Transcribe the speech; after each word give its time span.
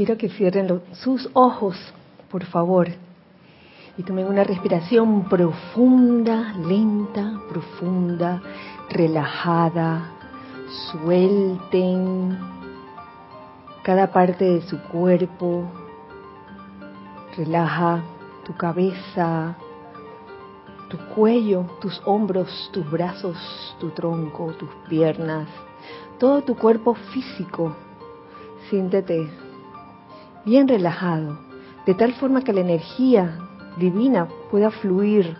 quiero 0.00 0.16
que 0.16 0.30
cierren 0.30 0.80
sus 0.92 1.28
ojos, 1.34 1.76
por 2.30 2.46
favor, 2.46 2.88
y 3.98 4.02
tomen 4.02 4.28
una 4.28 4.44
respiración 4.44 5.28
profunda, 5.28 6.54
lenta, 6.54 7.38
profunda, 7.50 8.40
relajada. 8.88 10.10
Suelten 10.90 12.38
cada 13.82 14.10
parte 14.10 14.46
de 14.46 14.62
su 14.62 14.80
cuerpo. 14.84 15.64
Relaja 17.36 18.02
tu 18.46 18.56
cabeza, 18.56 19.54
tu 20.88 20.96
cuello, 21.14 21.66
tus 21.82 22.00
hombros, 22.06 22.70
tus 22.72 22.90
brazos, 22.90 23.36
tu 23.78 23.90
tronco, 23.90 24.54
tus 24.54 24.70
piernas, 24.88 25.46
todo 26.18 26.40
tu 26.40 26.56
cuerpo 26.56 26.94
físico. 26.94 27.76
Siéntete 28.70 29.49
bien 30.44 30.68
relajado, 30.68 31.38
de 31.86 31.94
tal 31.94 32.12
forma 32.14 32.42
que 32.42 32.52
la 32.52 32.60
energía 32.60 33.38
divina 33.76 34.28
pueda 34.50 34.70
fluir 34.70 35.36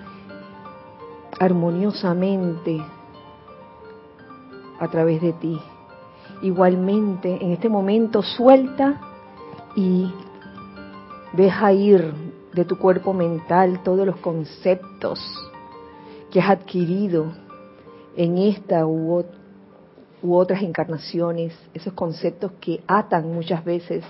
armoniosamente 1.38 2.82
a 4.78 4.88
través 4.88 5.20
de 5.20 5.32
ti. 5.34 5.60
Igualmente, 6.42 7.38
en 7.42 7.52
este 7.52 7.68
momento 7.68 8.22
suelta 8.22 9.00
y 9.76 10.12
deja 11.32 11.72
ir 11.72 12.14
de 12.52 12.64
tu 12.64 12.76
cuerpo 12.78 13.12
mental 13.12 13.82
todos 13.82 14.06
los 14.06 14.16
conceptos 14.16 15.20
que 16.30 16.40
has 16.40 16.50
adquirido 16.50 17.32
en 18.16 18.38
esta 18.38 18.86
u, 18.86 19.24
u, 20.22 20.34
otras 20.34 20.62
encarnaciones, 20.62 21.54
esos 21.74 21.92
conceptos 21.92 22.52
que 22.60 22.82
atan 22.86 23.32
muchas 23.32 23.64
veces, 23.64 24.04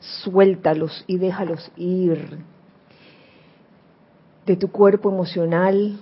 suéltalos 0.00 1.04
y 1.06 1.18
déjalos 1.18 1.70
ir. 1.76 2.38
De 4.44 4.56
tu 4.56 4.70
cuerpo 4.70 5.10
emocional, 5.10 5.98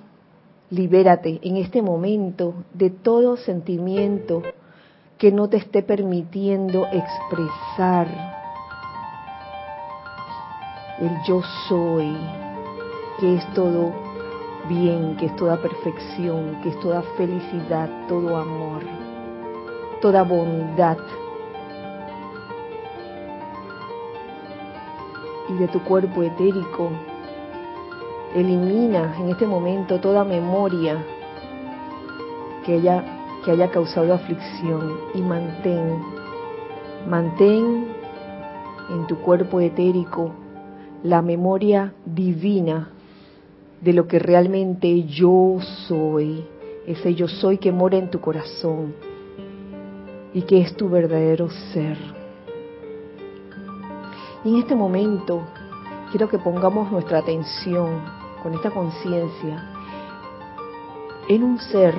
libérate 0.70 1.40
en 1.42 1.56
este 1.56 1.82
momento 1.82 2.54
de 2.72 2.90
todo 2.90 3.36
sentimiento 3.36 4.42
que 5.18 5.30
no 5.32 5.48
te 5.48 5.58
esté 5.58 5.82
permitiendo 5.82 6.86
expresar 6.86 8.08
el 11.00 11.10
yo 11.26 11.42
soy, 11.68 12.16
que 13.18 13.36
es 13.36 13.54
todo 13.54 13.92
bien, 14.68 15.16
que 15.16 15.26
es 15.26 15.36
toda 15.36 15.60
perfección, 15.60 16.60
que 16.62 16.70
es 16.70 16.80
toda 16.80 17.02
felicidad, 17.16 17.88
todo 18.08 18.36
amor, 18.36 18.82
toda 20.04 20.22
bondad. 20.22 20.98
Y 25.48 25.54
de 25.54 25.66
tu 25.68 25.80
cuerpo 25.80 26.22
etérico, 26.22 26.90
elimina 28.34 29.16
en 29.18 29.30
este 29.30 29.46
momento 29.46 29.98
toda 30.00 30.22
memoria 30.22 31.02
que 32.66 32.74
haya, 32.74 33.02
que 33.42 33.52
haya 33.52 33.70
causado 33.70 34.12
aflicción 34.12 34.92
y 35.14 35.22
mantén, 35.22 36.02
mantén 37.08 37.86
en 38.90 39.06
tu 39.06 39.16
cuerpo 39.20 39.58
etérico 39.58 40.32
la 41.02 41.22
memoria 41.22 41.94
divina 42.04 42.90
de 43.80 43.94
lo 43.94 44.06
que 44.06 44.18
realmente 44.18 45.04
yo 45.04 45.60
soy, 45.88 46.44
ese 46.86 47.14
yo 47.14 47.26
soy 47.26 47.56
que 47.56 47.72
mora 47.72 47.96
en 47.96 48.10
tu 48.10 48.20
corazón 48.20 49.13
y 50.34 50.42
que 50.42 50.60
es 50.60 50.76
tu 50.76 50.88
verdadero 50.90 51.48
ser. 51.72 51.96
Y 54.44 54.50
en 54.50 54.56
este 54.56 54.74
momento 54.74 55.42
quiero 56.10 56.28
que 56.28 56.38
pongamos 56.38 56.90
nuestra 56.90 57.20
atención 57.20 58.02
con 58.42 58.52
esta 58.52 58.70
conciencia 58.70 59.70
en 61.28 61.44
un 61.44 61.58
ser 61.58 61.94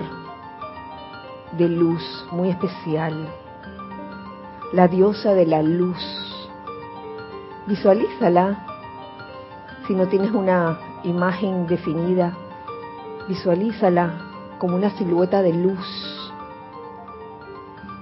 de 1.58 1.70
luz 1.70 2.04
muy 2.32 2.50
especial, 2.50 3.28
la 4.74 4.88
diosa 4.90 5.34
de 5.34 5.46
la 5.46 5.64
luz. 5.64 5.98
Visualízala 7.66 8.68
si 9.88 9.94
no 9.96 10.08
tienes 10.08 10.32
una 10.32 10.78
imagen 11.04 11.68
definida, 11.68 12.38
visualízala 13.28 14.14
como 14.60 14.76
una 14.76 14.90
silueta 14.98 15.42
de 15.42 15.54
luz 15.54 16.15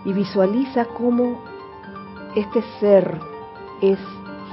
y 0.05 0.13
visualiza 0.13 0.85
cómo 0.85 1.41
este 2.35 2.61
ser 2.79 3.19
es 3.81 3.99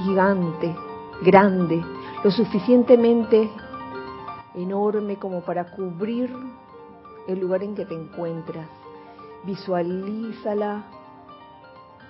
gigante, 0.02 0.74
grande, 1.22 1.82
lo 2.22 2.30
suficientemente 2.30 3.50
enorme 4.54 5.16
como 5.16 5.40
para 5.40 5.70
cubrir 5.70 6.34
el 7.26 7.40
lugar 7.40 7.62
en 7.62 7.74
que 7.74 7.86
te 7.86 7.94
encuentras. 7.94 8.68
Visualízala 9.44 10.84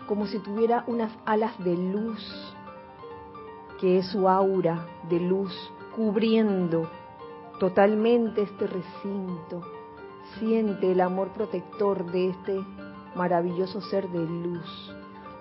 como 0.09 0.27
si 0.27 0.39
tuviera 0.41 0.84
unas 0.87 1.12
alas 1.25 1.56
de 1.62 1.77
luz 1.77 2.56
que 3.81 3.99
es 3.99 4.06
su 4.09 4.29
aura 4.29 4.87
de 5.09 5.21
luz 5.21 5.53
cubriendo 5.97 6.91
totalmente 7.59 8.43
este 8.43 8.67
recinto. 8.67 9.62
Siente 10.39 10.93
el 10.93 11.00
amor 11.00 11.29
protector 11.29 12.11
de 12.11 12.31
este 12.31 12.61
maravilloso 13.15 13.81
ser 13.81 14.09
de 14.09 14.26
luz, 14.26 14.94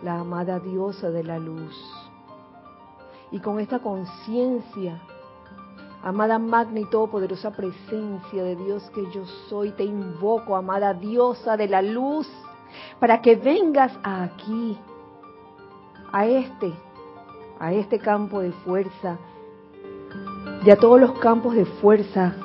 la 0.04 0.20
amada 0.20 0.60
diosa 0.60 1.10
de 1.10 1.24
la 1.24 1.40
luz. 1.40 1.76
Y 3.32 3.40
con 3.40 3.60
esta 3.60 3.80
conciencia, 3.80 5.00
amada 6.04 6.40
magna 6.40 6.80
y 6.80 6.86
todopoderosa 6.86 7.52
presencia 7.52 8.44
de 8.44 8.56
Dios 8.56 8.90
que 8.94 9.04
yo 9.12 9.26
soy, 9.50 9.72
te 9.72 9.84
invoco, 9.84 10.56
amada 10.56 10.94
diosa 10.94 11.58
de 11.58 11.68
la 11.68 11.82
luz, 11.82 12.28
para 13.00 13.22
que 13.22 13.36
vengas 13.36 13.92
aquí, 14.04 14.78
a 16.12 16.26
este 16.26 16.74
a 17.60 17.74
este 17.74 18.00
campo 18.00 18.40
de 18.40 18.52
fuerza 18.52 19.18
y 20.66 20.70
a 20.70 20.78
todos 20.78 21.00
los 21.00 21.20
campos 21.20 21.56
de 21.56 21.66
fuerza 21.66 22.36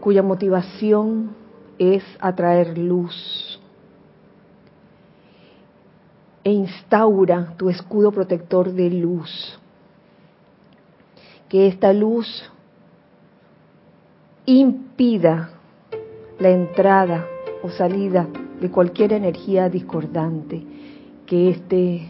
cuya 0.00 0.22
motivación 0.22 1.34
es 1.80 2.04
atraer 2.20 2.76
luz 2.76 3.58
e 6.44 6.52
instaura 6.52 7.54
tu 7.56 7.70
escudo 7.70 8.12
protector 8.12 8.70
de 8.72 8.90
luz. 8.90 9.58
Que 11.48 11.66
esta 11.66 11.92
luz 11.94 12.28
impida 14.44 15.50
la 16.38 16.50
entrada 16.50 17.26
o 17.62 17.70
salida 17.70 18.28
de 18.60 18.70
cualquier 18.70 19.14
energía 19.14 19.70
discordante 19.70 20.62
que 21.26 21.48
este 21.48 22.08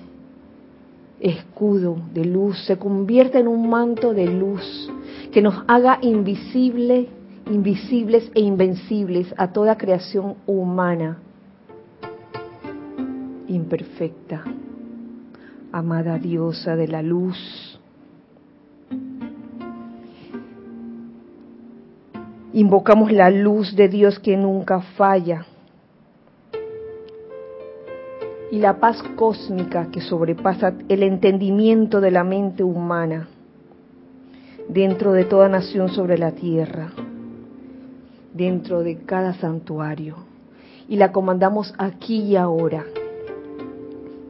escudo 1.21 1.97
de 2.13 2.25
luz 2.25 2.65
se 2.67 2.77
convierta 2.77 3.39
en 3.39 3.47
un 3.47 3.71
manto 3.71 4.15
de 4.15 4.27
luz 4.27 4.91
que 5.31 5.43
nos 5.43 5.63
haga 5.69 5.99
invisible, 6.03 7.09
invisibles 7.47 8.31
e 8.35 8.41
invencibles 8.41 9.33
a 9.37 9.49
toda 9.53 9.77
creación 9.77 10.37
humana 10.47 11.19
imperfecta. 13.49 14.45
Amada 15.73 16.19
diosa 16.19 16.75
de 16.75 16.89
la 16.89 17.01
luz, 17.01 17.81
invocamos 22.53 23.13
la 23.13 23.31
luz 23.31 23.77
de 23.77 23.89
Dios 23.89 24.19
que 24.19 24.37
nunca 24.37 24.81
falla 24.81 25.47
y 28.51 28.59
la 28.59 28.81
paz 28.81 29.01
cósmica 29.15 29.91
que 29.93 30.01
sobrepasa 30.01 30.75
el 30.89 31.05
entendimiento 31.05 32.01
de 32.01 32.11
la 32.11 32.25
mente 32.25 32.65
humana 32.65 33.29
dentro 34.69 35.13
de 35.13 35.25
toda 35.25 35.49
nación 35.49 35.89
sobre 35.89 36.19
la 36.19 36.33
tierra, 36.33 36.91
dentro 38.33 38.83
de 38.83 38.99
cada 39.05 39.35
santuario. 39.35 40.17
Y 40.89 40.97
la 40.97 41.13
comandamos 41.13 41.73
aquí 41.79 42.23
y 42.23 42.37
ahora. 42.37 42.85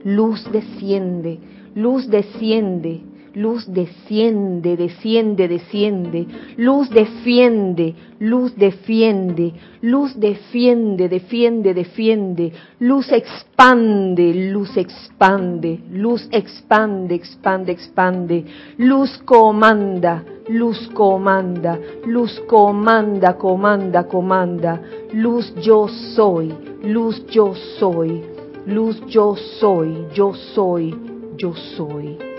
Luz 0.04 0.50
desciende, 0.50 1.38
luz 1.74 2.08
desciende, 2.08 3.02
Luz 3.34 3.64
desciende, 3.68 4.76
desciende, 4.76 5.46
desciende. 5.46 6.26
Luz 6.56 6.90
defiende, 6.90 7.94
luz 8.18 8.56
defiende. 8.56 9.52
Luz 9.82 10.16
defiende, 10.16 11.08
defiende, 11.08 11.72
defiende. 11.72 12.52
Luz 12.80 13.12
expande, 13.12 14.50
luz 14.50 14.76
expande. 14.76 15.78
Luz 15.92 16.28
expande, 16.32 17.14
expande, 17.14 17.72
expande. 17.72 18.44
Luz 18.78 19.16
comanda, 19.24 20.24
luz 20.48 20.88
comanda. 20.88 21.78
Luz 22.06 22.40
comanda, 22.48 23.34
comanda, 23.34 24.04
comanda. 24.04 24.80
Luz 25.12 25.54
yo 25.62 25.86
soy, 26.16 26.52
luz 26.82 27.24
yo 27.30 27.54
soy. 27.78 28.24
Luz 28.66 29.00
yo 29.06 29.36
soy, 29.36 30.06
yo 30.12 30.34
soy, 30.34 30.94
yo 31.38 31.54
soy. 31.76 32.29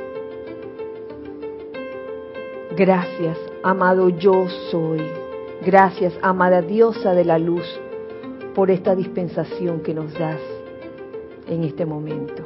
Gracias, 2.78 3.38
amado 3.64 4.08
yo 4.08 4.48
soy. 4.72 5.02
Gracias, 5.66 6.14
amada 6.22 6.62
diosa 6.62 7.14
de 7.14 7.26
la 7.26 7.38
luz, 7.38 7.66
por 8.56 8.72
esta 8.72 8.96
dispensación 8.96 9.82
que 9.82 9.94
nos 9.94 10.14
das 10.14 10.40
en 11.48 11.66
este 11.66 11.86
momento. 11.86 12.44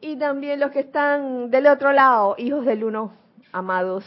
Y 0.00 0.16
también 0.16 0.60
los 0.60 0.70
que 0.70 0.80
están 0.80 1.50
del 1.50 1.66
otro 1.66 1.92
lado, 1.92 2.34
hijos 2.38 2.66
del 2.66 2.84
uno, 2.84 3.12
amados, 3.52 4.04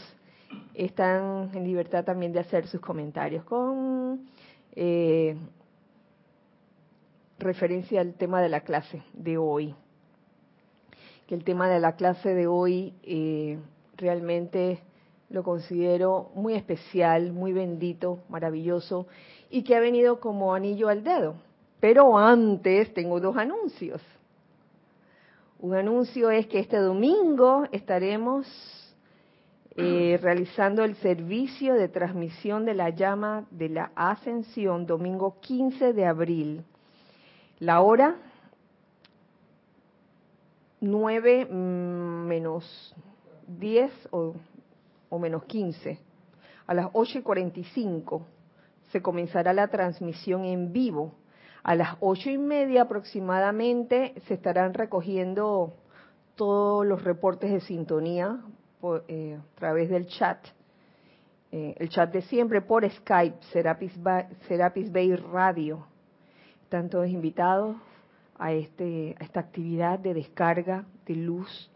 están 0.74 1.50
en 1.54 1.64
libertad 1.64 2.04
también 2.04 2.32
de 2.32 2.40
hacer 2.40 2.68
sus 2.68 2.80
comentarios 2.80 3.44
con 3.44 4.30
eh, 4.76 5.36
referencia 7.40 8.02
al 8.02 8.14
tema 8.14 8.42
de 8.42 8.50
la 8.50 8.62
clase 8.62 9.02
de 9.14 9.38
hoy. 9.38 9.76
Que 11.28 11.36
el 11.36 11.44
tema 11.44 11.70
de 11.70 11.80
la 11.80 11.96
clase 11.96 12.34
de 12.34 12.48
hoy 12.48 12.94
eh, 13.04 13.60
realmente 13.98 14.82
lo 15.30 15.44
considero 15.44 16.32
muy 16.34 16.54
especial, 16.54 17.32
muy 17.34 17.54
bendito, 17.54 18.20
maravilloso 18.30 19.08
y 19.50 19.64
que 19.64 19.76
ha 19.76 19.80
venido 19.80 20.20
como 20.20 20.54
anillo 20.54 20.90
al 20.90 21.04
dedo. 21.04 21.36
Pero 21.80 22.18
antes 22.18 22.94
tengo 22.94 23.20
dos 23.20 23.38
anuncios. 23.38 24.02
Un 25.60 25.76
anuncio 25.76 26.30
es 26.32 26.48
que 26.48 26.60
este 26.60 26.78
domingo 26.78 27.64
estaremos 27.72 28.48
eh, 29.76 30.18
realizando 30.22 30.84
el 30.84 30.96
servicio 30.96 31.74
de 31.74 31.90
transmisión 31.90 32.66
de 32.66 32.74
la 32.74 32.90
llama 32.90 33.46
de 33.52 33.70
la 33.70 33.92
ascensión, 33.96 34.86
domingo 34.86 35.40
15 35.42 35.94
de 35.94 36.06
abril. 36.06 36.64
La 37.60 37.82
hora 37.82 38.16
9 40.82 41.46
menos 41.46 42.96
10 43.48 43.92
o, 44.12 44.36
o 45.10 45.20
menos 45.20 45.44
15. 45.46 46.00
A 46.68 46.74
las 46.74 46.88
8 46.94 47.20
y 47.20 47.22
45 47.22 48.26
se 48.92 49.02
comenzará 49.02 49.54
la 49.54 49.68
transmisión 49.68 50.46
en 50.46 50.72
vivo. 50.74 51.14
A 51.64 51.76
las 51.76 51.98
ocho 52.00 52.30
y 52.30 52.38
media 52.38 52.84
aproximadamente 52.84 54.14
se 54.28 54.36
estarán 54.36 54.74
recogiendo 54.74 55.74
todos 56.36 56.86
los 56.86 57.04
reportes 57.04 57.52
de 57.52 57.60
sintonía 57.62 58.40
eh, 59.08 59.38
a 59.38 59.60
través 59.60 59.90
del 59.90 60.08
chat, 60.08 60.40
eh, 61.52 61.76
el 61.78 61.90
chat 61.90 62.14
de 62.14 62.22
siempre 62.24 62.62
por 62.62 62.90
Skype, 62.90 63.38
Serapis 64.48 64.92
Bay, 64.92 65.16
Radio. 65.16 65.86
Están 66.64 66.90
todos 66.90 67.08
invitados 67.08 67.76
a, 68.38 68.54
este, 68.54 69.16
a 69.20 69.24
esta 69.24 69.42
actividad 69.42 70.00
de 70.00 70.14
descarga 70.14 70.86
de 71.06 71.16
luz 71.16 71.70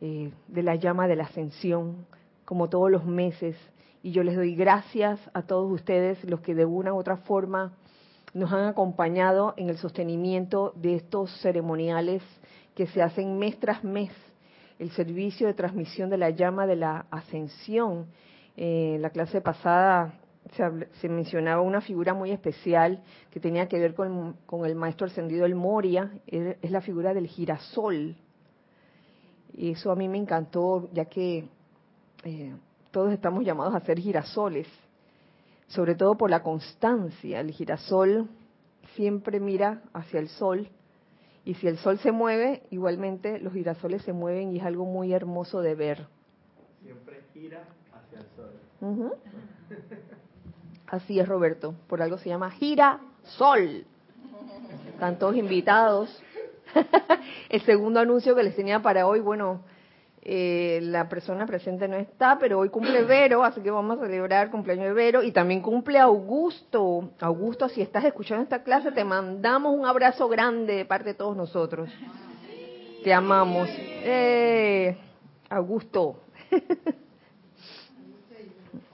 eh, 0.00 0.32
de 0.48 0.62
la 0.62 0.76
llama 0.76 1.06
de 1.06 1.16
la 1.16 1.24
ascensión, 1.24 2.06
como 2.44 2.68
todos 2.68 2.90
los 2.90 3.04
meses 3.04 3.56
y 4.04 4.10
yo 4.10 4.22
les 4.22 4.36
doy 4.36 4.54
gracias 4.54 5.18
a 5.32 5.44
todos 5.44 5.72
ustedes, 5.72 6.22
los 6.24 6.42
que 6.42 6.54
de 6.54 6.66
una 6.66 6.92
u 6.92 6.98
otra 6.98 7.16
forma 7.16 7.72
nos 8.34 8.52
han 8.52 8.66
acompañado 8.66 9.54
en 9.56 9.70
el 9.70 9.78
sostenimiento 9.78 10.74
de 10.76 10.96
estos 10.96 11.34
ceremoniales 11.40 12.22
que 12.74 12.86
se 12.86 13.00
hacen 13.00 13.38
mes 13.38 13.58
tras 13.58 13.82
mes, 13.82 14.12
el 14.78 14.90
servicio 14.90 15.46
de 15.46 15.54
transmisión 15.54 16.10
de 16.10 16.18
la 16.18 16.28
llama 16.28 16.66
de 16.66 16.76
la 16.76 17.06
ascensión. 17.10 18.08
en 18.58 19.00
la 19.00 19.08
clase 19.08 19.40
pasada 19.40 20.20
se, 21.00 21.08
mencionaba 21.08 21.62
una 21.62 21.80
figura 21.80 22.12
muy 22.12 22.30
especial 22.30 23.02
que 23.30 23.40
tenía 23.40 23.68
que 23.68 23.78
ver 23.78 23.94
con, 23.94 24.36
el 24.66 24.74
maestro 24.74 25.06
ascendido 25.06 25.46
El 25.46 25.54
Moria, 25.54 26.12
es 26.26 26.70
la 26.70 26.82
figura 26.82 27.14
del 27.14 27.26
girasol. 27.26 28.16
Y 29.54 29.70
eso 29.70 29.90
a 29.90 29.96
mí 29.96 30.10
me 30.10 30.18
encantó, 30.18 30.90
ya 30.92 31.06
que 31.06 31.48
eh, 32.24 32.54
todos 32.94 33.12
estamos 33.12 33.44
llamados 33.44 33.74
a 33.74 33.80
ser 33.80 33.98
girasoles, 33.98 34.68
sobre 35.66 35.96
todo 35.96 36.14
por 36.16 36.30
la 36.30 36.44
constancia. 36.44 37.40
El 37.40 37.50
girasol 37.50 38.28
siempre 38.94 39.40
mira 39.40 39.82
hacia 39.92 40.20
el 40.20 40.28
sol 40.28 40.68
y 41.44 41.54
si 41.54 41.66
el 41.66 41.76
sol 41.78 41.98
se 41.98 42.12
mueve, 42.12 42.62
igualmente 42.70 43.40
los 43.40 43.52
girasoles 43.52 44.02
se 44.02 44.12
mueven 44.12 44.52
y 44.52 44.58
es 44.58 44.64
algo 44.64 44.84
muy 44.84 45.12
hermoso 45.12 45.60
de 45.60 45.74
ver. 45.74 46.06
Siempre 46.82 47.20
gira 47.32 47.64
hacia 47.92 48.20
el 48.20 48.26
sol. 48.36 49.12
Así 50.86 51.18
es, 51.18 51.26
Roberto. 51.26 51.74
Por 51.88 52.00
algo 52.00 52.16
se 52.16 52.28
llama 52.28 52.52
girasol. 52.52 53.84
Están 54.88 55.18
todos 55.18 55.34
invitados. 55.34 56.22
el 57.48 57.60
segundo 57.62 57.98
anuncio 57.98 58.36
que 58.36 58.44
les 58.44 58.54
tenía 58.54 58.80
para 58.80 59.08
hoy, 59.08 59.18
bueno, 59.18 59.62
eh, 60.26 60.80
la 60.82 61.06
persona 61.06 61.44
presente 61.44 61.86
no 61.86 61.96
está, 61.96 62.38
pero 62.38 62.58
hoy 62.58 62.70
cumple 62.70 63.02
Vero, 63.04 63.44
así 63.44 63.60
que 63.60 63.70
vamos 63.70 63.98
a 63.98 64.02
celebrar 64.02 64.50
cumpleaños 64.50 64.86
de 64.86 64.92
Vero 64.94 65.22
y 65.22 65.32
también 65.32 65.60
cumple 65.60 65.98
Augusto. 65.98 67.10
Augusto, 67.20 67.68
si 67.68 67.82
estás 67.82 68.04
escuchando 68.04 68.42
esta 68.42 68.62
clase, 68.62 68.90
te 68.92 69.04
mandamos 69.04 69.74
un 69.76 69.84
abrazo 69.84 70.28
grande 70.28 70.76
de 70.76 70.84
parte 70.86 71.10
de 71.10 71.14
todos 71.14 71.36
nosotros. 71.36 71.90
Te 73.02 73.12
amamos. 73.12 73.68
Eh, 73.70 74.96
Augusto. 75.50 76.20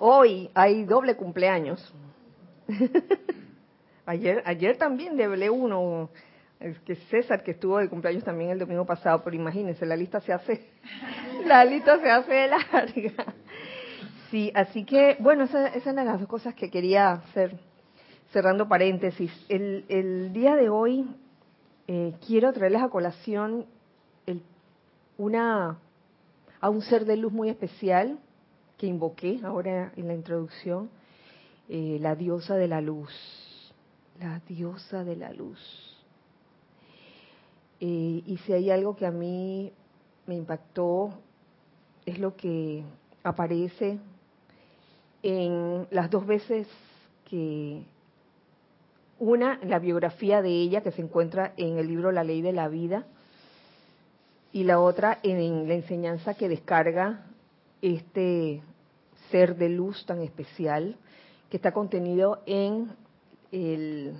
hoy 0.01 0.51
hay 0.53 0.85
doble 0.85 1.15
cumpleaños. 1.15 1.95
ayer, 4.07 4.43
ayer 4.45 4.77
también 4.77 5.17
deblé 5.17 5.49
uno 5.49 6.11
es 6.61 6.79
que 6.81 6.95
César, 6.95 7.43
que 7.43 7.53
estuvo 7.53 7.79
de 7.79 7.89
cumpleaños 7.89 8.23
también 8.23 8.51
el 8.51 8.59
domingo 8.59 8.85
pasado, 8.85 9.23
pero 9.25 9.35
imagínense, 9.35 9.87
la 9.87 9.97
lista 9.97 10.21
se 10.21 10.33
hace, 10.33 10.69
la 11.47 11.65
lista 11.65 11.99
se 11.99 12.11
hace 12.11 12.49
larga. 12.49 13.35
Sí, 14.31 14.53
así 14.55 14.85
que, 14.85 15.17
bueno, 15.21 15.45
esas 15.45 15.75
esa 15.75 15.91
eran 15.91 16.07
las 16.07 16.21
dos 16.21 16.29
cosas 16.29 16.55
que 16.55 16.71
quería 16.71 17.13
hacer, 17.13 17.59
cerrando 18.31 18.69
paréntesis. 18.69 19.33
El, 19.49 19.87
el 19.89 20.35
día 20.35 20.55
de 20.55 20.69
hoy 20.69 21.09
eh, 21.89 22.15
quiero 22.27 22.53
traerles 22.53 22.83
a 22.83 22.91
colación 22.91 23.65
el, 24.27 24.43
una, 25.17 25.79
a 26.61 26.69
un 26.69 26.83
ser 26.83 27.07
de 27.07 27.17
luz 27.17 27.33
muy 27.33 27.49
especial 27.49 28.19
que 28.77 28.87
invoqué 28.87 29.41
ahora 29.43 29.93
en 29.97 30.09
la 30.09 30.15
introducción, 30.15 30.91
eh, 31.71 31.97
la 32.01 32.15
diosa 32.15 32.57
de 32.57 32.69
la 32.69 32.83
luz, 32.83 33.11
la 34.19 34.41
diosa 34.47 35.05
de 35.05 35.17
la 35.17 35.33
luz 35.33 35.90
eh, 37.81 38.23
y 38.27 38.39
si 38.45 38.53
hay 38.53 38.71
algo 38.71 38.95
que 38.97 39.07
a 39.07 39.11
mí 39.11 39.73
me 40.27 40.37
impactó, 40.37 41.11
es 42.07 42.19
lo 42.19 42.37
que 42.37 42.85
aparece 43.23 43.99
en 45.23 45.87
las 45.91 46.11
dos 46.11 46.27
veces 46.27 46.69
que 47.29 47.83
una, 49.19 49.59
la 49.63 49.79
biografía 49.79 50.41
de 50.43 50.51
ella 50.51 50.81
que 50.83 50.93
se 50.93 51.03
encuentra 51.03 51.53
en 51.57 51.79
el 51.79 51.89
libro 51.89 52.13
La 52.13 52.25
Ley 52.25 52.43
de 52.43 52.53
la 52.53 52.69
Vida, 52.69 53.07
y 54.53 54.65
la 54.65 54.81
otra 54.81 55.19
en 55.23 55.69
la 55.69 55.75
enseñanza 55.75 56.35
que 56.35 56.49
descarga 56.49 57.27
este 57.83 58.63
ser 59.31 59.57
de 59.57 59.69
luz 59.69 60.05
tan 60.07 60.23
especial 60.23 60.97
que 61.49 61.57
está 61.57 61.73
contenido 61.73 62.43
en 62.47 62.91
el, 63.53 64.15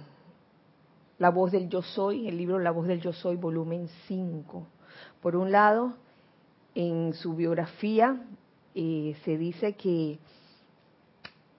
La 1.21 1.29
voz 1.29 1.53
del 1.53 1.69
yo 1.69 1.83
soy, 1.83 2.29
el 2.29 2.39
libro 2.39 2.59
La 2.59 2.71
voz 2.71 2.87
del 2.87 3.03
yo 3.03 3.13
soy, 3.13 3.37
volumen 3.37 3.91
5. 4.09 4.67
Por 5.21 5.37
un 5.37 5.53
lado, 5.53 5.93
en 6.75 7.13
su 7.13 7.37
biografía 7.37 8.17
eh, 8.75 9.15
se 9.23 9.37
dice 9.37 9.75
que 9.75 10.19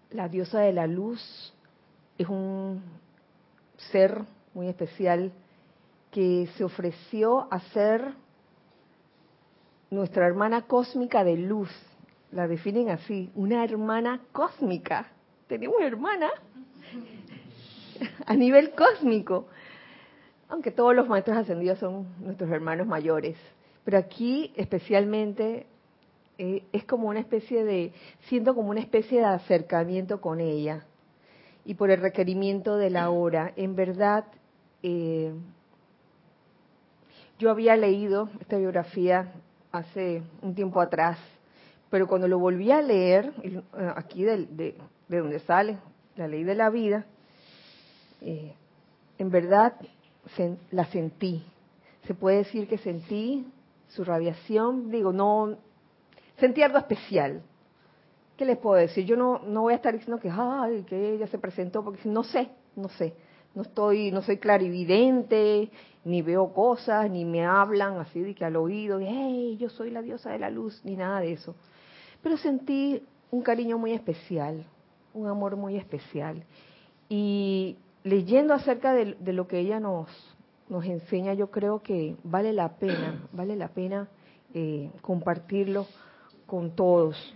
la 0.09 0.29
diosa 0.29 0.61
de 0.61 0.73
la 0.73 0.87
luz 0.87 1.53
es 2.17 2.27
un 2.27 2.81
ser 3.91 4.23
muy 4.55 4.67
especial 4.67 5.31
que 6.09 6.49
se 6.57 6.63
ofreció 6.63 7.47
a 7.53 7.59
ser 7.59 8.15
nuestra 9.91 10.25
hermana 10.25 10.63
cósmica 10.63 11.23
de 11.23 11.37
luz. 11.37 11.69
La 12.31 12.47
definen 12.47 12.89
así, 12.89 13.29
una 13.35 13.63
hermana 13.63 14.21
cósmica. 14.31 15.11
Tenemos 15.47 15.79
hermana 15.83 16.31
a 18.25 18.35
nivel 18.35 18.71
cósmico. 18.71 19.47
Aunque 20.49 20.71
todos 20.71 20.95
los 20.95 21.07
maestros 21.07 21.37
ascendidos 21.37 21.79
son 21.79 22.07
nuestros 22.19 22.49
hermanos 22.51 22.87
mayores. 22.87 23.37
Pero 23.85 23.97
aquí 23.97 24.51
especialmente 24.55 25.65
eh, 26.37 26.63
es 26.71 26.83
como 26.85 27.07
una 27.07 27.19
especie 27.19 27.63
de, 27.63 27.93
siento 28.27 28.53
como 28.53 28.69
una 28.69 28.81
especie 28.81 29.19
de 29.19 29.25
acercamiento 29.25 30.19
con 30.21 30.39
ella. 30.39 30.85
Y 31.63 31.75
por 31.75 31.91
el 31.91 32.01
requerimiento 32.01 32.77
de 32.77 32.89
la 32.89 33.09
hora. 33.09 33.53
En 33.55 33.75
verdad, 33.75 34.25
eh, 34.83 35.31
yo 37.37 37.49
había 37.49 37.75
leído 37.75 38.29
esta 38.39 38.57
biografía 38.57 39.31
hace 39.71 40.21
un 40.41 40.53
tiempo 40.53 40.81
atrás, 40.81 41.17
pero 41.89 42.07
cuando 42.07 42.27
lo 42.27 42.39
volví 42.39 42.71
a 42.71 42.81
leer, 42.81 43.33
eh, 43.43 43.61
aquí 43.95 44.23
de, 44.23 44.45
de, 44.47 44.75
donde 45.07 45.39
sale 45.39 45.77
la 46.15 46.27
ley 46.27 46.43
de 46.43 46.55
la 46.55 46.69
vida, 46.69 47.05
eh, 48.21 48.53
en 49.17 49.29
verdad 49.29 49.73
la 50.71 50.85
sentí. 50.85 51.43
Se 52.07 52.13
puede 52.13 52.37
decir 52.37 52.67
que 52.67 52.77
sentí 52.77 53.45
su 53.89 54.03
radiación, 54.03 54.89
digo, 54.89 55.11
no, 55.11 55.57
sentí 56.37 56.61
algo 56.61 56.77
especial. 56.77 57.41
¿Qué 58.37 58.45
les 58.45 58.57
puedo 58.57 58.75
decir? 58.75 59.05
Yo 59.05 59.15
no, 59.17 59.39
no 59.39 59.61
voy 59.61 59.73
a 59.73 59.75
estar 59.75 59.93
diciendo 59.93 60.19
que, 60.19 60.29
ay, 60.31 60.83
que 60.83 61.15
ella 61.15 61.27
se 61.27 61.37
presentó, 61.37 61.83
porque 61.83 62.07
no 62.07 62.23
sé, 62.23 62.49
no 62.75 62.89
sé. 62.89 63.13
No 63.53 63.63
estoy, 63.63 64.11
no 64.11 64.21
soy 64.21 64.37
clarividente, 64.37 65.69
ni 66.05 66.21
veo 66.21 66.53
cosas, 66.53 67.11
ni 67.11 67.25
me 67.25 67.45
hablan 67.45 67.97
así 67.97 68.21
de 68.21 68.33
que 68.33 68.45
al 68.45 68.55
oído, 68.55 68.99
hey, 69.01 69.57
yo 69.59 69.69
soy 69.69 69.91
la 69.91 70.01
diosa 70.01 70.31
de 70.31 70.39
la 70.39 70.49
luz, 70.49 70.81
ni 70.85 70.95
nada 70.95 71.19
de 71.19 71.33
eso. 71.33 71.53
Pero 72.23 72.37
sentí 72.37 73.03
un 73.29 73.41
cariño 73.41 73.77
muy 73.77 73.91
especial, 73.91 74.65
un 75.13 75.27
amor 75.27 75.57
muy 75.57 75.75
especial. 75.75 76.43
Y 77.09 77.75
leyendo 78.03 78.53
acerca 78.53 78.93
de, 78.93 79.15
lo 79.33 79.47
que 79.47 79.59
ella 79.59 79.79
nos, 79.79 80.07
nos 80.69 80.85
enseña, 80.85 81.33
yo 81.33 81.51
creo 81.51 81.81
que 81.81 82.15
vale 82.23 82.53
la 82.53 82.77
pena, 82.77 83.27
vale 83.31 83.55
la 83.55 83.69
pena 83.69 84.07
eh, 84.53 84.89
compartirlo 85.01 85.87
con 86.45 86.71
todos. 86.75 87.33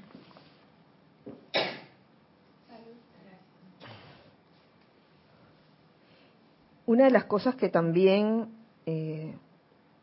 Una 6.88 7.06
de 7.06 7.12
las 7.12 7.26
cosas 7.26 7.56
que 7.56 7.70
también 7.70 8.48
eh, 8.86 9.34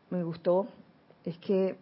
me 0.09 0.23
gustó 0.23 0.67
es 1.23 1.37
que 1.37 1.77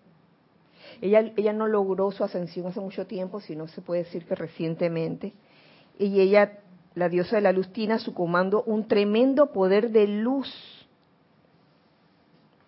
ella, 1.01 1.31
ella 1.35 1.53
no 1.53 1.67
logró 1.67 2.11
su 2.11 2.23
ascensión 2.23 2.67
hace 2.67 2.79
mucho 2.79 3.07
tiempo, 3.07 3.39
sino 3.39 3.67
se 3.67 3.81
puede 3.81 4.03
decir 4.03 4.25
que 4.25 4.35
recientemente. 4.35 5.33
Y 5.97 6.19
ella, 6.19 6.59
la 6.95 7.09
diosa 7.09 7.37
de 7.37 7.41
la 7.41 7.51
luz, 7.51 7.71
tiene 7.71 7.93
a 7.95 7.99
su 7.99 8.13
comando 8.13 8.63
un 8.63 8.87
tremendo 8.87 9.51
poder 9.51 9.91
de 9.91 10.07
luz. 10.07 10.49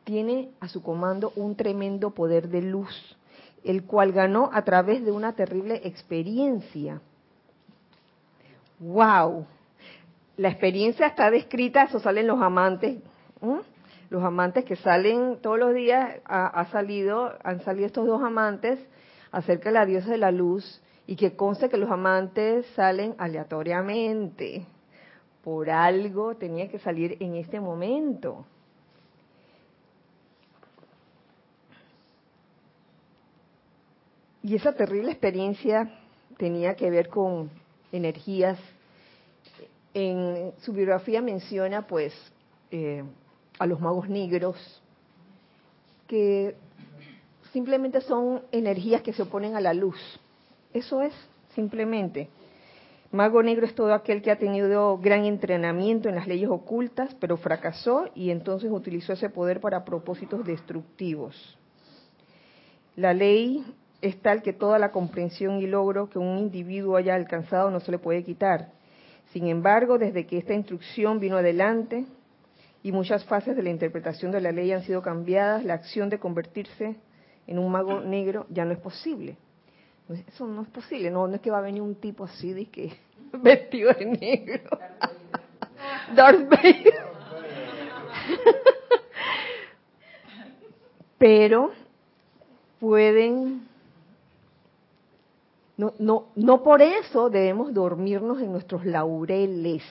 Tiene 0.04 0.50
a 0.60 0.68
su 0.68 0.82
comando 0.82 1.32
un 1.36 1.56
tremendo 1.56 2.12
poder 2.12 2.50
de 2.50 2.62
luz, 2.62 3.18
el 3.64 3.84
cual 3.84 4.12
ganó 4.12 4.50
a 4.54 4.64
través 4.64 5.04
de 5.06 5.12
una 5.12 5.34
terrible 5.34 5.82
experiencia. 5.86 7.02
¡Wow! 8.80 9.46
La 10.38 10.50
experiencia 10.50 11.08
está 11.08 11.32
descrita, 11.32 11.84
eso 11.84 12.00
salen 12.00 12.28
los 12.28 12.42
amantes 12.42 12.98
los 14.14 14.24
amantes 14.24 14.64
que 14.64 14.76
salen 14.76 15.40
todos 15.42 15.58
los 15.58 15.74
días, 15.74 16.18
ha, 16.26 16.66
salido, 16.72 17.34
han 17.44 17.62
salido 17.62 17.88
estos 17.88 18.06
dos 18.06 18.22
amantes 18.22 18.80
acerca 19.32 19.70
de 19.70 19.74
la 19.74 19.88
diosa 19.88 20.12
de 20.12 20.20
la 20.20 20.32
luz 20.32 20.83
y 21.06 21.16
que 21.16 21.36
conste 21.36 21.70
que 21.70 21.78
los 21.78 21.92
amantes 21.92 22.66
salen 22.76 23.16
aleatoriamente. 23.18 24.66
Por 25.44 25.70
algo 25.70 26.36
tenía 26.36 26.70
que 26.70 26.80
salir 26.80 27.18
en 27.20 27.36
este 27.36 27.60
momento. 27.60 28.46
Y 34.42 34.56
esa 34.56 34.74
terrible 34.74 35.12
experiencia 35.12 35.90
tenía 36.38 36.76
que 36.76 36.90
ver 36.90 37.08
con 37.10 37.50
energías. 37.92 38.60
En 39.94 40.52
su 40.62 40.74
biografía 40.74 41.22
menciona, 41.22 41.88
pues, 41.88 42.14
eh, 42.72 43.04
a 43.60 43.66
los 43.66 43.80
magos 43.80 44.10
negros, 44.10 44.82
que 46.08 46.56
simplemente 47.54 48.02
son 48.02 48.42
energías 48.52 49.02
que 49.02 49.14
se 49.14 49.22
oponen 49.22 49.56
a 49.56 49.62
la 49.62 49.74
luz. 49.74 50.20
Eso 50.74 51.02
es, 51.02 51.14
simplemente. 51.56 52.30
Mago 53.12 53.44
negro 53.44 53.66
es 53.66 53.76
todo 53.76 53.94
aquel 53.94 54.24
que 54.24 54.32
ha 54.32 54.38
tenido 54.38 54.98
gran 54.98 55.26
entrenamiento 55.26 56.10
en 56.10 56.16
las 56.16 56.28
leyes 56.28 56.50
ocultas, 56.50 57.16
pero 57.20 57.38
fracasó 57.38 58.10
y 58.16 58.32
entonces 58.32 58.72
utilizó 58.72 59.14
ese 59.14 59.30
poder 59.30 59.60
para 59.60 59.86
propósitos 59.86 60.44
destructivos. 60.46 61.58
La 62.96 63.14
ley 63.14 63.64
es 64.02 64.20
tal 64.22 64.42
que 64.42 64.52
toda 64.52 64.80
la 64.80 64.92
comprensión 64.92 65.60
y 65.60 65.68
logro 65.68 66.10
que 66.10 66.18
un 66.18 66.40
individuo 66.40 66.98
haya 66.98 67.14
alcanzado 67.14 67.70
no 67.70 67.80
se 67.80 67.92
le 67.92 68.00
puede 68.00 68.24
quitar. 68.24 68.72
Sin 69.32 69.48
embargo, 69.48 69.98
desde 69.98 70.26
que 70.26 70.40
esta 70.40 70.54
instrucción 70.54 71.20
vino 71.20 71.38
adelante, 71.38 72.06
y 72.84 72.92
muchas 72.92 73.24
fases 73.24 73.56
de 73.56 73.64
la 73.64 73.70
interpretación 73.70 74.32
de 74.32 74.42
la 74.42 74.52
ley 74.52 74.72
han 74.74 74.84
sido 74.84 75.02
cambiadas, 75.02 75.64
la 75.64 75.76
acción 75.76 76.10
de 76.10 76.20
convertirse 76.20 76.98
en 77.48 77.58
un 77.60 77.72
mago 77.72 78.02
negro 78.02 78.46
ya 78.50 78.66
no 78.66 78.74
es 78.74 78.80
posible. 78.80 79.38
Pues 80.08 80.24
eso 80.28 80.46
no 80.48 80.64
es 80.64 80.68
posible, 80.70 81.10
no, 81.10 81.28
no 81.28 81.36
es 81.36 81.42
que 81.42 81.52
va 81.52 81.60
a 81.60 81.62
venir 81.62 81.82
un 81.82 81.96
tipo 81.96 82.26
así 82.26 82.54
de 82.54 82.66
que 82.66 82.98
vestido 83.34 83.94
de 83.94 84.06
negro. 84.06 84.80
Darth 86.16 86.50
Vader. 86.50 87.06
Pero 91.18 91.72
pueden 92.80 93.68
no, 95.78 95.94
no, 95.98 96.26
no 96.36 96.64
por 96.64 96.82
eso 96.82 97.30
debemos 97.30 97.74
dormirnos 97.74 98.40
en 98.42 98.52
nuestros 98.52 98.86
laureles 98.86 99.84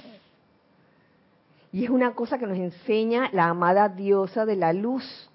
y 1.73 1.85
es 1.85 1.91
una 1.91 2.15
cosa 2.15 2.39
que 2.39 2.47
nos 2.47 2.59
enseña 2.59 3.31
la 3.33 3.49
amada 3.49 3.89
diosa 3.89 4.45
de 4.45 4.57
la 4.57 4.75
luz. 4.75 5.31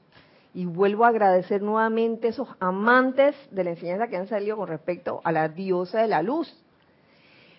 Y 0.57 0.65
vuelvo 0.65 1.05
a 1.05 1.09
agradecer 1.09 1.61
nuevamente 1.61 2.29
esos 2.29 2.47
amantes 2.59 3.35
de 3.51 3.63
la 3.63 3.69
enseñanza 3.69 4.07
que 4.07 4.17
han 4.17 4.27
salido 4.27 4.57
con 4.57 4.67
respecto 4.67 5.21
a 5.23 5.31
la 5.31 5.49
diosa 5.49 6.01
de 6.01 6.07
la 6.07 6.23
luz. 6.23 6.51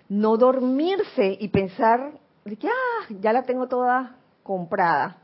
No 0.09 0.37
dormirse 0.37 1.37
y 1.39 1.47
pensar 1.47 2.15
que 2.45 2.67
ah, 2.67 3.07
ya 3.21 3.33
la 3.33 3.45
tengo 3.45 3.69
toda 3.69 4.17
comprada. 4.43 5.19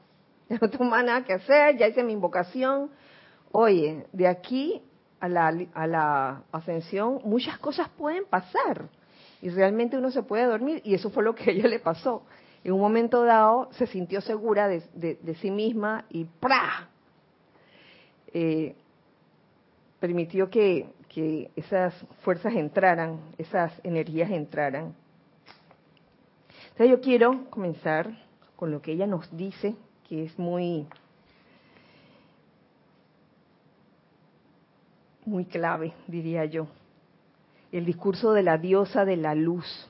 No 0.60 0.70
tengo 0.70 0.84
más 0.84 1.04
nada 1.04 1.24
que 1.24 1.32
hacer, 1.32 1.76
ya 1.76 1.88
hice 1.88 2.04
mi 2.04 2.12
invocación. 2.12 2.90
Oye, 3.50 4.06
de 4.12 4.28
aquí 4.28 4.80
a 5.18 5.28
la, 5.28 5.52
a 5.74 5.86
la 5.88 6.42
ascensión 6.52 7.22
muchas 7.24 7.58
cosas 7.58 7.88
pueden 7.88 8.24
pasar. 8.24 8.88
Y 9.42 9.48
realmente 9.48 9.98
uno 9.98 10.12
se 10.12 10.22
puede 10.22 10.44
dormir. 10.44 10.80
Y 10.84 10.94
eso 10.94 11.10
fue 11.10 11.24
lo 11.24 11.34
que 11.34 11.50
a 11.50 11.52
ella 11.52 11.66
le 11.66 11.80
pasó 11.80 12.22
en 12.64 12.72
un 12.72 12.80
momento 12.80 13.24
dado 13.24 13.68
se 13.72 13.86
sintió 13.86 14.20
segura 14.22 14.68
de, 14.68 15.36
sí 15.40 15.50
misma 15.50 16.06
y 16.08 16.24
¡pra! 16.24 16.88
Eh, 18.34 18.74
permitió 20.00 20.50
que, 20.50 20.86
que 21.08 21.50
esas 21.56 21.94
fuerzas 22.20 22.52
entraran, 22.54 23.20
esas 23.38 23.72
energías 23.84 24.30
entraran. 24.30 24.94
Entonces 26.72 26.90
yo 26.90 27.00
quiero 27.00 27.48
comenzar 27.50 28.10
con 28.56 28.72
lo 28.72 28.82
que 28.82 28.92
ella 28.92 29.06
nos 29.06 29.34
dice, 29.36 29.76
que 30.08 30.24
es 30.24 30.38
muy, 30.38 30.86
muy 35.24 35.44
clave, 35.44 35.92
diría 36.08 36.44
yo. 36.44 36.66
el 37.72 37.84
discurso 37.84 38.32
de 38.32 38.42
la 38.42 38.58
diosa 38.58 39.04
de 39.04 39.16
la 39.16 39.34
luz, 39.34 39.88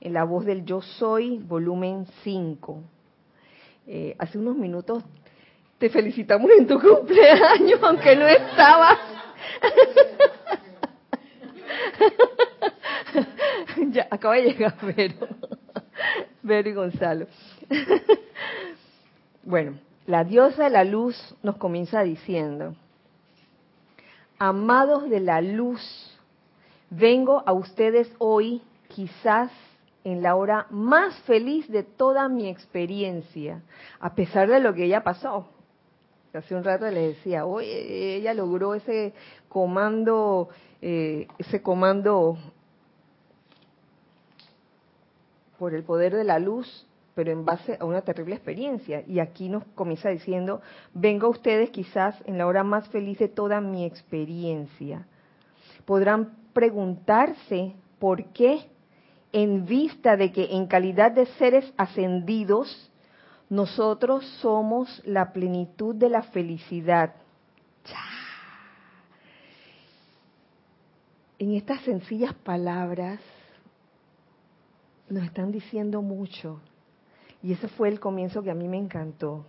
en 0.00 0.12
la 0.12 0.24
voz 0.24 0.44
del 0.44 0.64
Yo 0.64 0.82
Soy, 0.82 1.38
volumen 1.38 2.06
5. 2.22 2.82
Eh, 3.86 4.14
hace 4.18 4.38
unos 4.38 4.56
minutos 4.56 5.02
te 5.78 5.90
felicitamos 5.90 6.50
en 6.50 6.66
tu 6.66 6.80
cumpleaños, 6.80 7.82
aunque 7.82 8.16
no 8.16 8.26
estabas. 8.26 8.98
ya, 13.90 14.06
acaba 14.10 14.36
de 14.36 14.42
llegar 14.42 14.74
Vero. 14.82 15.28
Vero 16.42 16.68
y 16.68 16.72
Gonzalo. 16.72 17.26
bueno, 19.42 19.78
la 20.06 20.24
diosa 20.24 20.64
de 20.64 20.70
la 20.70 20.84
luz 20.84 21.16
nos 21.42 21.56
comienza 21.56 22.02
diciendo, 22.02 22.74
amados 24.38 25.10
de 25.10 25.20
la 25.20 25.40
luz, 25.40 25.82
vengo 26.90 27.42
a 27.46 27.52
ustedes 27.52 28.10
hoy 28.18 28.62
quizás 28.88 29.50
en 30.04 30.22
la 30.22 30.36
hora 30.36 30.66
más 30.70 31.18
feliz 31.22 31.68
de 31.68 31.82
toda 31.82 32.28
mi 32.28 32.48
experiencia, 32.48 33.62
a 33.98 34.14
pesar 34.14 34.48
de 34.48 34.60
lo 34.60 34.72
que 34.72 34.84
ella 34.84 35.02
pasó. 35.02 35.48
Hace 36.36 36.54
un 36.54 36.64
rato 36.64 36.90
le 36.90 37.08
decía, 37.08 37.46
hoy 37.46 37.66
ella 37.66 38.34
logró 38.34 38.74
ese 38.74 39.14
comando, 39.48 40.48
eh, 40.82 41.26
ese 41.38 41.62
comando 41.62 42.36
por 45.58 45.74
el 45.74 45.82
poder 45.82 46.14
de 46.14 46.24
la 46.24 46.38
luz, 46.38 46.86
pero 47.14 47.32
en 47.32 47.46
base 47.46 47.78
a 47.80 47.84
una 47.86 48.02
terrible 48.02 48.34
experiencia. 48.34 49.02
Y 49.06 49.20
aquí 49.20 49.48
nos 49.48 49.64
comienza 49.74 50.10
diciendo, 50.10 50.60
vengo 50.92 51.28
a 51.28 51.30
ustedes 51.30 51.70
quizás 51.70 52.14
en 52.26 52.36
la 52.36 52.46
hora 52.46 52.62
más 52.62 52.86
feliz 52.88 53.18
de 53.18 53.28
toda 53.28 53.62
mi 53.62 53.86
experiencia. 53.86 55.06
Podrán 55.86 56.36
preguntarse 56.52 57.74
por 57.98 58.24
qué, 58.32 58.68
en 59.32 59.64
vista 59.64 60.16
de 60.16 60.32
que 60.32 60.54
en 60.56 60.66
calidad 60.66 61.12
de 61.12 61.26
seres 61.38 61.72
ascendidos, 61.78 62.92
nosotros 63.48 64.26
somos 64.40 65.02
la 65.04 65.32
plenitud 65.32 65.94
de 65.94 66.08
la 66.08 66.22
felicidad. 66.22 67.14
En 71.38 71.54
estas 71.54 71.82
sencillas 71.82 72.34
palabras 72.34 73.20
nos 75.08 75.24
están 75.24 75.52
diciendo 75.52 76.02
mucho. 76.02 76.60
Y 77.42 77.52
ese 77.52 77.68
fue 77.68 77.88
el 77.88 78.00
comienzo 78.00 78.42
que 78.42 78.50
a 78.50 78.54
mí 78.54 78.66
me 78.66 78.78
encantó. 78.78 79.44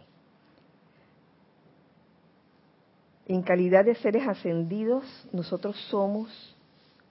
En 3.25 3.41
calidad 3.41 3.85
de 3.85 3.95
seres 3.95 4.27
ascendidos, 4.27 5.05
nosotros 5.31 5.75
somos 5.89 6.55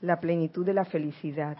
la 0.00 0.20
plenitud 0.20 0.64
de 0.64 0.74
la 0.74 0.84
felicidad. 0.84 1.56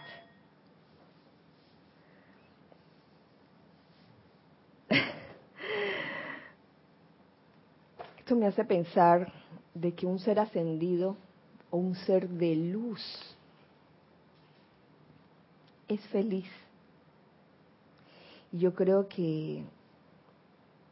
Esto 8.27 8.35
me 8.35 8.47
hace 8.47 8.65
pensar 8.65 9.31
de 9.73 9.93
que 9.93 10.05
un 10.05 10.19
ser 10.19 10.37
ascendido 10.37 11.15
o 11.71 11.77
un 11.77 11.95
ser 11.95 12.27
de 12.27 12.57
luz 12.57 13.01
es 15.87 16.01
feliz 16.07 16.49
y 18.51 18.57
yo 18.57 18.73
creo 18.73 19.07
que 19.07 19.63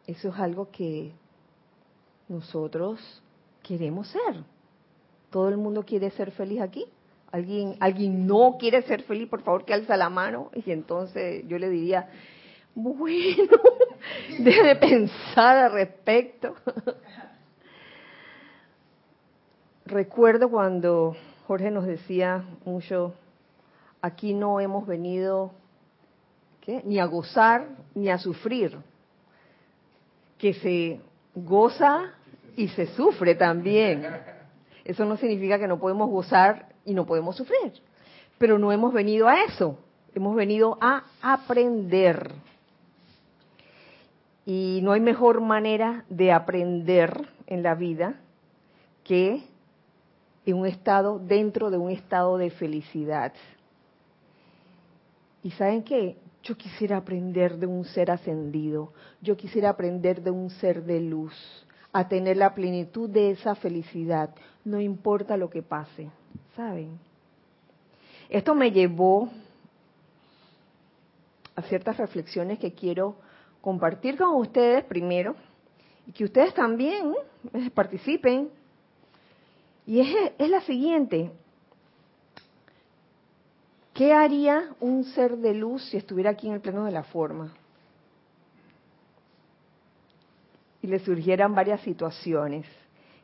eso 0.07 0.29
es 0.29 0.35
algo 0.35 0.71
que 0.71 1.11
nosotros 2.29 3.21
queremos 3.61 4.07
ser. 4.07 4.41
Todo 5.29 5.49
el 5.49 5.57
mundo 5.57 5.83
quiere 5.83 6.11
ser 6.11 6.31
feliz 6.31 6.61
aquí. 6.61 6.85
¿Alguien, 7.33 7.75
alguien 7.81 8.25
no 8.25 8.55
quiere 8.57 8.81
ser 8.83 9.03
feliz? 9.03 9.27
Por 9.27 9.41
favor, 9.41 9.65
que 9.65 9.73
alza 9.73 9.97
la 9.97 10.09
mano. 10.09 10.51
Y 10.65 10.71
entonces 10.71 11.45
yo 11.49 11.59
le 11.59 11.69
diría, 11.69 12.07
bueno, 12.75 13.59
deje 14.39 14.75
pensar 14.75 15.57
al 15.57 15.71
respecto. 15.73 16.55
Recuerdo 19.85 20.49
cuando 20.49 21.15
Jorge 21.47 21.69
nos 21.69 21.85
decía 21.85 22.43
mucho, 22.65 23.13
aquí 24.01 24.33
no 24.33 24.59
hemos 24.59 24.87
venido 24.87 25.51
ni 26.83 26.99
a 26.99 27.05
gozar 27.05 27.67
ni 27.93 28.09
a 28.09 28.17
sufrir, 28.17 28.75
que 30.39 30.53
se 30.55 30.99
goza 31.35 32.13
y 32.55 32.67
se 32.69 32.87
sufre 32.87 33.35
también. 33.35 34.05
Eso 34.83 35.05
no 35.05 35.17
significa 35.17 35.59
que 35.59 35.67
no 35.67 35.79
podemos 35.79 36.09
gozar 36.09 36.69
y 36.85 36.93
no 36.93 37.05
podemos 37.05 37.35
sufrir, 37.35 37.73
pero 38.37 38.57
no 38.57 38.71
hemos 38.71 38.93
venido 38.93 39.27
a 39.27 39.43
eso, 39.43 39.77
hemos 40.13 40.35
venido 40.35 40.77
a 40.81 41.03
aprender. 41.21 42.31
Y 44.45 44.79
no 44.83 44.91
hay 44.91 45.01
mejor 45.01 45.41
manera 45.41 46.05
de 46.09 46.31
aprender 46.31 47.27
en 47.47 47.63
la 47.63 47.75
vida 47.75 48.19
que 49.03 49.43
en 50.45 50.57
un 50.57 50.67
estado, 50.67 51.19
dentro 51.19 51.71
de 51.71 51.77
un 51.77 51.89
estado 51.89 52.37
de 52.37 52.51
felicidad. 52.51 53.33
¿Y 55.41 55.51
saben 55.51 55.83
qué? 55.83 56.17
Yo 56.43 56.55
quisiera 56.55 56.97
aprender 56.97 57.57
de 57.57 57.65
un 57.65 57.85
ser 57.85 58.11
ascendido, 58.11 58.93
yo 59.21 59.35
quisiera 59.35 59.69
aprender 59.69 60.21
de 60.21 60.29
un 60.29 60.51
ser 60.51 60.83
de 60.83 60.99
luz, 60.99 61.33
a 61.91 62.07
tener 62.07 62.37
la 62.37 62.53
plenitud 62.53 63.09
de 63.09 63.31
esa 63.31 63.55
felicidad, 63.55 64.29
no 64.63 64.79
importa 64.79 65.37
lo 65.37 65.49
que 65.49 65.63
pase, 65.63 66.09
¿saben? 66.55 66.99
Esto 68.29 68.53
me 68.53 68.71
llevó 68.71 69.29
a 71.55 71.61
ciertas 71.63 71.97
reflexiones 71.97 72.59
que 72.59 72.73
quiero 72.73 73.15
compartir 73.65 74.15
con 74.15 74.35
ustedes 74.35 74.85
primero 74.85 75.35
y 76.05 76.11
que 76.11 76.23
ustedes 76.23 76.53
también 76.53 77.15
eh, 77.51 77.71
participen. 77.71 78.49
Y 79.87 80.01
es, 80.01 80.33
es 80.37 80.49
la 80.49 80.61
siguiente, 80.61 81.31
¿Qué 83.95 84.11
haría 84.11 84.75
un 84.81 85.05
ser 85.05 85.37
de 85.37 85.53
luz 85.53 85.81
si 85.85 85.95
estuviera 85.95 86.31
aquí 86.31 86.47
en 86.47 86.53
el 86.53 86.59
plano 86.59 86.83
de 86.83 86.91
la 86.91 87.03
forma? 87.03 87.53
Y 90.81 90.87
le 90.87 90.99
surgieran 90.99 91.55
varias 91.55 91.79
situaciones. 91.79 92.65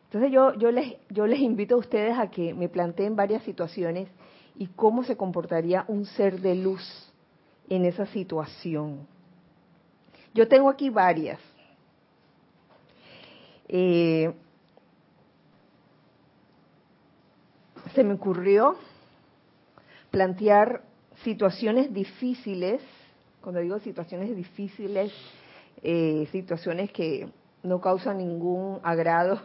Entonces 0.05 0.31
yo, 0.31 0.53
yo, 0.53 0.71
les, 0.71 0.95
yo 1.09 1.27
les 1.27 1.41
invito 1.41 1.75
a 1.75 1.77
ustedes 1.77 2.17
a 2.17 2.31
que 2.31 2.53
me 2.53 2.69
planteen 2.69 3.17
varias 3.17 3.43
situaciones 3.43 4.07
y 4.55 4.67
cómo 4.67 5.03
se 5.03 5.17
comportaría 5.17 5.83
un 5.89 6.05
ser 6.05 6.39
de 6.39 6.55
luz 6.55 7.11
en 7.67 7.83
esa 7.83 8.05
situación. 8.05 9.05
Yo 10.33 10.47
tengo 10.47 10.69
aquí 10.69 10.89
varias. 10.89 11.39
Eh, 13.67 14.33
se 17.93 18.03
me 18.03 18.13
ocurrió 18.13 18.77
plantear 20.09 20.83
situaciones 21.23 21.93
difíciles, 21.93 22.81
cuando 23.41 23.59
digo 23.59 23.79
situaciones 23.79 24.35
difíciles, 24.35 25.11
eh, 25.83 26.27
situaciones 26.31 26.91
que 26.91 27.29
no 27.63 27.81
causan 27.81 28.17
ningún 28.19 28.79
agrado, 28.83 29.41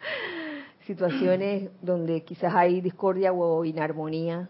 situaciones 0.86 1.70
donde 1.82 2.22
quizás 2.22 2.54
hay 2.54 2.80
discordia 2.80 3.32
o 3.32 3.64
inarmonía, 3.64 4.48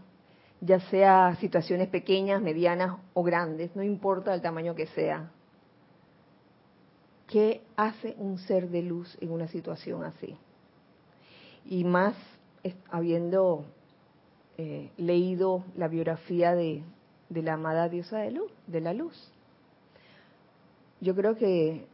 ya 0.61 0.81
sea 0.81 1.37
situaciones 1.37 1.89
pequeñas, 1.89 2.43
medianas 2.43 2.97
o 3.15 3.23
grandes, 3.23 3.75
no 3.75 3.83
importa 3.83 4.35
el 4.35 4.43
tamaño 4.43 4.75
que 4.75 4.87
sea. 4.87 5.31
¿Qué 7.29 7.61
hace 7.77 8.15
un 8.19 8.39
ser 8.39 8.71
de 8.71 8.83
luz 8.83 9.17
en 9.21 9.31
una 9.31 9.49
situación 9.49 10.03
así? 10.03 10.35
Y 11.67 11.85
más 11.85 12.17
habiendo 12.91 13.65
eh, 14.57 14.91
leído 14.97 15.65
la 15.77 15.89
biografía 15.89 16.55
de, 16.55 16.83
la 17.31 17.53
amada 17.53 17.89
diosa 17.89 18.19
de, 18.19 18.31
luz, 18.31 18.51
de 18.67 18.81
la 18.81 18.95
luz. 18.95 19.31
Yo 21.01 21.15
creo 21.15 21.37
que 21.37 21.87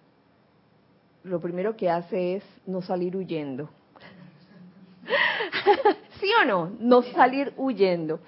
lo 1.25 1.41
primero 1.41 1.77
que 1.77 1.91
hace 1.91 2.37
es 2.37 2.45
no 2.67 2.81
salir 2.81 3.17
huyendo. 3.17 3.69
¿Sí 6.21 6.31
o 6.41 6.45
no? 6.47 6.73
No 6.79 7.03
salir 7.03 7.53
huyendo. 7.57 8.21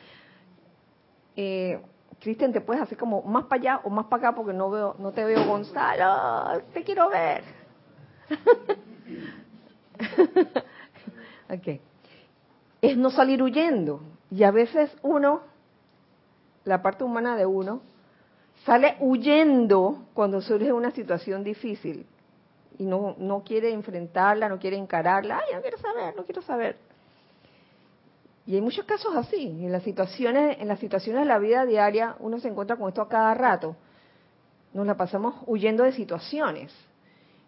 Eh, 1.37 1.81
Cristian, 2.21 2.53
te 2.53 2.61
puedes 2.61 2.83
hacer 2.83 2.99
como 2.99 3.23
más 3.23 3.45
para 3.45 3.61
allá 3.61 3.81
o 3.85 3.91
más 3.91 4.07
para 4.07 4.29
acá 4.29 4.37
porque 4.37 4.53
no 4.53 4.71
veo, 4.71 4.97
no 4.99 5.13
te 5.13 5.25
veo, 5.25 5.47
Gonzalo. 5.47 6.63
Te 6.73 6.83
quiero 6.83 7.09
ver. 7.09 7.45
Es 12.83 12.97
no 12.97 13.11
salir 13.11 13.43
huyendo. 13.43 14.01
Y 14.31 14.43
a 14.43 14.51
veces 14.51 14.91
uno, 15.03 15.43
la 16.65 16.83
parte 16.83 17.05
humana 17.05 17.37
de 17.37 17.47
uno, 17.47 17.81
sale 18.65 18.97
huyendo 19.01 20.07
cuando 20.15 20.41
surge 20.41 20.73
una 20.73 20.91
situación 20.91 21.45
difícil 21.45 22.07
y 22.79 22.85
no, 22.85 23.15
no 23.19 23.43
quiere 23.45 23.73
enfrentarla, 23.73 24.49
no 24.49 24.59
quiere 24.59 24.77
encararla. 24.77 25.39
Ay, 25.39 25.55
no 25.55 25.63
quiero 25.63 25.79
saber, 25.79 26.17
no 26.17 26.25
quiero 26.25 26.43
saber. 26.43 26.77
Y 28.47 28.55
hay 28.55 28.61
muchos 28.61 28.85
casos 28.85 29.15
así. 29.17 29.49
En 29.49 29.73
las 29.73 29.83
situaciones, 29.83 30.59
en 30.61 30.69
las 30.69 30.79
situaciones 30.79 31.23
de 31.23 31.27
la 31.27 31.39
vida 31.39 31.67
diaria, 31.67 32.17
uno 32.21 32.39
se 32.39 32.49
encuentra 32.49 32.77
con 32.77 32.89
esto 32.89 33.03
a 33.03 33.09
cada 33.09 33.35
rato. 33.35 33.77
Nos 34.73 34.87
la 34.87 34.97
pasamos 34.97 35.35
huyendo 35.47 35.83
de 35.83 35.93
situaciones. 35.93 36.73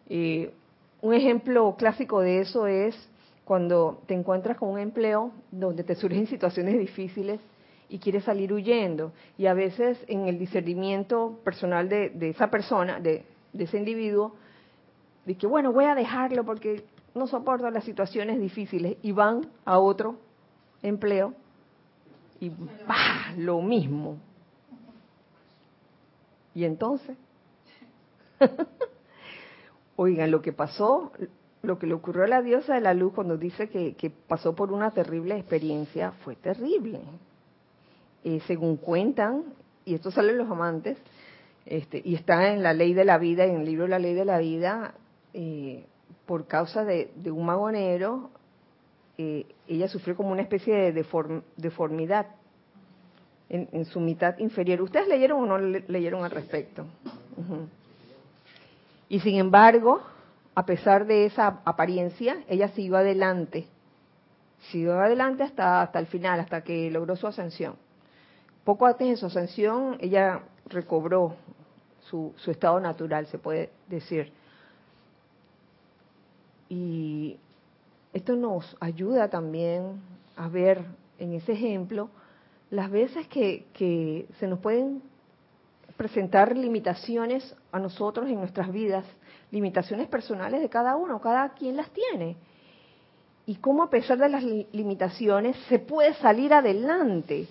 Eh, 0.08 0.52
un 1.00 1.14
ejemplo 1.14 1.76
clásico 1.78 2.20
de 2.20 2.40
eso 2.40 2.66
es 2.66 2.96
cuando 3.44 4.02
te 4.06 4.14
encuentras 4.14 4.56
con 4.56 4.70
un 4.70 4.78
empleo 4.78 5.30
donde 5.52 5.84
te 5.84 5.94
surgen 5.94 6.26
situaciones 6.26 6.76
difíciles 6.78 7.40
y 7.88 8.00
quieres 8.00 8.24
salir 8.24 8.52
huyendo. 8.52 9.12
Y 9.37 9.46
a 9.46 9.54
veces 9.54 9.98
en 10.08 10.26
el 10.26 10.37
discernimiento 10.37 11.38
personal 11.44 11.88
de, 11.88 12.12
esa 12.28 12.50
persona, 12.50 12.98
de, 12.98 13.24
de, 13.52 13.64
ese 13.64 13.78
individuo, 13.78 14.34
de 15.24 15.37
que 15.37 15.46
bueno, 15.46 15.72
voy 15.72 15.84
a 15.84 15.94
dejarlo 15.94 16.44
porque 16.44 16.84
no 17.14 17.28
soporto 17.28 17.70
las 17.70 17.84
situaciones 17.84 18.40
difíciles 18.40 18.96
y 19.02 19.12
van 19.12 19.46
a 19.64 19.78
otro 19.78 20.16
empleo 20.82 21.34
y 22.40 22.50
¡bah! 22.50 23.32
lo 23.36 23.60
mismo. 23.60 24.18
Y 26.54 26.64
entonces, 26.64 27.16
oigan, 29.96 30.30
lo 30.30 30.42
que 30.42 30.52
pasó, 30.52 31.12
lo 31.62 31.78
que 31.78 31.86
le 31.86 31.94
ocurrió 31.94 32.24
a 32.24 32.28
la 32.28 32.42
diosa 32.42 32.74
de 32.74 32.80
la 32.80 32.94
luz 32.94 33.12
cuando 33.14 33.36
dice 33.36 33.68
que, 33.68 34.12
pasó 34.26 34.54
por 34.54 34.72
una 34.72 34.90
terrible 34.92 35.36
experiencia, 35.36 36.12
fue 36.24 36.36
terrible. 36.36 37.00
Eh, 38.24 38.40
según 38.46 38.76
cuentan, 38.76 39.44
y 39.84 39.94
esto 39.94 40.10
sale 40.10 40.32
en 40.32 40.38
los 40.38 40.50
amantes, 40.50 40.98
este, 41.64 42.00
y 42.04 42.14
está 42.14 42.52
en 42.52 42.62
la 42.62 42.72
ley 42.72 42.94
de 42.94 43.04
la 43.04 43.18
vida, 43.18 43.44
en 43.44 43.60
el 43.60 43.66
libro 43.66 43.86
La 43.86 43.98
ley 43.98 44.14
de 44.14 44.24
la 44.24 44.38
vida, 44.38 44.94
eh, 45.34 45.84
por 46.26 46.46
causa 46.46 46.84
de, 46.84 47.10
un 47.30 47.44
magonero, 47.46 48.30
eh, 49.20 49.46
ella 49.66 49.88
sufrió 49.88 50.16
como 50.16 50.31
una 50.31 50.42
especie 50.42 50.92
de 50.92 51.04
deformidad 51.57 52.26
en, 53.48 53.85
su 53.87 53.98
mitad 53.98 54.38
inferior. 54.38 54.81
¿Ustedes 54.81 55.09
leyeron 55.09 55.42
o 55.42 55.46
no 55.46 55.59
leyeron 55.59 56.24
al 56.24 56.31
respecto? 56.31 56.87
Y 59.09 59.18
sin 59.18 59.37
embargo, 59.37 60.02
a 60.54 60.64
pesar 60.64 61.04
de 61.07 61.26
esa 61.26 61.61
apariencia, 61.64 62.44
ella 62.48 62.68
siguió 62.68 62.96
adelante. 62.96 63.66
Siguió 64.70 65.00
adelante 65.00 65.42
hasta, 65.42 65.83
hasta 65.83 65.98
el 65.98 66.07
final, 66.07 66.38
hasta 66.38 66.62
que 66.62 66.88
logró 66.88 67.16
su 67.16 67.26
ascensión. 67.26 67.74
Poco 68.62 68.87
antes 68.87 69.09
de 69.09 69.16
su 69.16 69.26
ascensión, 69.26 69.96
ella 70.00 70.42
recobró 70.66 71.35
su, 72.02 72.35
su 72.37 72.52
estado 72.52 72.78
natural, 72.78 73.26
se 73.26 73.38
puede 73.38 73.70
decir. 73.88 74.33
Y 76.68 77.38
esto 78.18 78.37
nos 78.37 78.76
ayuda 78.81 79.28
también 79.28 80.00
a 80.37 80.48
ver 80.48 80.85
en 81.18 81.33
ese 81.33 81.52
ejemplo 81.52 82.11
las 82.70 82.90
veces 82.90 83.26
que, 83.28 84.26
se 84.38 84.46
nos 84.46 84.59
pueden 84.59 85.02
presentar 85.96 86.57
limitaciones 86.57 87.57
a 87.72 87.78
nosotros 87.78 88.28
en 88.28 88.37
nuestras 88.37 88.70
vidas, 88.70 89.04
limitaciones 89.50 90.07
personales 90.09 90.61
de 90.61 90.68
cada 90.68 90.96
uno, 90.96 91.20
cada 91.20 91.48
quien 91.54 91.76
las 91.76 91.90
tiene. 91.90 92.37
Y 93.46 93.57
cómo 93.57 93.83
a 93.83 93.90
pesar 93.90 94.18
de 94.18 94.28
las 94.28 94.44
limitaciones 94.44 95.57
se 95.68 95.78
puede 95.78 96.12
salir 96.14 96.52
adelante. 96.52 97.48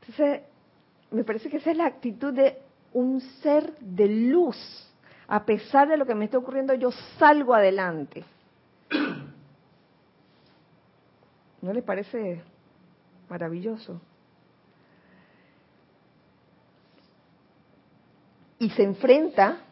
Entonces, 0.00 0.42
me 1.10 1.24
parece 1.24 1.48
que 1.48 1.56
esa 1.56 1.70
es 1.70 1.76
la 1.78 1.86
actitud 1.86 2.34
de 2.34 2.58
un 2.92 3.20
ser 3.42 3.74
de 3.78 4.06
luz. 4.06 4.56
A 5.26 5.46
pesar 5.46 5.88
de 5.88 5.96
lo 5.96 6.04
que 6.04 6.14
me 6.14 6.26
está 6.26 6.36
ocurriendo, 6.36 6.74
yo 6.74 6.90
salgo 7.18 7.54
adelante. 7.54 8.24
¿No 11.64 11.72
le 11.72 11.80
parece 11.80 12.42
maravilloso? 13.30 13.98
Y 18.58 18.68
se 18.68 18.82
enfrenta 18.82 19.62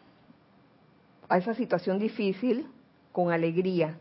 a 1.29 1.37
esa 1.37 1.53
situación 1.53 1.99
difícil 1.99 2.67
con 3.13 3.31
alegría. 3.31 3.99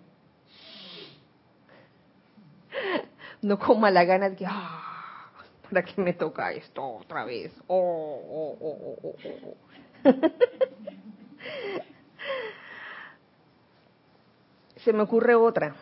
No 3.42 3.60
con 3.60 3.82
mala 3.82 4.06
gana 4.06 4.30
de 4.30 4.36
que, 4.36 4.46
ah, 4.48 5.32
¿para 5.64 5.84
qué 5.84 6.00
me 6.00 6.14
toca 6.14 6.52
esto 6.52 6.86
otra 6.86 7.26
vez? 7.26 7.52
Oh, 7.66 7.76
oh, 7.76 8.56
oh, 8.62 9.00
oh, 9.04 9.16
oh. 9.26 9.58
oh. 10.06 10.12
Se 14.86 14.94
me 14.94 15.02
ocurre 15.02 15.34
otra. 15.34 15.76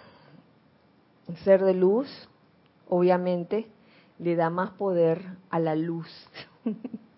Ser 1.38 1.64
de 1.64 1.74
luz, 1.74 2.08
obviamente, 2.88 3.68
le 4.18 4.36
da 4.36 4.50
más 4.50 4.72
poder 4.72 5.22
a 5.50 5.60
la 5.60 5.76
luz. 5.76 6.08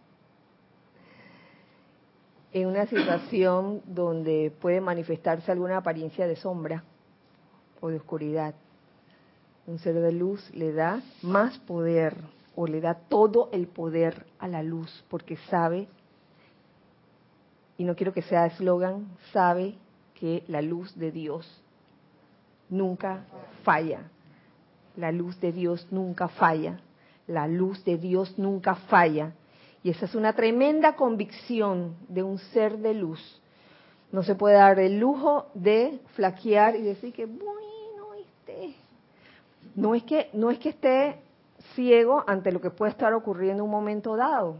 en 2.54 2.67
una 2.67 2.86
situación 2.86 3.82
donde 3.86 4.54
puede 4.60 4.82
manifestarse 4.82 5.52
alguna 5.52 5.78
apariencia 5.78 6.28
de 6.28 6.36
sombra 6.36 6.84
o 7.80 7.89
de 7.89 7.97
oscuridad. 7.97 8.56
Un 9.67 9.80
ser 9.80 9.95
de 9.95 10.12
luz 10.12 10.54
le 10.54 10.74
da 10.74 11.02
más 11.21 11.58
poder 11.60 12.17
o 12.56 12.67
le 12.67 12.82
da 12.82 12.95
todo 12.95 13.50
el 13.54 13.67
poder 13.67 14.26
a 14.39 14.47
la 14.47 14.63
luz 14.63 15.04
porque 15.10 15.38
sabe, 15.50 15.88
y 17.78 17.86
no 17.86 17.95
quiero 17.95 18.13
que 18.13 18.21
sea 18.21 18.45
eslogan, 18.47 19.08
sabe 19.32 19.76
que 20.15 20.43
la 20.47 20.62
luz 20.62 20.93
de 20.95 21.12
Dios 21.12 21.63
nunca 22.72 23.26
falla. 23.64 24.10
La 24.96 25.12
luz 25.12 25.40
de 25.40 25.52
Dios 25.52 25.88
nunca 25.92 26.28
falla. 26.28 26.80
La 27.28 27.48
luz 27.48 27.84
de 27.86 27.98
Dios 27.98 28.38
nunca 28.38 28.76
falla. 28.76 29.34
Y 29.84 29.92
esa 29.92 30.06
es 30.06 30.16
una 30.16 30.34
tremenda 30.34 30.96
convicción 30.96 31.96
de 32.08 32.24
un 32.24 32.40
ser 32.40 32.78
de 32.80 32.94
luz. 32.94 33.42
No 34.12 34.24
se 34.24 34.36
puede 34.36 34.56
dar 34.56 34.80
el 34.80 35.00
lujo 35.00 35.48
de 35.54 36.00
flaquear 36.16 36.76
y 36.76 36.82
decir 36.82 37.14
que 37.14 37.26
bueno, 37.26 38.14
este. 38.20 38.76
No 39.76 39.96
es 39.96 40.04
que 40.04 40.30
no 40.34 40.52
es 40.52 40.60
que 40.60 40.70
esté 40.70 41.22
ciego 41.76 42.24
ante 42.28 42.52
lo 42.52 42.60
que 42.60 42.70
puede 42.70 42.92
estar 42.92 43.14
ocurriendo 43.14 43.64
en 43.64 43.66
un 43.66 43.72
momento 43.72 44.16
dado. 44.16 44.58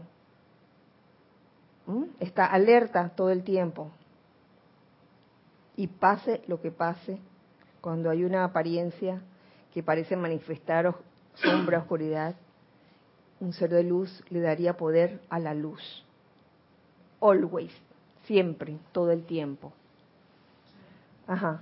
¿Mm? 1.86 2.04
Está 2.20 2.46
alerta 2.46 3.10
todo 3.10 3.30
el 3.30 3.42
tiempo. 3.42 3.90
Y 5.76 5.86
pase 5.86 6.42
lo 6.46 6.60
que 6.60 6.70
pase, 6.70 7.18
cuando 7.82 8.08
hay 8.08 8.24
una 8.24 8.44
apariencia 8.44 9.20
que 9.74 9.82
parece 9.82 10.16
manifestar 10.16 10.94
sombra, 11.34 11.80
oscuridad, 11.80 12.36
un 13.40 13.52
ser 13.52 13.70
de 13.70 13.82
luz 13.82 14.22
le 14.30 14.40
daría 14.40 14.76
poder 14.76 15.20
a 15.28 15.38
la 15.40 15.52
luz. 15.52 16.04
Always, 17.20 17.72
siempre, 18.24 18.78
todo 18.92 19.10
el 19.10 19.24
tiempo. 19.24 19.72
Ajá. 21.26 21.60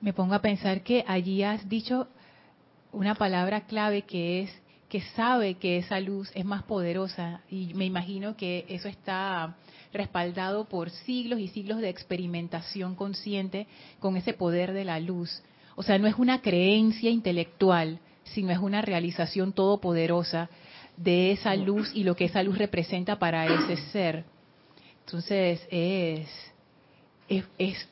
Me 0.00 0.14
pongo 0.14 0.34
a 0.34 0.40
pensar 0.40 0.82
que 0.82 1.04
allí 1.06 1.42
has 1.42 1.68
dicho 1.68 2.08
una 2.92 3.14
palabra 3.14 3.66
clave 3.66 4.02
que 4.02 4.42
es 4.42 4.62
que 4.90 5.00
sabe 5.14 5.54
que 5.54 5.78
esa 5.78 6.00
luz 6.00 6.30
es 6.34 6.44
más 6.44 6.64
poderosa 6.64 7.42
y 7.48 7.72
me 7.74 7.86
imagino 7.86 8.36
que 8.36 8.66
eso 8.68 8.88
está 8.88 9.54
respaldado 9.92 10.64
por 10.64 10.90
siglos 10.90 11.38
y 11.38 11.46
siglos 11.48 11.78
de 11.78 11.88
experimentación 11.88 12.96
consciente 12.96 13.68
con 14.00 14.16
ese 14.16 14.34
poder 14.34 14.72
de 14.72 14.84
la 14.84 14.98
luz. 14.98 15.42
O 15.76 15.84
sea, 15.84 15.96
no 15.98 16.08
es 16.08 16.16
una 16.16 16.42
creencia 16.42 17.08
intelectual, 17.08 18.00
sino 18.24 18.50
es 18.50 18.58
una 18.58 18.82
realización 18.82 19.52
todopoderosa 19.52 20.50
de 20.96 21.32
esa 21.32 21.54
luz 21.54 21.92
y 21.94 22.02
lo 22.02 22.16
que 22.16 22.24
esa 22.24 22.42
luz 22.42 22.58
representa 22.58 23.18
para 23.18 23.46
ese 23.46 23.76
ser. 23.92 24.24
Entonces, 25.06 25.66
es, 25.70 26.28
es, 27.28 27.44
es, 27.58 27.88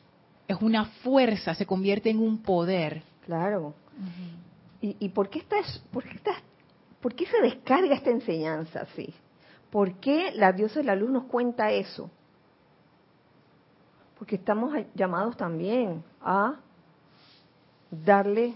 una 0.61 0.84
fuerza, 0.84 1.54
se 1.54 1.64
convierte 1.64 2.11
en 2.11 2.18
un 2.18 2.42
poder. 2.42 3.02
Claro. 3.24 3.74
¿Y, 4.80 4.96
¿Y, 4.98 5.08
por 5.11 5.30
qué 5.30 5.38
estás, 5.38 5.82
por 5.90 6.04
qué 6.04 6.16
estás, 6.16 6.37
por 7.00 7.14
qué 7.14 7.26
se 7.26 7.40
descarga 7.40 7.94
esta 7.94 8.11
enseñanza 8.11 8.80
así? 8.80 9.14
¿Por 9.70 9.94
qué 9.96 10.32
la 10.34 10.52
diosa 10.52 10.80
de 10.80 10.87
la 10.87 10.96
luz 10.96 11.11
nos 11.11 11.24
cuenta 11.24 11.70
eso? 11.70 12.11
Porque 14.18 14.37
estamos 14.37 14.74
llamados 14.94 15.37
también 15.37 16.02
a 16.20 16.56
darle 17.90 18.54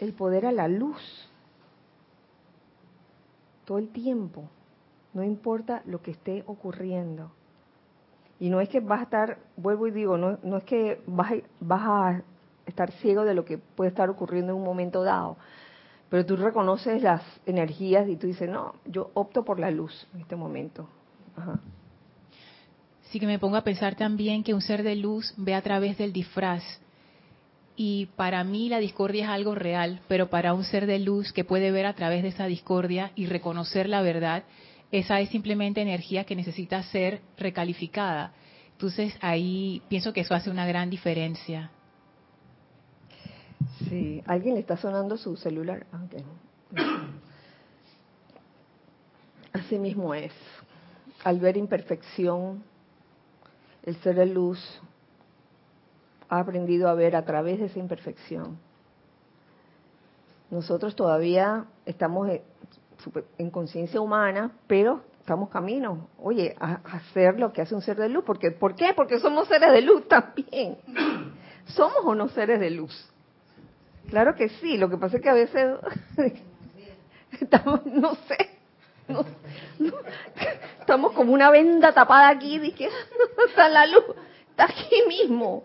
el 0.00 0.12
poder 0.12 0.46
a 0.46 0.52
la 0.52 0.68
luz 0.68 1.28
todo 3.64 3.78
el 3.78 3.88
tiempo, 3.90 4.48
no 5.12 5.22
importa 5.22 5.82
lo 5.86 6.02
que 6.02 6.10
esté 6.10 6.44
ocurriendo. 6.46 7.30
Y 8.40 8.50
no 8.50 8.60
es 8.60 8.68
que 8.68 8.80
vas 8.80 9.00
a 9.00 9.04
estar, 9.04 9.38
vuelvo 9.56 9.86
y 9.86 9.90
digo, 9.90 10.18
no, 10.18 10.38
no 10.42 10.58
es 10.58 10.64
que 10.64 11.00
vas 11.06 11.32
vas 11.60 11.82
a 11.82 12.22
estar 12.66 12.90
ciego 12.92 13.24
de 13.24 13.34
lo 13.34 13.44
que 13.44 13.58
puede 13.58 13.90
estar 13.90 14.10
ocurriendo 14.10 14.52
en 14.52 14.58
un 14.58 14.64
momento 14.64 15.02
dado, 15.02 15.36
pero 16.10 16.24
tú 16.24 16.36
reconoces 16.36 17.02
las 17.02 17.22
energías 17.46 18.08
y 18.08 18.16
tú 18.16 18.26
dices, 18.26 18.48
no, 18.48 18.74
yo 18.84 19.10
opto 19.14 19.44
por 19.44 19.58
la 19.58 19.70
luz 19.70 20.06
en 20.14 20.20
este 20.20 20.36
momento. 20.36 20.88
Sí 23.02 23.18
que 23.18 23.26
me 23.26 23.38
pongo 23.38 23.56
a 23.56 23.64
pensar 23.64 23.94
también 23.94 24.42
que 24.42 24.54
un 24.54 24.60
ser 24.60 24.82
de 24.82 24.96
luz 24.96 25.34
ve 25.36 25.54
a 25.54 25.62
través 25.62 25.98
del 25.98 26.12
disfraz. 26.12 26.62
y 27.76 28.06
para 28.14 28.44
mí 28.44 28.68
la 28.68 28.78
discordia 28.78 29.24
es 29.24 29.30
algo 29.30 29.56
real, 29.56 30.00
pero 30.06 30.30
para 30.30 30.54
un 30.54 30.62
ser 30.62 30.86
de 30.86 31.00
luz 31.00 31.32
que 31.32 31.42
puede 31.42 31.72
ver 31.72 31.86
a 31.86 31.94
través 31.94 32.22
de 32.22 32.28
esa 32.28 32.46
discordia 32.46 33.10
y 33.16 33.26
reconocer 33.26 33.88
la 33.88 34.00
verdad, 34.00 34.44
esa 34.92 35.18
es 35.20 35.30
simplemente 35.30 35.82
energía 35.82 36.22
que 36.22 36.36
necesita 36.36 36.80
ser 36.84 37.20
recalificada. 37.36 38.32
Entonces 38.72 39.16
ahí 39.20 39.82
pienso 39.88 40.12
que 40.12 40.20
eso 40.20 40.34
hace 40.34 40.50
una 40.50 40.66
gran 40.66 40.88
diferencia. 40.88 41.70
Sí, 43.88 44.22
alguien 44.26 44.54
le 44.54 44.60
está 44.60 44.76
sonando 44.76 45.16
su 45.16 45.36
celular. 45.36 45.86
Ah, 45.92 46.06
Así 49.52 49.78
mismo 49.78 50.14
es. 50.14 50.32
Al 51.24 51.40
ver 51.40 51.56
imperfección, 51.56 52.62
el 53.82 53.96
ser 53.96 54.16
de 54.16 54.26
luz 54.26 54.60
ha 56.28 56.40
aprendido 56.40 56.88
a 56.88 56.94
ver 56.94 57.16
a 57.16 57.24
través 57.24 57.58
de 57.58 57.66
esa 57.66 57.78
imperfección. 57.78 58.58
Nosotros 60.50 60.94
todavía 60.94 61.66
estamos 61.86 62.28
en 63.38 63.50
conciencia 63.50 64.00
humana, 64.00 64.52
pero 64.66 65.02
estamos 65.20 65.48
camino, 65.48 66.08
oye, 66.18 66.54
a, 66.60 66.74
hacer 66.96 67.40
lo 67.40 67.52
que 67.52 67.62
hace 67.62 67.74
un 67.74 67.80
ser 67.80 67.96
de 67.96 68.08
luz. 68.08 68.24
Porque, 68.24 68.50
¿Por 68.50 68.74
qué? 68.74 68.92
Porque 68.94 69.18
somos 69.18 69.48
seres 69.48 69.72
de 69.72 69.82
luz 69.82 70.06
también. 70.06 70.76
¿Somos 71.66 72.04
o 72.04 72.14
no 72.14 72.28
seres 72.28 72.60
de 72.60 72.70
luz? 72.70 73.13
Claro 74.14 74.36
que 74.36 74.48
sí, 74.48 74.76
lo 74.76 74.88
que 74.88 74.96
pasa 74.96 75.16
es 75.16 75.22
que 75.24 75.28
a 75.28 75.34
veces 75.34 75.76
estamos, 77.40 77.84
no 77.84 78.14
sé, 78.14 78.48
estamos 80.78 81.10
como 81.14 81.32
una 81.32 81.50
venda 81.50 81.92
tapada 81.92 82.28
aquí, 82.28 82.60
dije, 82.60 82.88
está 83.48 83.68
la 83.68 83.86
luz, 83.86 84.04
está 84.50 84.66
aquí 84.66 85.02
mismo, 85.08 85.64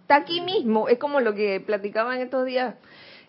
está 0.00 0.16
aquí 0.16 0.40
mismo, 0.40 0.88
es 0.88 0.96
como 0.96 1.20
lo 1.20 1.34
que 1.34 1.60
platicaban 1.60 2.22
estos 2.22 2.46
días, 2.46 2.76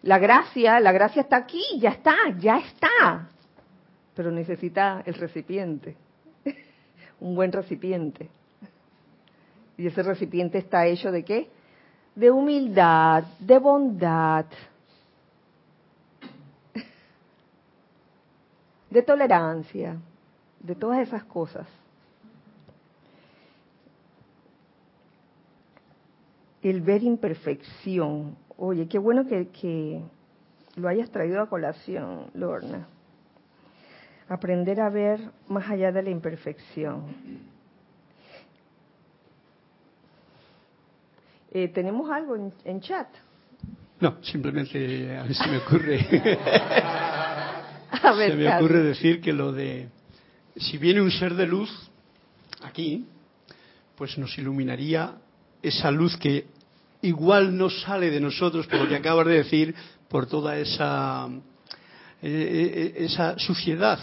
la 0.01 0.17
gracia, 0.17 0.79
la 0.79 0.93
gracia 0.93 1.23
está 1.23 1.35
aquí, 1.35 1.65
ya 1.77 1.89
está, 1.89 2.15
ya 2.39 2.59
está, 2.59 3.27
pero 4.15 4.31
necesita 4.31 5.03
el 5.05 5.15
recipiente, 5.15 5.97
un 7.19 7.35
buen 7.35 7.51
recipiente. 7.51 8.29
Y 9.77 9.87
ese 9.87 10.03
recipiente 10.03 10.57
está 10.57 10.87
hecho 10.87 11.11
de 11.11 11.25
qué? 11.25 11.49
De 12.15 12.30
humildad, 12.30 13.24
de 13.39 13.58
bondad, 13.58 14.45
de 18.91 19.02
tolerancia, 19.02 19.97
de 20.60 20.76
todas 20.76 21.00
esas 21.00 21.24
cosas. 21.24 21.65
El 26.62 26.82
ver 26.82 27.02
imperfección. 27.02 28.36
Oye, 28.58 28.88
qué 28.88 29.00
bueno 29.00 29.26
que, 29.26 30.02
lo 30.76 30.88
hayas 30.88 31.10
traído 31.10 31.41
a 31.41 31.50
colación, 31.50 32.28
Lorna. 32.34 32.88
Aprender 34.30 34.80
a 34.80 34.89
ver 34.89 35.19
más 35.47 35.69
allá 35.69 35.91
de 35.91 36.04
la 36.04 36.10
imperfección. 36.10 37.50
Eh, 41.51 41.67
¿Tenemos 41.67 42.09
algo 42.09 42.51
en, 42.63 42.81
chat? 42.81 43.07
No, 43.99 44.23
simplemente 44.23 45.17
a 45.17 45.25
mí 45.25 45.33
se 45.33 45.47
me 45.47 45.57
ocurre. 45.57 45.99
se 48.01 48.35
me 48.35 48.55
ocurre 48.55 48.83
decir 48.83 49.21
que 49.21 49.33
lo 49.33 49.51
de 49.51 49.89
si 50.55 50.77
viene 50.77 51.01
un 51.01 51.11
ser 51.11 51.35
de 51.35 51.45
luz 51.45 51.69
aquí, 52.63 53.05
pues 53.95 54.17
nos 54.17 54.37
iluminaría 54.37 55.15
esa 55.61 55.91
luz 55.91 56.17
que 56.17 56.45
igual 57.01 57.57
no 57.57 57.69
sale 57.69 58.09
de 58.09 58.19
nosotros 58.19 58.67
por 58.67 58.79
lo 58.79 58.87
que 58.87 58.95
acabas 58.95 59.27
de 59.27 59.33
decir, 59.33 59.75
por 60.07 60.27
toda 60.27 60.57
esa 60.57 61.27
eh, 62.21 62.21
eh, 62.21 63.05
esa 63.05 63.37
suciedad 63.37 63.99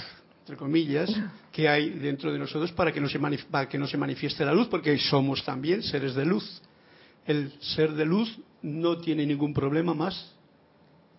entre 0.48 0.56
comillas, 0.56 1.14
que 1.52 1.68
hay 1.68 1.90
dentro 1.90 2.32
de 2.32 2.38
nosotros 2.38 2.72
para 2.72 2.90
que, 2.90 3.02
no 3.02 3.08
se 3.10 3.18
para 3.18 3.68
que 3.68 3.76
no 3.76 3.86
se 3.86 3.98
manifieste 3.98 4.46
la 4.46 4.54
luz, 4.54 4.66
porque 4.68 4.96
somos 4.96 5.44
también 5.44 5.82
seres 5.82 6.14
de 6.14 6.24
luz. 6.24 6.62
El 7.28 7.52
ser 7.60 7.92
de 7.92 8.06
luz 8.06 8.40
no 8.62 8.96
tiene 8.98 9.26
ningún 9.26 9.52
problema 9.52 9.92
más 9.92 10.34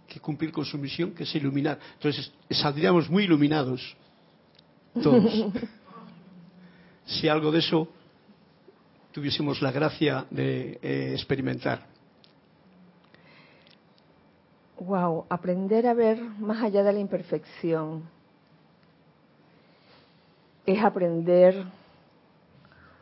que 0.07 0.19
cumplir 0.19 0.51
con 0.51 0.65
su 0.65 0.77
misión, 0.79 1.13
que 1.13 1.21
es 1.21 1.35
iluminar. 1.35 1.79
Entonces 1.93 2.31
saldríamos 2.49 3.07
muy 3.09 3.25
iluminados 3.25 3.95
todos. 5.01 5.31
si 7.05 7.27
algo 7.27 7.51
de 7.51 7.59
eso 7.59 7.87
tuviésemos 9.11 9.61
la 9.61 9.71
gracia 9.71 10.25
de 10.31 10.79
eh, 10.81 11.11
experimentar. 11.13 11.85
Wow, 14.79 15.25
aprender 15.29 15.85
a 15.85 15.93
ver 15.93 16.19
más 16.21 16.63
allá 16.63 16.81
de 16.83 16.93
la 16.93 16.99
imperfección 16.99 18.03
es 20.65 20.81
aprender 20.83 21.65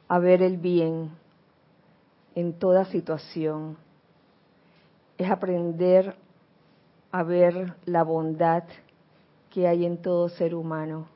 a 0.08 0.20
ver 0.20 0.42
el 0.42 0.58
bien 0.58 1.12
en 2.38 2.54
toda 2.54 2.86
situación, 2.86 3.78
es 5.18 5.28
aprender 5.28 6.16
a 7.12 7.24
ver 7.24 7.74
la 7.86 8.04
bondad 8.04 8.64
que 9.50 9.68
hay 9.68 9.88
en 9.88 9.98
todo 9.98 10.30
ser 10.30 10.54
humano. 10.54 11.08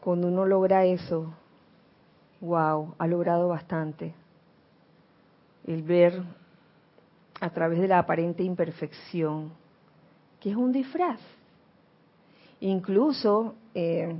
Cuando 0.00 0.28
uno 0.28 0.46
logra 0.46 0.86
eso, 0.86 1.30
wow, 2.40 2.94
ha 2.96 3.06
logrado 3.06 3.48
bastante. 3.48 4.14
El 5.66 5.82
ver 5.82 6.22
a 7.38 7.50
través 7.50 7.78
de 7.80 7.88
la 7.88 7.98
aparente 7.98 8.44
imperfección, 8.44 9.52
que 10.40 10.52
es 10.52 10.56
un 10.56 10.72
disfraz. 10.72 11.20
Incluso 12.60 13.56
eh, 13.74 14.16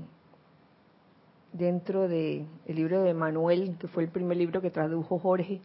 dentro 1.56 2.08
del 2.08 2.46
libro 2.66 3.02
de 3.02 3.14
Manuel, 3.14 3.76
que 3.78 3.88
fue 3.88 4.04
el 4.04 4.10
primer 4.10 4.36
libro 4.36 4.60
que 4.60 4.70
tradujo 4.70 5.18
Jorge, 5.18 5.60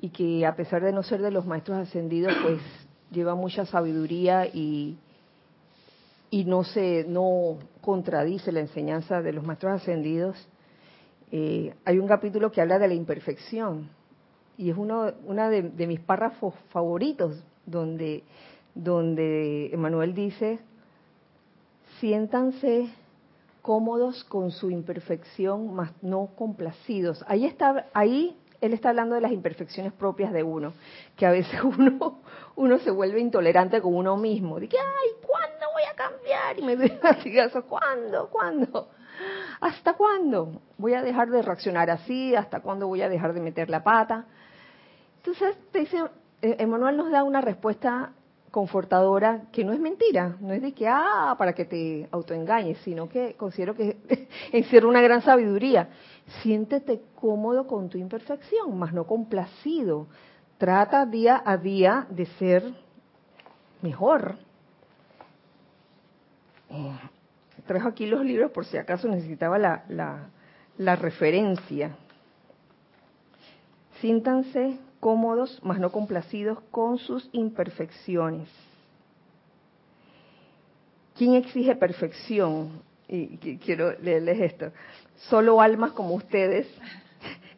y 0.00 0.10
que 0.10 0.44
a 0.44 0.56
pesar 0.56 0.82
de 0.82 0.92
no 0.92 1.02
ser 1.02 1.22
de 1.22 1.30
los 1.30 1.46
maestros 1.46 1.78
ascendidos, 1.78 2.32
pues 2.42 2.60
lleva 3.12 3.34
mucha 3.34 3.64
sabiduría 3.66 4.46
y, 4.46 4.98
y 6.30 6.44
no 6.44 6.64
se 6.64 7.04
no 7.06 7.58
contradice 7.80 8.50
la 8.50 8.60
enseñanza 8.60 9.22
de 9.22 9.32
los 9.32 9.44
maestros 9.44 9.80
ascendidos. 9.80 10.36
Eh, 11.30 11.74
hay 11.84 11.98
un 11.98 12.08
capítulo 12.08 12.50
que 12.50 12.60
habla 12.60 12.78
de 12.78 12.88
la 12.88 12.94
imperfección 12.94 13.88
y 14.58 14.70
es 14.70 14.76
uno 14.76 15.12
una 15.24 15.48
de, 15.48 15.62
de 15.62 15.86
mis 15.86 16.00
párrafos 16.00 16.54
favoritos 16.70 17.42
donde 17.64 18.24
donde 18.74 19.72
Emanuel 19.72 20.14
dice 20.14 20.58
siéntanse 22.00 22.90
cómodos 23.62 24.24
con 24.24 24.50
su 24.50 24.70
imperfección, 24.70 25.74
mas 25.74 25.92
no 26.02 26.30
complacidos. 26.36 27.24
Ahí 27.28 27.46
está, 27.46 27.86
ahí 27.94 28.36
él 28.60 28.72
está 28.74 28.90
hablando 28.90 29.14
de 29.14 29.20
las 29.20 29.32
imperfecciones 29.32 29.92
propias 29.92 30.32
de 30.32 30.42
uno, 30.42 30.72
que 31.16 31.26
a 31.26 31.30
veces 31.30 31.60
uno, 31.78 32.20
uno 32.56 32.78
se 32.80 32.90
vuelve 32.90 33.20
intolerante 33.20 33.80
con 33.80 33.94
uno 33.94 34.16
mismo. 34.16 34.58
Dice, 34.58 34.76
ay, 34.78 35.10
¿cuándo 35.26 35.66
voy 35.72 35.82
a 35.90 35.94
cambiar? 35.94 36.58
Y 36.58 36.62
me 36.62 36.76
doy 36.76 36.92
eso, 37.38 37.64
¿cuándo? 37.64 38.28
¿Cuándo? 38.30 38.88
¿Hasta 39.60 39.94
cuándo 39.94 40.60
voy 40.78 40.94
a 40.94 41.02
dejar 41.02 41.30
de 41.30 41.42
reaccionar 41.42 41.90
así? 41.90 42.34
¿Hasta 42.34 42.60
cuándo 42.60 42.88
voy 42.88 43.02
a 43.02 43.08
dejar 43.08 43.32
de 43.32 43.40
meter 43.40 43.70
la 43.70 43.84
pata? 43.84 44.26
Entonces, 45.18 45.56
te 45.70 45.80
dice, 45.80 45.98
eh, 46.40 46.56
Emanuel 46.58 46.96
nos 46.96 47.10
da 47.10 47.22
una 47.22 47.40
respuesta 47.40 48.12
confortadora 48.52 49.44
que 49.50 49.64
no 49.64 49.72
es 49.72 49.80
mentira, 49.80 50.36
no 50.38 50.52
es 50.52 50.60
de 50.60 50.72
que, 50.72 50.86
ah, 50.86 51.34
para 51.38 51.54
que 51.54 51.64
te 51.64 52.06
autoengañes, 52.12 52.76
sino 52.84 53.08
que 53.08 53.34
considero 53.34 53.74
que 53.74 53.96
encierra 54.52 54.86
una 54.86 55.00
gran 55.00 55.22
sabiduría. 55.22 55.88
Siéntete 56.42 57.00
cómodo 57.14 57.66
con 57.66 57.88
tu 57.88 57.96
imperfección, 57.96 58.78
más 58.78 58.92
no 58.92 59.06
complacido. 59.06 60.06
Trata 60.58 61.06
día 61.06 61.42
a 61.44 61.56
día 61.56 62.06
de 62.10 62.26
ser 62.26 62.62
mejor. 63.80 64.36
Eh, 66.68 66.98
trajo 67.66 67.88
aquí 67.88 68.04
los 68.04 68.22
libros 68.22 68.50
por 68.50 68.66
si 68.66 68.76
acaso 68.76 69.08
necesitaba 69.08 69.58
la, 69.58 69.84
la, 69.88 70.28
la 70.76 70.94
referencia. 70.94 71.96
Siéntanse 74.02 74.78
cómodos, 75.02 75.58
mas 75.64 75.80
no 75.80 75.90
complacidos 75.90 76.60
con 76.70 76.96
sus 76.96 77.28
imperfecciones. 77.32 78.48
¿Quién 81.16 81.34
exige 81.34 81.74
perfección? 81.74 82.80
Y 83.08 83.56
quiero 83.58 83.98
leerles 83.98 84.40
esto. 84.40 84.70
Solo 85.28 85.60
almas 85.60 85.90
como 85.90 86.14
ustedes, 86.14 86.68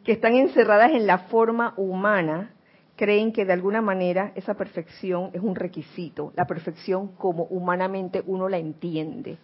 que 0.03 0.13
están 0.13 0.33
encerradas 0.33 0.91
en 0.91 1.05
la 1.05 1.19
forma 1.19 1.75
humana, 1.77 2.49
creen 2.95 3.31
que 3.31 3.45
de 3.45 3.53
alguna 3.53 3.79
manera 3.79 4.31
esa 4.33 4.55
perfección 4.55 5.29
es 5.33 5.41
un 5.41 5.53
requisito, 5.55 6.33
la 6.35 6.47
perfección 6.47 7.09
como 7.09 7.43
humanamente 7.43 8.23
uno 8.25 8.49
la 8.49 8.57
entiende. 8.57 9.37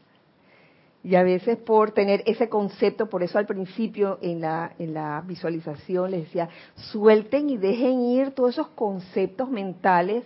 Y 1.04 1.16
a 1.16 1.24
veces 1.24 1.58
por 1.58 1.92
tener 1.92 2.22
ese 2.28 2.48
concepto, 2.48 3.10
por 3.10 3.24
eso 3.24 3.40
al 3.40 3.48
principio 3.48 4.20
en 4.22 4.42
la, 4.42 4.74
en 4.78 4.94
la 4.94 5.22
visualización 5.26 6.12
les 6.12 6.26
decía, 6.26 6.50
suelten 6.76 7.50
y 7.50 7.58
dejen 7.58 8.02
ir 8.02 8.32
todos 8.32 8.52
esos 8.52 8.68
conceptos 8.70 9.50
mentales 9.50 10.24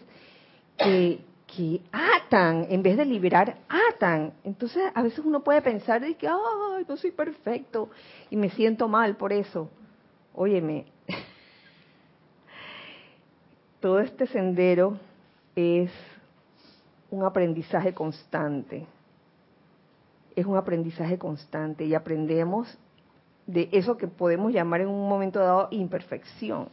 que, 0.77 1.21
que 1.47 1.81
atan, 1.93 2.67
en 2.69 2.83
vez 2.83 2.97
de 2.97 3.05
liberar, 3.05 3.57
atan. 3.69 4.33
Entonces 4.43 4.83
a 4.93 5.01
veces 5.01 5.19
uno 5.19 5.41
puede 5.41 5.61
pensar 5.61 6.01
de 6.01 6.15
que, 6.15 6.27
ay, 6.27 6.85
no 6.87 6.97
soy 6.97 7.11
perfecto 7.11 7.89
y 8.29 8.35
me 8.35 8.49
siento 8.49 8.89
mal 8.89 9.15
por 9.15 9.31
eso. 9.31 9.69
Óyeme, 10.33 10.87
todo 13.79 14.01
este 14.01 14.27
sendero 14.27 14.99
es 15.55 15.89
un 17.09 17.23
aprendizaje 17.23 17.93
constante. 17.93 18.85
Es 20.35 20.45
un 20.45 20.57
aprendizaje 20.57 21.17
constante 21.17 21.85
y 21.85 21.95
aprendemos 21.95 22.77
de 23.47 23.69
eso 23.71 23.97
que 23.97 24.07
podemos 24.07 24.51
llamar 24.51 24.81
en 24.81 24.87
un 24.87 25.07
momento 25.07 25.39
dado 25.39 25.67
imperfección. 25.71 26.69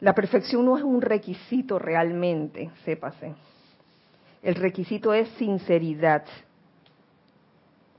La 0.00 0.14
perfección 0.14 0.64
no 0.64 0.76
es 0.76 0.84
un 0.84 1.00
requisito 1.00 1.78
realmente, 1.78 2.70
sépase. 2.84 3.34
El 4.42 4.54
requisito 4.54 5.12
es 5.14 5.28
sinceridad, 5.30 6.24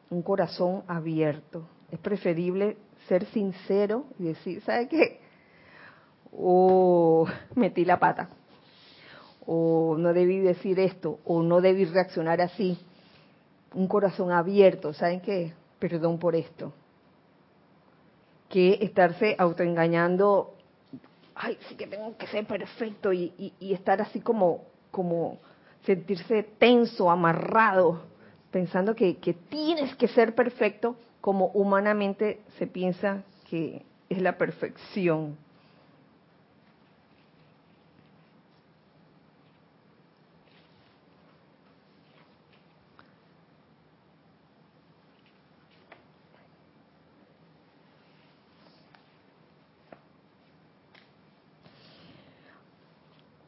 un 0.10 0.22
corazón 0.22 0.84
abierto. 0.88 1.68
Es 1.92 2.00
preferible 2.00 2.78
ser 3.08 3.26
sincero 3.26 4.06
y 4.20 4.26
decir, 4.26 4.62
¿sabe 4.62 4.88
qué? 4.88 5.20
O 6.32 7.26
oh, 7.26 7.28
metí 7.56 7.84
la 7.84 8.00
pata, 8.00 8.30
o 9.46 9.96
no 9.98 10.14
debí 10.14 10.40
decir 10.40 10.80
esto, 10.80 11.20
o 11.26 11.42
no 11.42 11.62
debí 11.62 11.86
reaccionar 11.86 12.42
así. 12.42 12.78
Un 13.78 13.88
corazón 13.88 14.32
abierto, 14.32 14.92
¿saben 14.94 15.22
qué? 15.22 15.54
Perdón 15.78 16.18
por 16.18 16.36
esto. 16.36 16.74
Que 18.50 18.80
estarse 18.82 19.36
autoengañando 19.38 20.58
ay, 21.38 21.58
sí 21.68 21.76
que 21.76 21.88
tengo 21.88 22.18
que 22.18 22.28
ser 22.28 22.46
perfecto 22.46 23.14
y, 23.14 23.54
estar 23.60 24.02
así 24.02 24.20
como, 24.20 24.64
como 24.92 25.38
sentirse 25.86 26.44
tenso, 26.58 27.10
amarrado, 27.10 28.02
pensando 28.52 28.96
que, 28.96 29.18
que 29.18 29.34
tienes 29.34 29.96
que 29.96 30.08
ser 30.08 30.36
perfecto 30.36 30.96
como 31.22 31.48
humanamente 31.48 32.42
se 32.58 32.68
piensa 32.68 33.24
que 33.50 33.84
es 34.10 34.22
la 34.22 34.38
perfección. 34.38 35.38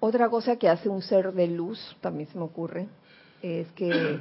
Otra 0.10 0.28
cosa 0.28 0.56
que 0.56 0.67
hace 0.67 0.89
un 0.89 1.04
ser 1.04 1.34
de 1.34 1.45
luz, 1.45 1.95
también 2.02 2.28
se 2.30 2.38
me 2.39 2.43
ocurre, 2.43 2.88
es 3.43 3.67
que 3.74 4.17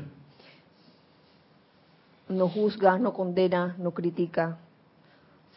no 2.29 2.47
juzga, 2.51 2.99
no 2.99 3.15
condena, 3.15 3.75
no 3.79 3.93
critica, 3.93 4.59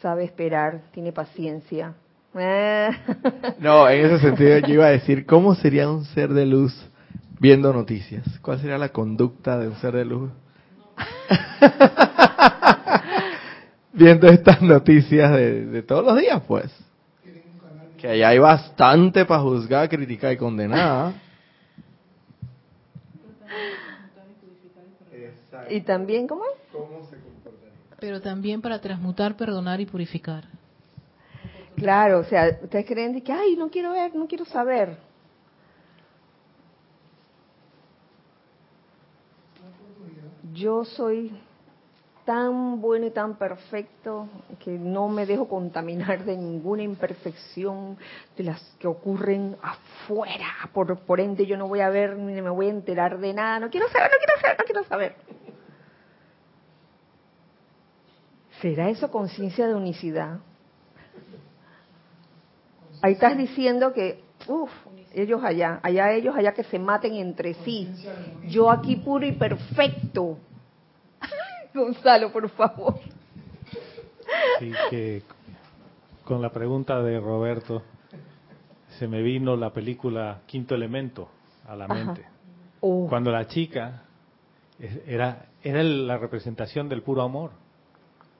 sabe 0.00 0.24
esperar, 0.24 0.80
tiene 0.92 1.12
paciencia. 1.12 1.92
No, 3.58 3.86
en 3.90 4.06
ese 4.06 4.20
sentido 4.20 4.56
yo 4.60 4.72
iba 4.72 4.86
a 4.86 4.92
decir, 4.92 5.26
¿cómo 5.26 5.54
sería 5.54 5.90
un 5.90 6.06
ser 6.06 6.32
de 6.32 6.46
luz 6.46 6.74
viendo 7.38 7.70
noticias? 7.74 8.24
¿Cuál 8.40 8.58
sería 8.58 8.78
la 8.78 8.88
conducta 8.88 9.58
de 9.58 9.68
un 9.68 9.76
ser 9.76 9.92
de 9.92 10.06
luz? 10.06 10.30
viendo 13.92 14.28
estas 14.28 14.62
noticias 14.62 15.30
de, 15.30 15.66
de 15.66 15.82
todos 15.82 16.06
los 16.06 16.16
días, 16.16 16.42
pues 16.48 16.72
que 18.02 18.08
allá 18.08 18.30
hay 18.30 18.38
bastante 18.40 19.24
para 19.24 19.42
juzgar, 19.42 19.88
criticar 19.88 20.32
y 20.32 20.36
condenar. 20.36 21.12
Y 25.70 25.80
también, 25.82 26.26
¿cómo? 26.26 26.42
Pero 28.00 28.20
también 28.20 28.60
para 28.60 28.80
transmutar, 28.80 29.36
perdonar 29.36 29.80
y 29.80 29.86
purificar. 29.86 30.46
Claro, 31.76 32.18
o 32.18 32.24
sea, 32.24 32.58
ustedes 32.60 32.86
creen 32.86 33.20
que, 33.22 33.32
ay, 33.32 33.54
no 33.54 33.70
quiero 33.70 33.92
ver, 33.92 34.12
no 34.16 34.26
quiero 34.26 34.46
saber. 34.46 34.96
Yo 40.52 40.84
soy 40.84 41.30
tan 42.24 42.80
bueno 42.80 43.06
y 43.06 43.10
tan 43.10 43.36
perfecto 43.36 44.28
que 44.60 44.70
no 44.70 45.08
me 45.08 45.26
dejo 45.26 45.48
contaminar 45.48 46.24
de 46.24 46.36
ninguna 46.36 46.82
imperfección 46.82 47.96
de 48.36 48.44
las 48.44 48.60
que 48.78 48.86
ocurren 48.86 49.56
afuera. 49.60 50.46
Por, 50.72 51.00
por 51.00 51.20
ende, 51.20 51.46
yo 51.46 51.56
no 51.56 51.66
voy 51.66 51.80
a 51.80 51.90
ver 51.90 52.16
ni 52.16 52.40
me 52.40 52.50
voy 52.50 52.66
a 52.66 52.70
enterar 52.70 53.18
de 53.18 53.34
nada. 53.34 53.58
No 53.58 53.70
quiero 53.70 53.88
saber, 53.88 54.10
no 54.10 54.18
quiero 54.18 54.40
saber, 54.40 54.56
no 54.58 54.64
quiero 54.64 54.84
saber. 54.84 55.16
¿Será 58.60 58.88
eso 58.88 59.10
conciencia 59.10 59.66
de 59.66 59.74
unicidad? 59.74 60.38
Ahí 63.02 63.14
estás 63.14 63.36
diciendo 63.36 63.92
que, 63.92 64.22
uff, 64.46 64.70
ellos 65.12 65.42
allá, 65.42 65.80
allá 65.82 66.12
ellos 66.12 66.36
allá 66.36 66.52
que 66.54 66.62
se 66.62 66.78
maten 66.78 67.14
entre 67.14 67.54
sí. 67.54 67.88
Yo 68.46 68.70
aquí 68.70 68.94
puro 68.94 69.26
y 69.26 69.32
perfecto. 69.32 70.38
Gonzalo, 71.74 72.32
por 72.32 72.48
favor. 72.50 72.98
Que 74.90 75.22
con 76.24 76.40
la 76.40 76.50
pregunta 76.50 77.02
de 77.02 77.18
Roberto 77.20 77.82
se 78.98 79.08
me 79.08 79.22
vino 79.22 79.56
la 79.56 79.72
película 79.72 80.40
Quinto 80.46 80.74
Elemento 80.74 81.28
a 81.66 81.76
la 81.76 81.88
mente. 81.88 82.24
Oh. 82.80 83.06
Cuando 83.08 83.30
la 83.30 83.46
chica 83.46 84.02
era, 85.06 85.46
era 85.62 85.82
la 85.82 86.18
representación 86.18 86.88
del 86.88 87.02
puro 87.02 87.22
amor, 87.22 87.52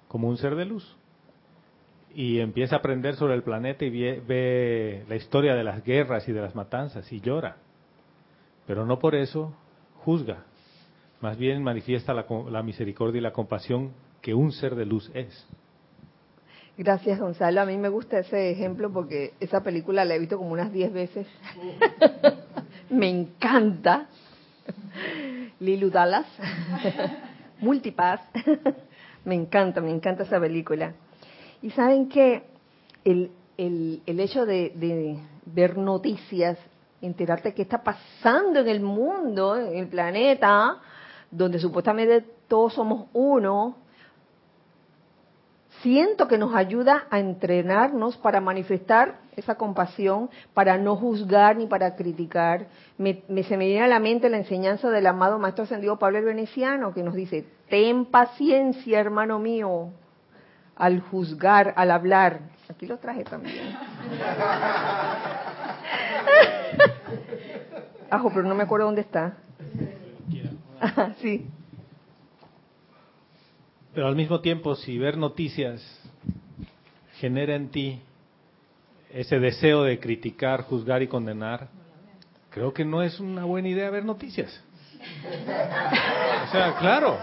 como 0.09 0.29
un 0.29 0.37
ser 0.37 0.57
de 0.57 0.65
luz. 0.65 0.97
Y 2.15 2.41
empieza 2.41 2.77
a 2.77 2.79
aprender 2.81 3.17
sobre 3.17 3.35
el 3.35 3.43
planeta 3.43 3.85
y 3.85 3.91
ve 3.91 5.05
la 5.09 5.17
historia 5.17 5.55
de 5.55 5.65
las 5.65 5.83
guerras 5.83 6.29
y 6.29 6.33
de 6.33 6.43
las 6.43 6.55
matanzas 6.55 7.11
y 7.11 7.21
llora. 7.21 7.57
Pero 8.67 8.85
no 8.85 8.99
por 8.99 9.15
eso 9.15 9.55
juzga, 10.05 10.45
más 11.23 11.39
bien 11.39 11.63
manifiesta 11.63 12.13
la, 12.13 12.63
misericordia 12.63 13.19
y 13.19 13.23
la 13.23 13.33
compasión 13.33 13.93
que 14.21 14.35
un 14.35 14.51
ser 14.53 14.75
de 14.75 14.85
luz 14.85 15.11
es. 15.15 15.47
Gracias, 16.77 17.21
Gonzalo. 17.21 17.61
A 17.61 17.65
mí 17.65 17.77
me 17.79 17.89
gusta 17.89 18.19
ese 18.19 18.51
ejemplo 18.51 18.93
porque 18.93 19.35
esa 19.39 19.63
película 19.63 20.05
la 20.05 20.17
he 20.17 20.19
visto 20.19 20.37
como 20.37 20.51
unas 20.51 20.73
10 20.73 20.93
veces. 20.93 21.27
me 22.91 23.09
encanta. 23.09 24.09
Lilu 25.61 25.91
Dallas. 25.91 26.27
Multipass. 27.61 28.21
me 29.25 29.37
encanta, 29.37 29.81
me 29.81 29.91
encanta 29.91 30.25
esa 30.25 30.41
película. 30.41 30.93
Y 31.63 31.71
saben 31.71 32.09
que 32.09 32.43
el, 33.05 33.31
el, 33.57 34.03
el 34.07 34.19
hecho 34.19 34.45
de, 34.45 34.73
de, 34.75 35.19
ver 35.47 35.79
noticias, 35.79 36.59
enterarte 37.01 37.55
qué 37.55 37.63
está 37.63 37.83
pasando 37.83 38.61
en 38.61 38.69
el 38.69 38.81
mundo, 38.81 39.57
en 39.57 39.77
el 39.77 39.87
planeta, 39.87 40.81
donde 41.33 41.59
supuestamente 41.59 42.25
todos 42.47 42.75
somos 42.75 43.07
uno, 43.13 43.75
siento 45.81 46.29
que 46.29 46.39
nos 46.39 46.55
ayuda 46.55 47.07
a 47.11 47.19
entrenarnos 47.19 48.17
para 48.19 48.41
manifestar 48.41 49.17
esa 49.35 49.57
compasión, 49.57 50.31
para 50.55 50.79
no 50.79 50.95
juzgar 50.95 51.57
ni 51.57 51.67
para 51.67 51.97
criticar. 51.97 52.67
Me, 52.99 53.23
se 53.43 53.57
me 53.57 53.67
viene 53.67 53.83
a 53.83 53.89
la 53.89 53.99
mente 53.99 54.29
la 54.29 54.37
enseñanza 54.37 54.91
del 54.91 55.07
amado 55.07 55.39
Maestro 55.39 55.65
Ascendido 55.65 55.99
Pablo 55.99 56.19
el 56.19 56.25
Veneciano, 56.25 56.93
que 56.93 57.03
nos 57.03 57.15
dice, 57.15 57.47
ten 57.69 58.05
paciencia, 58.05 59.01
hermano 59.01 59.39
mío, 59.39 59.89
al 60.77 61.01
juzgar, 61.01 61.73
al 61.77 61.91
hablar. 61.91 62.41
Aquí 62.69 62.87
lo 62.87 62.99
traje 62.99 63.25
también. 63.25 63.75
Ajo, 68.11 68.29
pero 68.29 68.43
no 68.43 68.55
me 68.55 68.65
acuerdo 68.65 68.85
dónde 68.87 69.01
está. 69.01 69.39
sí. 71.21 71.47
Pero 73.95 74.07
al 74.07 74.17
mismo 74.17 74.41
tiempo, 74.41 74.75
si 74.75 74.99
ver 74.99 75.17
noticias 75.17 75.83
genera 77.19 77.55
en 77.55 77.69
ti 77.69 78.01
ese 79.13 79.39
deseo 79.39 79.83
de 79.83 80.01
criticar, 80.01 80.63
juzgar 80.63 81.03
y 81.03 81.09
condenar, 81.09 81.69
creo 82.51 82.73
que 82.73 82.85
no 82.85 83.03
es 83.03 83.21
una 83.21 83.45
buena 83.45 83.69
idea 83.69 83.91
ver 83.91 84.05
noticias. 84.05 84.63
O 86.49 86.51
sea, 86.51 86.77
claro, 86.79 87.19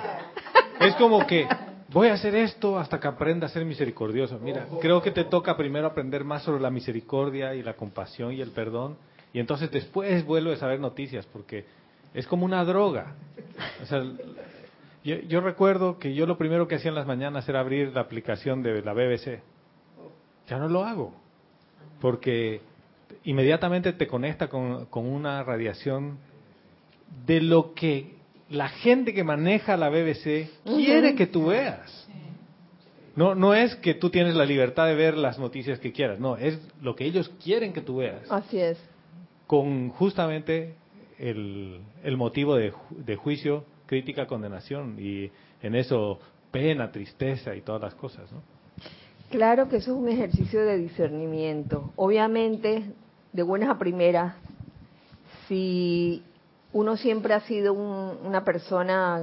es 0.80 0.96
como 0.96 1.26
que 1.26 1.48
voy 1.92 2.10
a 2.10 2.14
hacer 2.14 2.36
esto 2.36 2.78
hasta 2.78 3.00
que 3.00 3.08
aprenda 3.08 3.48
a 3.48 3.50
ser 3.50 3.66
misericordioso. 3.66 4.40
Mira, 4.40 4.68
creo 4.80 5.02
que 5.02 5.12
te 5.12 5.24
toca 5.24 5.58
primero 5.58 5.88
aprender 5.88 6.24
más 6.24 6.44
sobre 6.44 6.62
la 6.62 6.70
misericordia 6.70 7.56
y 7.56 7.64
la 7.64 7.74
compasión 7.74 8.34
y 8.34 8.42
el 8.42 8.52
perdón, 8.52 8.98
y 9.34 9.40
entonces 9.40 9.72
después 9.72 10.24
vuelves 10.26 10.62
a 10.62 10.68
ver 10.68 10.80
noticias, 10.80 11.26
porque 11.26 11.66
es 12.14 12.28
como 12.28 12.46
una 12.46 12.64
droga. 12.64 13.16
O 13.82 13.86
sea, 13.86 14.04
Yo, 15.04 15.42
recuerdo 15.42 15.98
que 15.98 16.14
yo 16.14 16.26
lo 16.26 16.38
primero 16.38 16.68
que 16.68 16.76
hacía 16.76 16.90
en 16.90 16.96
las 16.96 17.08
mañanas 17.08 17.48
era 17.48 17.62
abrir 17.62 17.94
la 17.94 18.02
aplicación 18.02 18.62
de 18.62 18.82
la 18.82 18.94
BBC. 18.94 19.42
Ya 20.48 20.58
no 20.58 20.68
lo 20.68 20.84
hago, 20.84 21.14
porque 22.02 22.62
inmediatamente 23.24 23.94
te 23.94 24.08
conecta 24.08 24.50
con, 24.50 24.86
con 24.88 25.06
una 25.06 25.44
radiación 25.44 26.18
de 27.26 27.42
lo 27.42 27.74
que 27.74 28.16
la 28.50 28.70
gente 28.70 29.14
que 29.14 29.24
maneja 29.24 29.78
la 29.78 29.90
BBC 29.90 30.50
quiere 30.64 31.16
que 31.16 31.28
tú 31.28 31.48
veas. 31.48 32.08
No, 33.16 33.36
no 33.36 33.54
es 33.54 33.76
que 33.76 33.94
tú 33.94 34.10
tienes 34.10 34.36
la 34.36 34.46
libertad 34.46 34.86
de 34.86 34.96
ver 34.96 35.18
las 35.18 35.40
noticias 35.40 35.80
que 35.80 35.92
quieras, 35.92 36.20
no, 36.20 36.38
es 36.38 36.60
lo 36.82 36.96
que 36.96 37.06
ellos 37.06 37.30
quieren 37.44 37.74
que 37.74 37.82
tú 37.82 37.98
veas. 37.98 38.30
Así 38.30 38.60
es. 38.60 38.78
Con 39.48 39.90
justamente 39.90 40.76
el, 41.20 42.18
motivo 42.18 42.56
de, 42.56 42.74
de 42.90 43.16
juicio 43.16 43.66
crítica, 43.86 44.28
condenación 44.28 44.96
y 45.00 45.32
en 45.62 45.76
eso 45.76 46.20
pena, 46.52 46.92
tristeza 46.92 47.56
y 47.56 47.62
todas 47.62 47.82
las 47.82 47.96
cosas, 47.96 48.32
¿no? 48.32 48.42
Claro 49.30 49.70
que 49.70 49.78
eso 49.78 49.92
es 49.92 49.98
un 49.98 50.10
ejercicio 50.10 50.66
de 50.66 50.78
discernimiento. 50.78 51.92
Obviamente, 51.96 52.84
de 53.32 53.44
buenas 53.44 53.70
a 53.70 53.78
primeras, 53.78 54.34
si 55.48 56.24
uno 56.74 56.98
siempre 56.98 57.36
ha 57.36 57.42
sido 57.42 57.74
una 57.74 58.44
persona 58.44 59.22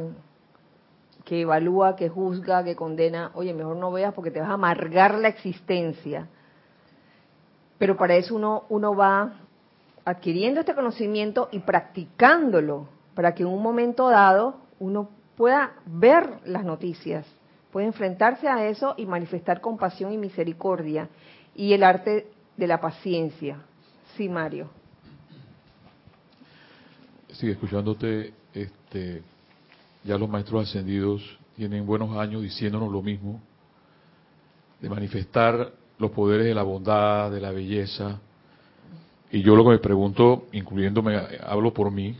que 1.24 1.40
evalúa, 1.40 1.96
que 1.96 2.08
juzga, 2.08 2.62
que 2.62 2.76
condena, 2.76 3.32
oye, 3.34 3.52
mejor 3.52 3.76
no 3.76 3.90
veas 3.90 4.14
porque 4.14 4.30
te 4.30 4.40
vas 4.40 4.48
a 4.48 4.54
amargar 4.54 5.18
la 5.18 5.28
existencia. 5.28 6.28
Pero 7.78 7.96
para 7.96 8.14
eso 8.14 8.36
uno, 8.36 8.64
uno 8.68 8.94
va 8.94 9.32
adquiriendo 10.06 10.60
este 10.60 10.74
conocimiento 10.74 11.48
y 11.50 11.58
practicándolo 11.58 12.88
para 13.14 13.34
que 13.34 13.42
en 13.42 13.48
un 13.48 13.62
momento 13.62 14.08
dado 14.08 14.56
uno 14.78 15.10
pueda 15.36 15.74
ver 15.84 16.38
las 16.46 16.64
noticias, 16.64 17.26
puede 17.72 17.88
enfrentarse 17.88 18.48
a 18.48 18.68
eso 18.68 18.94
y 18.96 19.04
manifestar 19.04 19.60
compasión 19.60 20.12
y 20.12 20.16
misericordia 20.16 21.10
y 21.54 21.72
el 21.72 21.82
arte 21.82 22.28
de 22.56 22.66
la 22.66 22.80
paciencia. 22.80 23.58
Sí, 24.16 24.28
Mario. 24.28 24.70
Sí, 27.32 27.50
escuchándote, 27.50 28.32
este, 28.54 29.22
ya 30.04 30.16
los 30.16 30.28
maestros 30.28 30.68
ascendidos 30.68 31.38
tienen 31.56 31.84
buenos 31.84 32.16
años 32.16 32.42
diciéndonos 32.42 32.92
lo 32.92 33.02
mismo, 33.02 33.40
de 34.80 34.88
manifestar 34.88 35.72
los 35.98 36.10
poderes 36.12 36.46
de 36.46 36.54
la 36.54 36.62
bondad, 36.62 37.30
de 37.30 37.40
la 37.40 37.50
belleza. 37.50 38.20
Y 39.30 39.42
yo 39.42 39.56
lo 39.56 39.64
que 39.64 39.70
me 39.70 39.78
pregunto, 39.78 40.46
incluyéndome, 40.52 41.16
hablo 41.42 41.72
por 41.72 41.90
mí, 41.90 42.16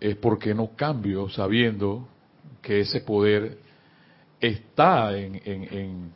es 0.00 0.16
porque 0.16 0.54
no 0.54 0.70
cambio 0.74 1.28
sabiendo 1.28 2.08
que 2.62 2.80
ese 2.80 3.00
poder 3.00 3.58
está 4.40 5.16
en, 5.16 5.40
en, 5.44 6.12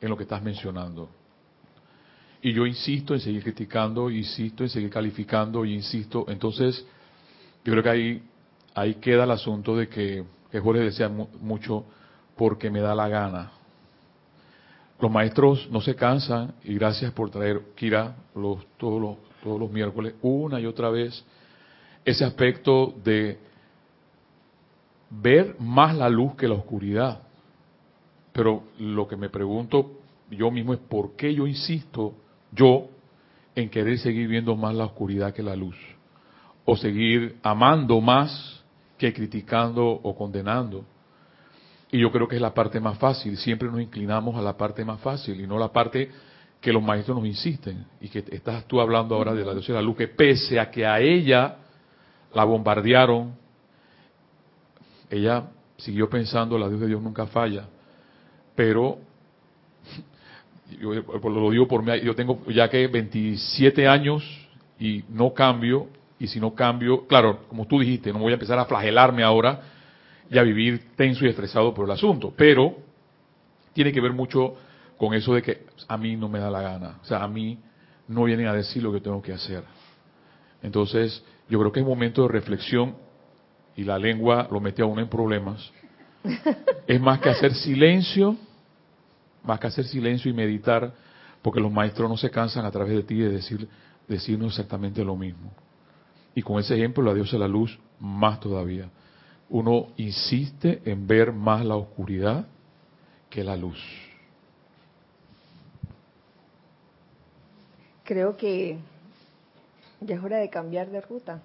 en, 0.00 0.08
lo 0.08 0.16
que 0.16 0.24
estás 0.24 0.42
mencionando. 0.42 1.08
Y 2.42 2.52
yo 2.52 2.66
insisto 2.66 3.14
en 3.14 3.20
seguir 3.20 3.42
criticando, 3.42 4.10
insisto 4.10 4.62
en 4.62 4.70
seguir 4.70 4.90
calificando, 4.90 5.64
insisto. 5.64 6.24
Entonces, 6.28 6.84
yo 7.64 7.72
creo 7.72 7.82
que 7.82 7.90
ahí, 7.90 8.22
ahí 8.74 8.94
queda 8.94 9.24
el 9.24 9.30
asunto 9.30 9.76
de 9.76 9.88
que, 9.88 10.24
que 10.50 10.60
Jorge 10.60 10.82
decía 10.82 11.08
mucho 11.08 11.84
porque 12.36 12.70
me 12.70 12.80
da 12.80 12.94
la 12.94 13.08
gana. 13.08 13.52
Los 15.00 15.10
maestros 15.10 15.68
no 15.70 15.80
se 15.80 15.94
cansan 15.94 16.54
y 16.62 16.74
gracias 16.74 17.12
por 17.12 17.30
traer, 17.30 17.60
Kira, 17.74 18.16
los, 18.34 18.58
todos, 18.76 19.00
los, 19.00 19.16
todos 19.42 19.58
los 19.58 19.70
miércoles, 19.70 20.14
una 20.20 20.60
y 20.60 20.66
otra 20.66 20.90
vez, 20.90 21.24
ese 22.04 22.24
aspecto 22.24 22.94
de 23.02 23.38
ver 25.10 25.56
más 25.58 25.96
la 25.96 26.08
luz 26.08 26.34
que 26.34 26.48
la 26.48 26.54
oscuridad. 26.54 27.22
Pero 28.32 28.64
lo 28.78 29.08
que 29.08 29.16
me 29.16 29.28
pregunto 29.28 30.00
yo 30.30 30.50
mismo 30.50 30.72
es 30.72 30.80
por 30.80 31.16
qué 31.16 31.34
yo 31.34 31.46
insisto 31.46 32.14
yo 32.52 32.88
en 33.54 33.68
querer 33.68 33.98
seguir 33.98 34.28
viendo 34.28 34.54
más 34.54 34.74
la 34.74 34.84
oscuridad 34.84 35.34
que 35.34 35.42
la 35.42 35.56
luz. 35.56 35.76
O 36.64 36.76
seguir 36.76 37.36
amando 37.42 38.00
más 38.00 38.62
que 38.98 39.12
criticando 39.12 39.84
o 39.84 40.14
condenando. 40.14 40.84
Y 41.92 41.98
yo 41.98 42.12
creo 42.12 42.28
que 42.28 42.36
es 42.36 42.42
la 42.42 42.54
parte 42.54 42.78
más 42.78 42.98
fácil. 42.98 43.36
Siempre 43.36 43.68
nos 43.68 43.80
inclinamos 43.80 44.36
a 44.36 44.42
la 44.42 44.56
parte 44.56 44.84
más 44.84 45.00
fácil 45.00 45.40
y 45.40 45.46
no 45.46 45.58
la 45.58 45.72
parte 45.72 46.10
que 46.60 46.72
los 46.72 46.82
maestros 46.82 47.16
nos 47.16 47.26
insisten. 47.26 47.84
Y 48.00 48.08
que 48.08 48.24
estás 48.30 48.64
tú 48.66 48.80
hablando 48.80 49.14
ahora 49.14 49.34
de 49.34 49.44
la 49.44 49.52
luz 49.52 49.66
de 49.66 49.74
la 49.74 49.82
luz, 49.82 49.96
que 49.96 50.08
pese 50.08 50.60
a 50.60 50.70
que 50.70 50.86
a 50.86 51.00
ella 51.00 51.56
la 52.32 52.44
bombardearon. 52.44 53.34
Ella 55.08 55.48
siguió 55.78 56.08
pensando, 56.08 56.56
la 56.58 56.68
Dios 56.68 56.80
de 56.80 56.86
Dios 56.86 57.02
nunca 57.02 57.26
falla. 57.26 57.64
Pero, 58.54 58.98
yo 60.78 60.92
lo 60.94 61.50
digo 61.50 61.66
por 61.66 61.82
mí, 61.82 62.00
yo 62.02 62.14
tengo 62.14 62.44
ya 62.48 62.68
que 62.68 62.86
27 62.86 63.88
años 63.88 64.22
y 64.78 65.02
no 65.08 65.34
cambio, 65.34 65.88
y 66.20 66.28
si 66.28 66.38
no 66.38 66.54
cambio, 66.54 67.06
claro, 67.06 67.40
como 67.48 67.66
tú 67.66 67.80
dijiste, 67.80 68.12
no 68.12 68.20
voy 68.20 68.32
a 68.32 68.34
empezar 68.34 68.58
a 68.58 68.66
flagelarme 68.66 69.24
ahora 69.24 69.60
y 70.30 70.38
a 70.38 70.42
vivir 70.42 70.94
tenso 70.96 71.24
y 71.24 71.28
estresado 71.28 71.74
por 71.74 71.86
el 71.86 71.90
asunto, 71.90 72.32
pero 72.36 72.76
tiene 73.72 73.92
que 73.92 74.00
ver 74.00 74.12
mucho 74.12 74.54
con 74.96 75.12
eso 75.14 75.34
de 75.34 75.42
que 75.42 75.66
a 75.88 75.96
mí 75.96 76.16
no 76.16 76.28
me 76.28 76.38
da 76.38 76.50
la 76.50 76.62
gana, 76.62 76.98
o 77.02 77.04
sea, 77.04 77.22
a 77.22 77.28
mí 77.28 77.58
no 78.06 78.24
vienen 78.24 78.46
a 78.46 78.52
decir 78.52 78.82
lo 78.82 78.92
que 78.92 79.00
tengo 79.00 79.20
que 79.20 79.32
hacer. 79.32 79.64
Entonces, 80.62 81.22
yo 81.48 81.58
creo 81.58 81.72
que 81.72 81.80
es 81.80 81.86
momento 81.86 82.22
de 82.22 82.28
reflexión 82.28 82.94
y 83.76 83.84
la 83.84 83.98
lengua 83.98 84.48
lo 84.50 84.60
mete 84.60 84.82
a 84.82 84.86
uno 84.86 85.00
en 85.00 85.08
problemas. 85.08 85.72
Es 86.86 87.00
más 87.00 87.20
que 87.20 87.28
hacer 87.28 87.54
silencio, 87.54 88.36
más 89.44 89.60
que 89.60 89.68
hacer 89.68 89.84
silencio 89.84 90.28
y 90.28 90.34
meditar, 90.34 90.92
porque 91.40 91.60
los 91.60 91.70
maestros 91.70 92.10
no 92.10 92.16
se 92.16 92.30
cansan 92.30 92.64
a 92.66 92.70
través 92.70 92.96
de 92.96 93.02
ti 93.04 93.14
de 93.14 93.30
decir, 93.30 93.68
decirnos 94.08 94.52
exactamente 94.52 95.04
lo 95.04 95.14
mismo. 95.14 95.52
Y 96.34 96.42
con 96.42 96.58
ese 96.58 96.74
ejemplo, 96.74 97.04
la 97.04 97.14
diosa 97.14 97.32
de 97.32 97.38
la 97.38 97.48
luz, 97.48 97.78
más 98.00 98.40
todavía. 98.40 98.90
Uno 99.50 99.88
insiste 99.96 100.80
en 100.84 101.06
ver 101.06 101.32
más 101.32 101.64
la 101.64 101.76
oscuridad 101.76 102.46
que 103.28 103.44
la 103.44 103.56
luz. 103.56 103.78
Creo 108.04 108.36
que 108.36 108.78
ya 110.00 110.16
es 110.16 110.22
hora 110.22 110.38
de 110.38 110.50
cambiar 110.50 110.88
de 110.90 111.00
ruta, 111.00 111.40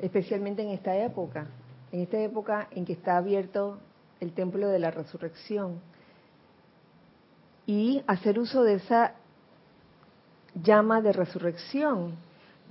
especialmente 0.00 0.62
en 0.62 0.70
esta 0.70 0.96
época, 0.96 1.46
en 1.90 2.00
esta 2.00 2.18
época 2.18 2.68
en 2.70 2.84
que 2.84 2.94
está 2.94 3.16
abierto 3.16 3.78
el 4.20 4.32
templo 4.32 4.68
de 4.68 4.78
la 4.78 4.90
resurrección 4.90 5.80
y 7.66 8.02
hacer 8.06 8.38
uso 8.38 8.62
de 8.62 8.74
esa 8.74 9.14
llama 10.54 11.00
de 11.00 11.12
resurrección, 11.12 12.14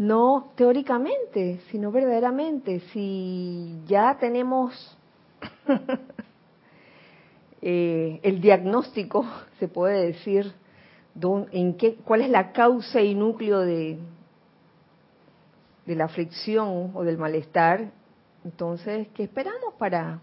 no 0.02 0.52
teóricamente, 0.56 1.60
sino 1.70 1.92
verdaderamente. 1.92 2.80
Si 2.92 3.80
ya 3.86 4.18
tenemos 4.20 4.98
eh, 7.62 8.20
el 8.24 8.42
diagnóstico, 8.42 9.24
se 9.60 9.68
puede 9.68 10.08
decir, 10.08 10.54
en 11.52 11.78
qué, 11.78 11.98
cuál 12.04 12.22
es 12.22 12.30
la 12.32 12.52
causa 12.52 13.00
y 13.02 13.14
núcleo 13.14 13.60
de, 13.60 14.00
de 15.86 15.96
la 15.96 16.06
aflicción 16.06 16.92
o 16.96 17.04
del 17.04 17.20
malestar, 17.20 17.92
entonces, 18.44 19.08
¿qué 19.14 19.24
esperamos 19.24 19.76
para, 19.78 20.20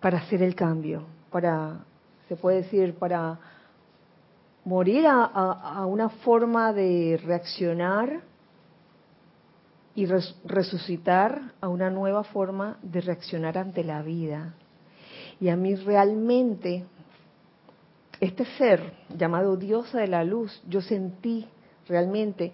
para 0.00 0.18
hacer 0.18 0.44
el 0.44 0.54
cambio? 0.54 1.06
Para, 1.32 1.80
se 2.28 2.36
puede 2.36 2.58
decir, 2.58 2.94
para 2.94 3.40
morir 4.64 5.06
a, 5.08 5.86
una 5.86 6.10
forma 6.10 6.72
de 6.74 7.18
reaccionar 7.24 8.27
y 9.98 10.06
resucitar 10.06 11.54
a 11.60 11.66
una 11.66 11.90
nueva 11.90 12.22
forma 12.22 12.78
de 12.82 13.00
reaccionar 13.00 13.58
ante 13.58 13.82
la 13.82 14.00
vida. 14.00 14.54
Y 15.40 15.48
a 15.48 15.56
mí 15.56 15.74
realmente, 15.74 16.84
este 18.20 18.44
ser 18.56 18.92
llamado 19.08 19.56
diosa 19.56 19.98
de 19.98 20.06
la 20.06 20.22
luz, 20.22 20.62
yo 20.68 20.80
sentí 20.82 21.48
realmente 21.88 22.52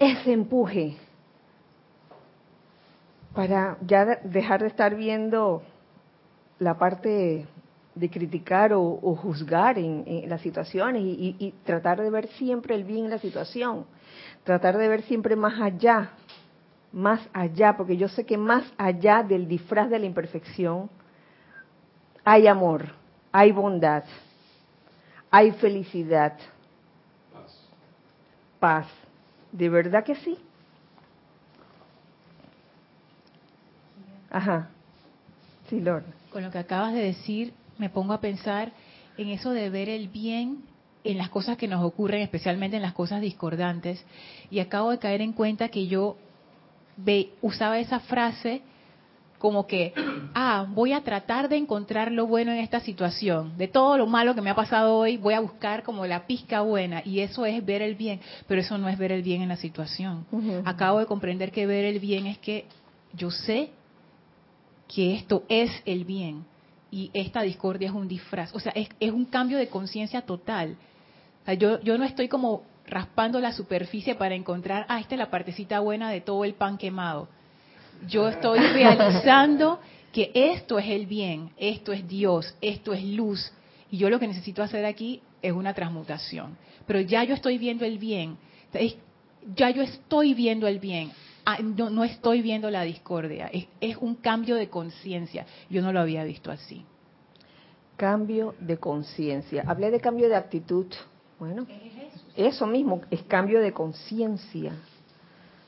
ese 0.00 0.32
empuje 0.32 0.96
para 3.36 3.78
ya 3.86 4.04
dejar 4.24 4.62
de 4.62 4.66
estar 4.66 4.96
viendo 4.96 5.62
la 6.58 6.76
parte 6.76 7.46
de 7.94 8.10
criticar 8.10 8.72
o, 8.72 9.14
juzgar 9.14 9.78
en, 9.78 10.28
las 10.28 10.40
situaciones 10.40 11.02
y, 11.04 11.36
y, 11.38 11.52
tratar 11.64 12.02
de 12.02 12.10
ver 12.10 12.26
siempre 12.30 12.74
el 12.74 12.82
bien 12.82 13.04
en 13.04 13.10
la 13.10 13.18
situación, 13.18 13.86
tratar 14.42 14.76
de 14.76 14.88
ver 14.88 15.02
siempre 15.02 15.36
más 15.36 15.60
allá, 15.60 16.14
más 16.94 17.20
allá, 17.32 17.76
porque 17.76 17.96
yo 17.96 18.08
sé 18.08 18.24
que 18.24 18.38
más 18.38 18.64
allá 18.78 19.24
del 19.24 19.48
disfraz 19.48 19.90
de 19.90 19.98
la 19.98 20.06
imperfección 20.06 20.88
hay 22.24 22.46
amor, 22.46 22.86
hay 23.32 23.50
bondad, 23.50 24.04
hay 25.30 25.50
felicidad, 25.52 26.38
paz. 28.60 28.86
¿De 29.50 29.68
verdad 29.68 30.04
que 30.04 30.14
sí? 30.14 30.38
Ajá. 34.30 34.68
Sí, 35.68 35.80
Lord. 35.80 36.04
Con 36.32 36.42
lo 36.42 36.50
que 36.50 36.58
acabas 36.58 36.92
de 36.92 37.00
decir, 37.00 37.52
me 37.76 37.90
pongo 37.90 38.12
a 38.12 38.20
pensar 38.20 38.72
en 39.16 39.28
eso 39.28 39.50
de 39.50 39.68
ver 39.68 39.88
el 39.88 40.08
bien 40.08 40.62
en 41.02 41.18
las 41.18 41.28
cosas 41.28 41.56
que 41.56 41.68
nos 41.68 41.84
ocurren, 41.84 42.22
especialmente 42.22 42.76
en 42.76 42.82
las 42.82 42.94
cosas 42.94 43.20
discordantes, 43.20 44.04
y 44.50 44.60
acabo 44.60 44.90
de 44.90 44.98
caer 44.98 45.20
en 45.20 45.32
cuenta 45.32 45.68
que 45.68 45.86
yo 45.86 46.16
ve, 46.96 47.30
usaba 47.42 47.78
esa 47.78 48.00
frase 48.00 48.62
como 49.44 49.66
que, 49.66 49.92
ah, 50.34 50.66
voy 50.70 50.92
a 50.92 51.02
tratar 51.02 51.50
de 51.50 51.56
encontrar 51.56 52.10
lo 52.10 52.26
bueno 52.26 52.50
en 52.50 52.60
esta 52.60 52.80
situación. 52.80 53.58
De 53.58 53.68
todo 53.68 53.98
lo 53.98 54.06
malo 54.06 54.34
que 54.34 54.40
me 54.40 54.48
ha 54.48 54.54
pasado 54.54 54.96
hoy, 54.96 55.18
voy 55.18 55.34
a 55.34 55.40
buscar 55.40 55.82
como 55.82 56.06
la 56.06 56.26
pizca 56.26 56.62
buena. 56.62 57.02
Y 57.04 57.20
eso 57.20 57.44
es 57.44 57.62
ver 57.62 57.82
el 57.82 57.94
bien, 57.94 58.20
pero 58.48 58.62
eso 58.62 58.78
no 58.78 58.88
es 58.88 58.96
ver 58.96 59.12
el 59.12 59.22
bien 59.22 59.42
en 59.42 59.50
la 59.50 59.56
situación. 59.56 60.24
Acabo 60.64 60.98
de 60.98 61.04
comprender 61.04 61.52
que 61.52 61.66
ver 61.66 61.84
el 61.84 61.98
bien 61.98 62.26
es 62.26 62.38
que 62.38 62.64
yo 63.12 63.30
sé 63.30 63.68
que 64.88 65.14
esto 65.14 65.44
es 65.48 65.70
el 65.84 66.06
bien 66.06 66.46
y 66.90 67.10
esta 67.12 67.42
discordia 67.42 67.88
es 67.88 67.94
un 67.94 68.08
disfraz. 68.08 68.54
O 68.54 68.60
sea, 68.60 68.72
es, 68.74 68.88
es 68.98 69.12
un 69.12 69.26
cambio 69.26 69.58
de 69.58 69.68
conciencia 69.68 70.22
total. 70.22 70.76
yo, 71.58 71.80
yo 71.82 71.98
no 71.98 72.04
estoy 72.04 72.28
como 72.28 72.62
raspando 72.86 73.40
la 73.40 73.52
superficie 73.52 74.14
para 74.14 74.34
encontrar, 74.34 74.86
ah, 74.88 75.00
esta 75.00 75.14
es 75.14 75.18
la 75.18 75.30
partecita 75.30 75.80
buena 75.80 76.10
de 76.10 76.20
todo 76.20 76.44
el 76.44 76.54
pan 76.54 76.78
quemado. 76.78 77.28
Yo 78.06 78.28
estoy 78.28 78.58
realizando 78.72 79.80
que 80.12 80.30
esto 80.34 80.78
es 80.78 80.88
el 80.88 81.06
bien, 81.06 81.50
esto 81.56 81.92
es 81.92 82.06
Dios, 82.06 82.54
esto 82.60 82.92
es 82.92 83.02
luz. 83.04 83.52
Y 83.90 83.98
yo 83.98 84.10
lo 84.10 84.18
que 84.18 84.28
necesito 84.28 84.62
hacer 84.62 84.84
aquí 84.84 85.22
es 85.42 85.52
una 85.52 85.74
transmutación. 85.74 86.56
Pero 86.86 87.00
ya 87.00 87.24
yo 87.24 87.34
estoy 87.34 87.58
viendo 87.58 87.84
el 87.84 87.98
bien. 87.98 88.36
Ya 89.56 89.70
yo 89.70 89.82
estoy 89.82 90.34
viendo 90.34 90.66
el 90.66 90.78
bien. 90.78 91.12
Ah, 91.44 91.58
no, 91.62 91.90
no, 91.90 92.04
estoy 92.04 92.42
viendo 92.42 92.70
la 92.70 92.82
discordia. 92.82 93.48
Es, 93.52 93.66
es 93.80 93.96
un 93.98 94.14
cambio 94.14 94.56
de 94.56 94.68
conciencia. 94.68 95.46
Yo 95.68 95.82
no 95.82 95.92
lo 95.92 96.00
había 96.00 96.24
visto 96.24 96.50
así. 96.50 96.84
Cambio 97.96 98.54
de 98.60 98.78
conciencia. 98.78 99.64
Hablé 99.66 99.90
de 99.90 100.00
cambio 100.00 100.28
de 100.28 100.36
actitud. 100.36 100.86
Bueno, 101.38 101.66
eso 102.36 102.66
mismo, 102.66 103.02
es 103.10 103.22
cambio 103.22 103.60
de 103.60 103.72
conciencia. 103.72 104.72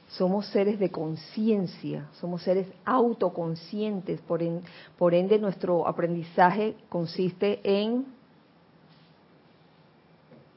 Somos 0.08 0.46
seres 0.46 0.78
de 0.78 0.90
conciencia, 0.90 2.06
somos 2.20 2.42
seres 2.42 2.68
autoconscientes, 2.84 4.20
por, 4.20 5.14
ende 5.14 5.38
nuestro 5.38 5.86
aprendizaje 5.86 6.76
consiste 6.88 7.60
en 7.64 8.06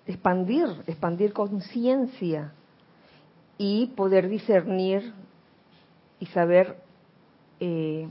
expandir, 0.06 0.68
expandir 0.86 1.34
conciencia 1.34 2.54
y 3.58 3.88
poder 3.88 4.30
discernir 4.30 5.14
y 6.20 6.26
saber 6.28 6.78
eh, 7.60 8.08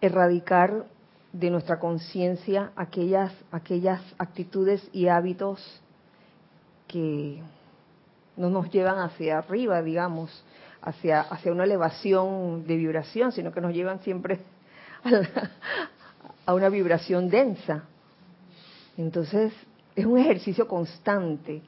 erradicar 0.00 0.86
de 1.32 1.50
nuestra 1.50 1.78
conciencia 1.78 2.72
aquellas, 2.76 3.32
aquellas 3.50 4.02
actitudes 4.18 4.88
y 4.92 5.08
hábitos 5.08 5.82
que 6.94 7.42
no 8.36 8.50
nos 8.50 8.70
llevan 8.70 9.00
hacia 9.00 9.38
arriba, 9.38 9.82
digamos, 9.82 10.44
hacia, 10.80 11.22
hacia 11.22 11.50
una 11.50 11.64
elevación 11.64 12.64
de 12.68 12.76
vibración, 12.76 13.32
sino 13.32 13.52
que 13.52 13.60
nos 13.60 13.74
llevan 13.74 13.98
siempre 14.00 14.38
a, 16.46 16.54
una 16.54 16.68
vibración 16.68 17.28
densa. 17.28 17.82
Entonces, 18.96 19.52
es 19.96 20.06
un 20.06 20.18
ejercicio 20.18 20.68
constante. 20.68 21.62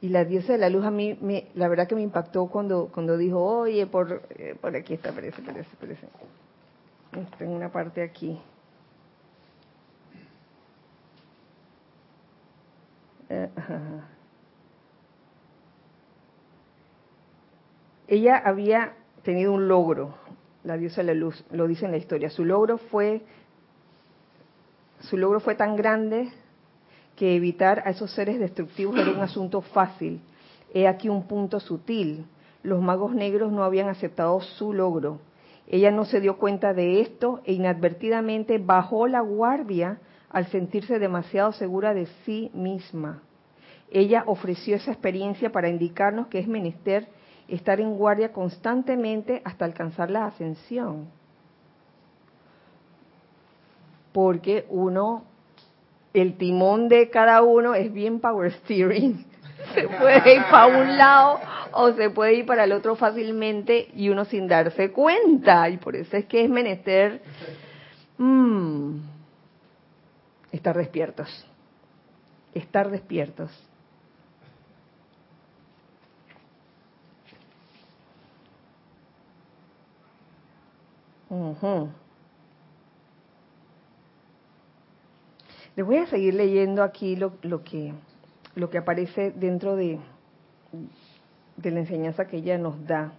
Y 0.00 0.08
la 0.08 0.24
diosa 0.24 0.54
de 0.54 0.58
la 0.58 0.70
luz 0.70 0.84
a 0.84 0.90
mí, 0.90 1.16
me, 1.20 1.46
la 1.54 1.68
verdad 1.68 1.86
que 1.86 1.94
me 1.94 2.02
impactó 2.02 2.46
cuando, 2.48 2.90
cuando 2.92 3.16
dijo, 3.16 3.40
oye, 3.40 3.86
por, 3.86 4.24
eh, 4.30 4.56
por 4.60 4.74
aquí 4.74 4.94
está, 4.94 5.12
parece, 5.12 5.40
parece, 5.40 5.70
parece. 5.78 6.08
Tengo 7.38 7.54
una 7.54 7.70
parte 7.70 8.02
aquí. 8.02 8.40
Eh, 13.28 13.48
ella 18.08 18.36
había 18.44 18.94
tenido 19.22 19.52
un 19.52 19.68
logro, 19.68 20.14
la 20.62 20.76
diosa 20.76 21.02
de 21.02 21.08
la 21.08 21.14
luz, 21.14 21.44
lo 21.50 21.66
dice 21.66 21.86
en 21.86 21.92
la 21.92 21.96
historia. 21.96 22.30
Su 22.30 22.44
logro 22.44 22.78
fue, 22.78 23.22
su 25.00 25.16
logro 25.16 25.40
fue 25.40 25.54
tan 25.54 25.76
grande 25.76 26.30
que 27.16 27.34
evitar 27.34 27.82
a 27.86 27.90
esos 27.90 28.12
seres 28.12 28.38
destructivos 28.38 28.96
era 28.98 29.10
un 29.10 29.20
asunto 29.20 29.60
fácil. 29.60 30.20
He 30.72 30.86
aquí 30.86 31.08
un 31.08 31.26
punto 31.26 31.60
sutil. 31.60 32.26
Los 32.62 32.82
magos 32.82 33.14
negros 33.14 33.52
no 33.52 33.64
habían 33.64 33.88
aceptado 33.88 34.40
su 34.40 34.72
logro. 34.72 35.20
Ella 35.68 35.90
no 35.90 36.04
se 36.04 36.20
dio 36.20 36.36
cuenta 36.36 36.74
de 36.74 37.00
esto 37.00 37.40
e 37.44 37.52
inadvertidamente 37.54 38.58
bajó 38.58 39.08
la 39.08 39.20
guardia 39.20 39.98
al 40.30 40.46
sentirse 40.46 40.98
demasiado 40.98 41.52
segura 41.52 41.94
de 41.94 42.06
sí 42.24 42.50
misma. 42.54 43.22
Ella 43.90 44.24
ofreció 44.26 44.76
esa 44.76 44.92
experiencia 44.92 45.50
para 45.50 45.68
indicarnos 45.68 46.26
que 46.26 46.38
es 46.38 46.46
menester 46.46 47.08
estar 47.48 47.80
en 47.80 47.96
guardia 47.96 48.32
constantemente 48.32 49.40
hasta 49.44 49.64
alcanzar 49.64 50.10
la 50.10 50.26
ascensión. 50.26 51.08
Porque 54.12 54.66
uno, 54.70 55.24
el 56.14 56.36
timón 56.38 56.88
de 56.88 57.10
cada 57.10 57.42
uno 57.42 57.74
es 57.74 57.92
bien 57.92 58.20
power 58.20 58.52
steering. 58.52 59.24
Se 59.74 59.88
puede 59.88 60.36
ir 60.36 60.42
para 60.50 60.66
un 60.66 60.96
lado 60.96 61.40
o 61.72 61.92
se 61.92 62.10
puede 62.10 62.34
ir 62.34 62.46
para 62.46 62.64
el 62.64 62.72
otro 62.72 62.94
fácilmente 62.94 63.88
y 63.94 64.08
uno 64.08 64.24
sin 64.24 64.46
darse 64.46 64.92
cuenta. 64.92 65.68
Y 65.68 65.78
por 65.78 65.96
eso 65.96 66.16
es 66.16 66.26
que 66.26 66.44
es 66.44 66.50
menester 66.50 67.20
mm, 68.16 68.96
estar 70.52 70.76
despiertos. 70.76 71.46
Estar 72.54 72.90
despiertos. 72.90 73.50
Les 85.76 85.84
voy 85.84 85.96
a 85.96 86.06
seguir 86.06 86.34
leyendo 86.34 86.82
aquí 86.82 87.16
lo, 87.16 87.38
que, 87.64 87.92
lo 88.54 88.70
que 88.70 88.78
aparece 88.78 89.30
dentro 89.32 89.76
de, 89.76 89.98
de 91.56 91.70
la 91.70 91.80
enseñanza 91.80 92.26
que 92.26 92.38
ella 92.38 92.56
nos 92.56 92.86
da. 92.86 93.12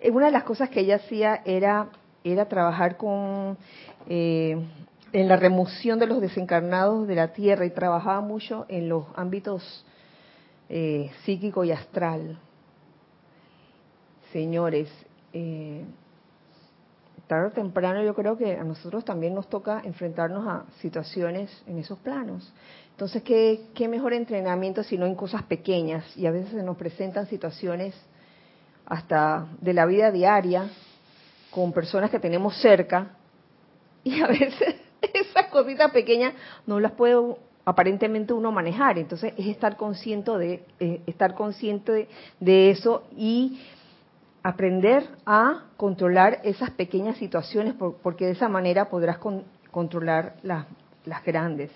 Eh, 0.00 0.10
una 0.10 0.26
de 0.26 0.32
las 0.32 0.44
cosas 0.44 0.70
que 0.70 0.80
ella 0.80 0.96
hacía 0.96 1.42
era, 1.44 1.88
era 2.24 2.48
trabajar 2.48 2.96
con 2.96 3.58
eh, 4.08 4.56
en 5.12 5.28
la 5.28 5.36
remoción 5.36 5.98
de 5.98 6.06
los 6.06 6.20
desencarnados 6.20 7.06
de 7.06 7.14
la 7.14 7.32
tierra 7.32 7.64
y 7.64 7.70
trabajaba 7.70 8.20
mucho 8.20 8.66
en 8.68 8.88
los 8.88 9.06
ámbitos 9.14 9.84
eh, 10.68 11.10
psíquico 11.24 11.64
y 11.64 11.72
astral. 11.72 12.38
Señores, 14.32 14.90
eh, 15.32 15.84
tarde 17.26 17.48
o 17.48 17.50
temprano 17.50 18.02
yo 18.02 18.14
creo 18.14 18.36
que 18.36 18.56
a 18.56 18.64
nosotros 18.64 19.04
también 19.04 19.34
nos 19.34 19.48
toca 19.48 19.80
enfrentarnos 19.84 20.46
a 20.46 20.64
situaciones 20.80 21.50
en 21.66 21.78
esos 21.78 21.98
planos. 21.98 22.52
Entonces, 22.90 23.22
¿qué, 23.22 23.66
qué 23.74 23.88
mejor 23.88 24.12
entrenamiento 24.12 24.82
si 24.82 24.96
no 24.96 25.06
en 25.06 25.14
cosas 25.14 25.42
pequeñas? 25.42 26.04
Y 26.16 26.26
a 26.26 26.30
veces 26.30 26.50
se 26.50 26.62
nos 26.62 26.76
presentan 26.76 27.26
situaciones 27.26 27.94
hasta 28.86 29.46
de 29.60 29.74
la 29.74 29.84
vida 29.86 30.10
diaria 30.10 30.70
con 31.50 31.72
personas 31.72 32.10
que 32.10 32.20
tenemos 32.20 32.56
cerca 32.60 33.08
y 34.04 34.20
a 34.22 34.28
veces 34.28 34.76
esas 35.12 35.46
cositas 35.48 35.90
pequeñas 35.90 36.34
no 36.66 36.80
las 36.80 36.92
puede 36.92 37.16
aparentemente 37.64 38.32
uno 38.32 38.52
manejar. 38.52 38.98
Entonces 38.98 39.34
es 39.36 39.46
estar 39.48 39.76
consciente 39.76 40.30
de 40.38 40.64
eh, 40.78 41.02
estar 41.06 41.34
consciente 41.34 41.92
de, 41.92 42.08
de 42.40 42.70
eso 42.70 43.04
y 43.16 43.60
aprender 44.46 45.08
a 45.26 45.64
controlar 45.76 46.38
esas 46.44 46.70
pequeñas 46.70 47.16
situaciones 47.16 47.74
porque 48.00 48.26
de 48.26 48.30
esa 48.30 48.48
manera 48.48 48.88
podrás 48.88 49.18
controlar 49.72 50.36
las, 50.44 50.66
las 51.04 51.24
grandes. 51.24 51.72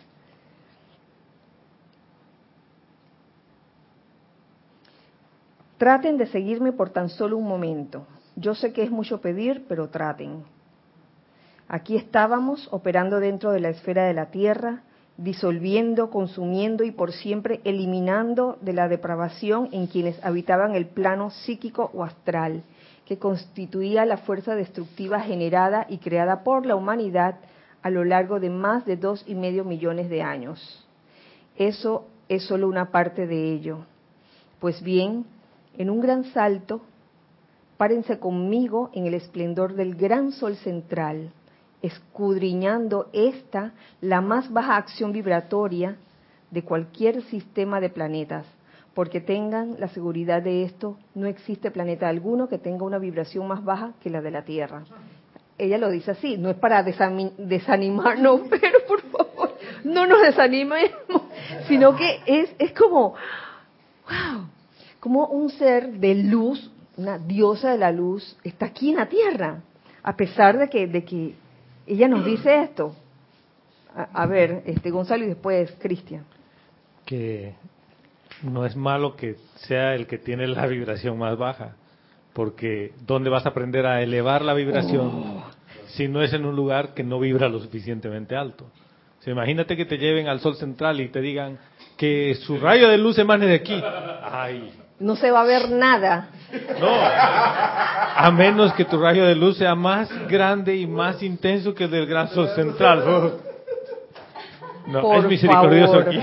Traten 5.79 6.17
de 6.17 6.27
seguirme 6.27 6.71
por 6.71 6.91
tan 6.91 7.09
solo 7.09 7.39
un 7.39 7.49
momento. 7.49 8.07
Yo 8.37 8.55
sé 8.55 8.73
que 8.73 8.85
es 8.85 8.91
mucho 8.93 9.21
pedir, 9.21 9.65
pero 9.67 9.89
traten. 9.89 10.45
Aquí 11.67 11.97
estábamos 11.97 12.69
operando 12.71 13.19
dentro 13.19 13.51
de 13.51 13.59
la 13.59 13.71
esfera 13.71 14.05
de 14.05 14.15
la 14.15 14.27
Tierra, 14.27 14.85
disolviendo, 15.23 16.09
consumiendo 16.09 16.83
y 16.83 16.93
por 16.93 17.13
siempre 17.13 17.61
eliminando 17.65 18.57
de 18.63 18.73
la 18.73 18.89
depravación 18.89 19.69
en 19.71 19.87
quienes 19.87 20.23
habitaban 20.25 20.75
el 20.75 20.87
plano 20.87 21.31
psíquico 21.31 21.91
o 21.93 22.05
astral, 22.05 22.63
que 23.05 23.19
constituía 23.19 24.07
la 24.07 24.17
fuerza 24.19 24.55
destructiva 24.55 25.21
generada 25.21 25.87
y 25.91 25.99
creada 25.99 26.43
por 26.43 26.65
la 26.65 26.75
humanidad 26.75 27.37
a 27.83 27.91
lo 27.91 28.05
largo 28.05 28.41
de 28.41 28.49
más 28.49 28.87
de 28.87 28.97
dos 28.97 29.23
y 29.27 29.35
medio 29.35 29.65
millones 29.65 30.09
de 30.09 30.23
años. 30.23 30.87
Eso 31.57 32.07
es 32.31 32.45
solo 32.45 32.67
una 32.67 32.91
parte 32.91 33.27
de 33.27 33.53
ello. 33.53 33.81
Pues 34.59 34.83
bien, 34.83 35.27
en 35.77 35.91
un 35.91 36.01
gran 36.01 36.25
salto, 36.33 36.81
párense 37.77 38.19
conmigo 38.19 38.91
en 38.95 39.07
el 39.07 39.15
esplendor 39.15 39.75
del 39.75 39.97
gran 39.97 40.33
sol 40.33 40.57
central, 40.57 41.31
escudriñando 41.83 43.09
esta, 43.13 43.73
la 44.01 44.21
más 44.21 44.53
baja 44.53 44.77
acción 44.77 45.13
vibratoria 45.13 45.97
de 46.51 46.63
cualquier 46.63 47.23
sistema 47.25 47.81
de 47.81 47.91
planetas, 47.91 48.47
porque 48.95 49.21
tengan 49.21 49.77
la 49.79 49.89
seguridad 49.89 50.43
de 50.43 50.65
esto, 50.65 50.99
no 51.15 51.27
existe 51.27 51.71
planeta 51.71 52.09
alguno 52.09 52.49
que 52.49 52.59
tenga 52.59 52.85
una 52.85 52.99
vibración 52.99 53.47
más 53.47 53.65
baja 53.65 53.93
que 54.03 54.11
la 54.11 54.21
de 54.21 54.31
la 54.31 54.43
Tierra. 54.43 54.83
Ella 55.57 55.79
lo 55.79 55.91
dice 55.91 56.13
así, 56.13 56.37
no 56.37 56.51
es 56.51 56.57
para 56.57 56.83
desanimarnos, 56.83 58.41
pero 58.51 58.79
por 58.87 59.03
favor, 59.03 59.55
no 59.85 60.07
nos 60.07 60.23
desanimemos, 60.23 61.23
sino 61.69 61.95
que 61.97 62.21
es, 62.27 62.51
es 62.59 62.73
como, 62.73 63.15
wow, 64.09 64.47
como 64.99 65.27
un 65.27 65.51
ser 65.51 65.93
de 65.93 66.15
luz, 66.15 66.71
una 66.97 67.19
diosa 67.19 67.71
de 67.71 67.79
la 67.79 67.93
luz, 67.93 68.37
está 68.43 68.67
aquí 68.67 68.91
en 68.91 68.97
la 68.97 69.09
Tierra, 69.09 69.63
a 70.03 70.17
pesar 70.17 70.59
de 70.59 70.69
que, 70.69 70.87
de 70.87 71.05
que 71.05 71.35
ella 71.93 72.09
nos 72.09 72.25
dice 72.25 72.63
esto. 72.63 72.95
A, 73.95 74.23
a 74.23 74.27
ver, 74.27 74.63
este 74.67 74.91
Gonzalo 74.91 75.25
y 75.25 75.29
después 75.29 75.73
Cristian. 75.81 76.25
Que 77.05 77.55
no 78.43 78.65
es 78.65 78.77
malo 78.77 79.17
que 79.17 79.37
sea 79.57 79.95
el 79.95 80.07
que 80.07 80.19
tiene 80.19 80.47
la 80.47 80.67
vibración 80.67 81.19
más 81.19 81.37
baja, 81.37 81.77
porque 82.33 82.93
¿dónde 83.07 83.31
vas 83.31 83.47
a 83.47 83.51
aprender 83.51 83.87
a 83.87 84.03
elevar 84.03 84.43
la 84.43 84.55
vibración 84.55 85.07
oh. 85.09 85.45
si 85.89 86.09
no 86.09 86.23
es 86.23 86.33
en 86.33 86.47
un 86.47 86.57
lugar 86.57 86.95
que 86.95 87.03
no 87.03 87.21
vibra 87.21 87.49
lo 87.49 87.61
suficientemente 87.61 88.37
alto? 88.37 88.67
imagínate 89.27 89.77
que 89.77 89.85
te 89.85 89.99
lleven 89.99 90.29
al 90.29 90.41
sol 90.41 90.57
central 90.57 90.99
y 90.99 91.09
te 91.09 91.21
digan 91.21 91.59
que 91.99 92.35
su 92.37 92.59
rayo 92.59 92.89
de 92.89 92.97
luz 92.97 93.19
emane 93.19 93.47
de 93.47 93.55
aquí. 93.55 93.79
Ay. 94.23 94.73
No 95.01 95.17
se 95.17 95.31
va 95.31 95.41
a 95.41 95.45
ver 95.45 95.71
nada. 95.71 96.29
No. 96.79 96.89
A 96.91 98.31
menos 98.31 98.73
que 98.75 98.85
tu 98.85 99.01
rayo 99.01 99.25
de 99.25 99.35
luz 99.35 99.57
sea 99.57 99.75
más 99.75 100.11
grande 100.29 100.77
y 100.77 100.87
más 100.87 101.23
intenso 101.23 101.75
que 101.75 101.85
el 101.85 101.91
del 101.91 102.29
sol 102.29 102.51
central. 102.55 103.39
No, 104.87 105.15
es 105.15 105.25
misericordioso 105.25 105.99
aquí. 105.99 106.21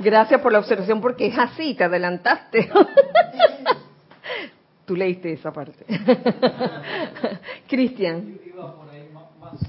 Gracias 0.00 0.40
por 0.40 0.52
la 0.52 0.58
observación 0.58 1.00
porque 1.00 1.26
es 1.26 1.38
así, 1.38 1.74
te 1.74 1.84
adelantaste. 1.84 2.70
Tú 4.84 4.96
leíste 4.96 5.32
esa 5.32 5.52
parte. 5.52 5.84
Cristian. 7.68 8.38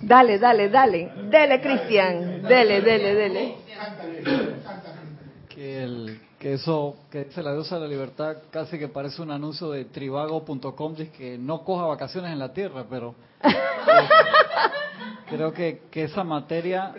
Dale, 0.01 0.39
dale, 0.39 0.69
dale. 0.69 1.11
Dele, 1.29 1.61
Cristian. 1.61 2.41
Dele, 2.43 2.81
dele, 2.81 3.15
dele. 3.15 3.55
Que, 5.49 5.83
el, 5.83 6.19
que 6.39 6.53
eso, 6.53 6.95
que 7.11 7.29
se 7.31 7.43
la 7.43 7.53
diosa 7.53 7.75
de 7.75 7.81
la 7.81 7.87
libertad 7.87 8.37
casi 8.49 8.79
que 8.79 8.87
parece 8.87 9.21
un 9.21 9.31
anuncio 9.31 9.69
de 9.71 9.85
trivago.com, 9.85 10.95
de 10.95 11.11
que 11.11 11.37
no 11.37 11.63
coja 11.65 11.85
vacaciones 11.85 12.31
en 12.31 12.39
la 12.39 12.53
Tierra, 12.53 12.85
pero 12.89 13.13
creo 15.29 15.53
que, 15.53 15.81
que 15.91 16.03
esa 16.05 16.23
materia, 16.23 16.93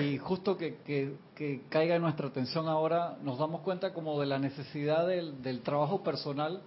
y 0.00 0.18
justo 0.18 0.56
que, 0.56 0.76
que, 0.84 1.62
caiga 1.68 1.96
en 1.96 2.02
nuestra 2.02 2.28
atención 2.28 2.68
ahora, 2.68 3.16
nos 3.22 3.38
damos 3.38 3.62
cuenta 3.62 3.92
como 3.92 4.20
de 4.20 4.26
la 4.26 4.38
necesidad 4.38 5.06
del, 5.06 5.42
del 5.42 5.62
trabajo 5.62 6.02
personal 6.02 6.60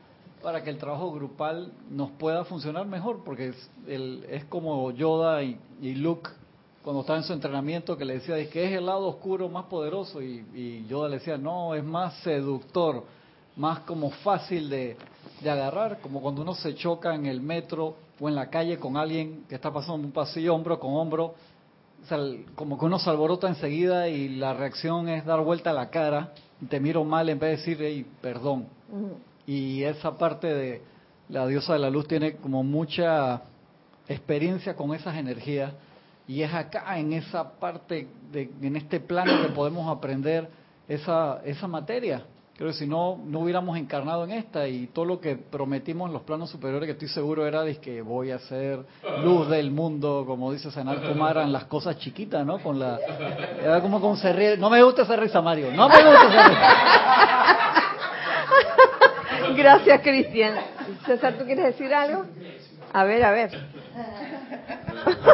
para 0.43 0.61
que 0.63 0.69
el 0.69 0.77
trabajo 0.77 1.11
grupal 1.13 1.71
nos 1.89 2.11
pueda 2.11 2.43
funcionar 2.43 2.85
mejor, 2.85 3.23
porque 3.23 3.49
es, 3.49 3.71
el, 3.87 4.25
es 4.29 4.43
como 4.45 4.91
Yoda 4.91 5.41
y, 5.41 5.57
Luke 5.95 6.29
cuando 6.83 7.01
estaba 7.01 7.17
en 7.17 7.23
su 7.23 7.33
entrenamiento 7.33 7.97
que 7.97 8.05
le 8.05 8.15
decía 8.15 8.35
que 8.49 8.65
es 8.65 8.73
el 8.73 8.85
lado 8.85 9.07
oscuro 9.07 9.47
más 9.47 9.65
poderoso 9.65 10.21
y, 10.21 10.45
y 10.53 10.85
Yoda 10.87 11.07
le 11.07 11.19
decía 11.19 11.37
no, 11.37 11.73
es 11.75 11.83
más 11.83 12.15
seductor, 12.19 13.03
más 13.55 13.79
como 13.79 14.11
fácil 14.11 14.69
de, 14.69 14.97
de 15.41 15.49
agarrar, 15.49 15.99
como 16.01 16.21
cuando 16.21 16.41
uno 16.41 16.53
se 16.53 16.75
choca 16.75 17.15
en 17.15 17.25
el 17.25 17.41
metro 17.41 17.95
o 18.19 18.27
en 18.27 18.35
la 18.35 18.49
calle 18.49 18.77
con 18.77 18.97
alguien 18.97 19.45
que 19.47 19.55
está 19.55 19.71
pasando 19.71 20.05
un 20.05 20.11
pasillo 20.11 20.53
hombro 20.53 20.79
con 20.79 20.93
hombro, 20.95 21.35
como 22.55 22.77
que 22.77 22.85
uno 22.85 22.99
se 22.99 23.09
alborota 23.09 23.47
enseguida 23.47 24.09
y 24.09 24.29
la 24.29 24.53
reacción 24.53 25.07
es 25.07 25.25
dar 25.25 25.39
vuelta 25.41 25.69
a 25.69 25.73
la 25.73 25.89
cara, 25.89 26.33
y 26.61 26.65
te 26.65 26.79
miro 26.79 27.03
mal 27.05 27.29
en 27.29 27.39
vez 27.39 27.51
de 27.51 27.57
decir, 27.57 27.77
hey, 27.79 28.05
perdón. 28.21 28.67
Y 29.47 29.83
esa 29.83 30.17
parte 30.17 30.47
de 30.47 30.81
la 31.29 31.47
diosa 31.47 31.73
de 31.73 31.79
la 31.79 31.89
luz 31.89 32.07
tiene 32.07 32.35
como 32.35 32.63
mucha 32.63 33.41
experiencia 34.07 34.75
con 34.75 34.93
esas 34.93 35.15
energías 35.15 35.73
y 36.27 36.41
es 36.41 36.53
acá 36.53 36.97
en 36.97 37.13
esa 37.13 37.59
parte, 37.59 38.07
de, 38.31 38.49
en 38.61 38.75
este 38.75 38.99
plano 38.99 39.41
que 39.41 39.49
podemos 39.49 39.89
aprender 39.95 40.49
esa, 40.87 41.41
esa 41.45 41.67
materia. 41.67 42.23
Creo 42.55 42.69
que 42.69 42.77
si 42.77 42.85
no, 42.85 43.19
no 43.25 43.39
hubiéramos 43.39 43.75
encarnado 43.77 44.23
en 44.25 44.31
esta 44.31 44.67
y 44.67 44.85
todo 44.87 45.05
lo 45.05 45.19
que 45.19 45.35
prometimos 45.35 46.07
en 46.07 46.13
los 46.13 46.21
planos 46.21 46.51
superiores, 46.51 46.85
que 46.85 46.91
estoy 46.91 47.07
seguro 47.07 47.47
era 47.47 47.63
de 47.63 47.77
que 47.77 48.01
voy 48.03 48.29
a 48.29 48.37
ser 48.39 48.85
luz 49.23 49.49
del 49.49 49.71
mundo, 49.71 50.23
como 50.27 50.51
dice 50.51 50.69
Sanal 50.69 51.01
Kumara, 51.01 51.43
en 51.43 51.51
las 51.51 51.65
cosas 51.65 51.97
chiquitas, 51.97 52.45
¿no? 52.45 52.59
Con 52.59 52.79
la, 52.79 52.99
era 53.59 53.81
como 53.81 53.99
con 53.99 54.17
se 54.17 54.31
ríe. 54.31 54.55
No 54.57 54.69
me 54.69 54.83
gusta 54.83 55.01
esa 55.01 55.15
risa, 55.15 55.41
Mario. 55.41 55.71
No 55.71 55.89
me 55.89 55.95
gusta 55.95 56.29
esa 56.29 56.47
risa. 56.49 56.61
Gracias, 59.57 60.01
Cristian. 60.01 60.55
César, 61.05 61.33
¿tú 61.33 61.45
quieres 61.45 61.65
decir 61.65 61.93
algo? 61.93 62.25
A 62.93 63.03
ver, 63.03 63.23
a 63.23 63.31
ver. 63.31 63.51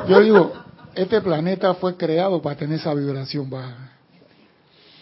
Yo 0.08 0.22
digo, 0.22 0.54
este 0.96 1.22
planeta 1.22 1.74
fue 1.76 1.96
creado 1.96 2.42
para 2.42 2.58
tener 2.58 2.80
esa 2.80 2.94
vibración 2.94 3.50
baja 3.50 4.00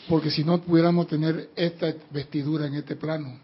porque 0.08 0.32
si 0.32 0.44
no 0.44 0.60
pudiéramos 0.62 1.08
tener 1.08 1.50
esta 1.56 1.94
vestidura 2.12 2.68
en 2.68 2.76
este 2.76 2.96
plano. 2.96 3.40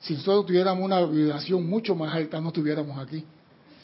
Si 0.00 0.14
nosotros 0.14 0.46
tuviéramos 0.46 0.84
una 0.84 1.04
vibración 1.04 1.68
mucho 1.68 1.94
más 1.94 2.14
alta, 2.14 2.40
no 2.40 2.48
estuviéramos 2.48 2.98
aquí. 2.98 3.24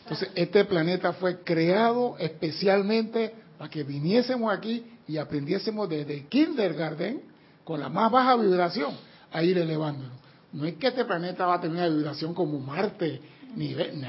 Entonces, 0.03 0.31
este 0.35 0.65
planeta 0.65 1.13
fue 1.15 1.41
creado 1.41 2.17
especialmente 2.19 3.35
para 3.59 3.71
que 3.71 3.83
viniésemos 3.83 4.53
aquí 4.53 4.85
y 5.09 5.17
aprendiésemos 5.17 5.89
desde 5.89 6.27
kindergarten, 6.27 7.23
con 7.65 7.81
la 7.81 7.89
más 7.89 8.13
baja 8.13 8.37
vibración, 8.37 8.95
a 9.33 9.43
ir 9.43 9.59
elevándonos. 9.59 10.13
No 10.53 10.67
es 10.67 10.75
que 10.75 10.89
este 10.89 11.05
planeta 11.05 11.47
va 11.47 11.55
a 11.55 11.61
tener 11.61 11.77
una 11.77 11.89
vibración 11.89 12.33
como 12.33 12.61
Marte, 12.61 13.21
nivel, 13.57 14.07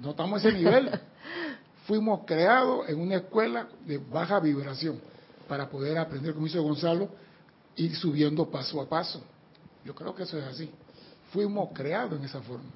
no 0.00 0.10
estamos 0.10 0.44
a 0.44 0.48
ese 0.48 0.56
nivel. 0.56 0.90
Fuimos 1.88 2.20
creados 2.26 2.86
en 2.90 3.00
una 3.00 3.16
escuela 3.16 3.66
de 3.86 3.96
baja 3.96 4.38
vibración 4.40 5.00
para 5.48 5.70
poder 5.70 5.96
aprender, 5.96 6.34
como 6.34 6.46
hizo 6.46 6.62
Gonzalo, 6.62 7.08
ir 7.76 7.96
subiendo 7.96 8.50
paso 8.50 8.78
a 8.82 8.86
paso. 8.86 9.22
Yo 9.86 9.94
creo 9.94 10.14
que 10.14 10.24
eso 10.24 10.36
es 10.36 10.44
así. 10.44 10.70
Fuimos 11.32 11.70
creados 11.72 12.18
en 12.18 12.26
esa 12.26 12.42
forma. 12.42 12.68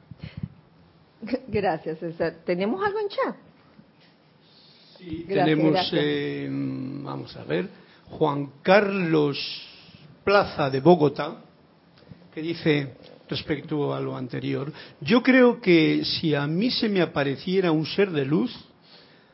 Gracias, 1.47 1.99
César. 1.99 2.37
¿Tenemos 2.47 2.83
algo 2.83 3.01
en 3.01 3.09
chat? 3.09 3.37
Sí, 4.97 5.27
tenemos, 5.29 5.91
eh, 5.93 6.49
vamos 6.51 7.37
a 7.37 7.45
ver, 7.45 7.69
Juan 8.09 8.51
Carlos 8.63 9.39
Plaza 10.25 10.71
de 10.71 10.81
Bogotá, 10.81 11.37
que 12.35 12.41
dice 12.41 12.95
respecto 13.29 13.93
a 13.93 14.01
lo 14.01 14.17
anterior, 14.17 14.73
yo 15.03 15.23
creo 15.23 15.61
que 15.61 16.03
si 16.03 16.35
a 16.35 16.47
mí 16.47 16.71
se 16.71 16.89
me 16.89 17.03
apareciera 17.03 17.73
un 17.73 17.85
ser 17.85 18.11
de 18.11 18.25
luz, 18.25 18.72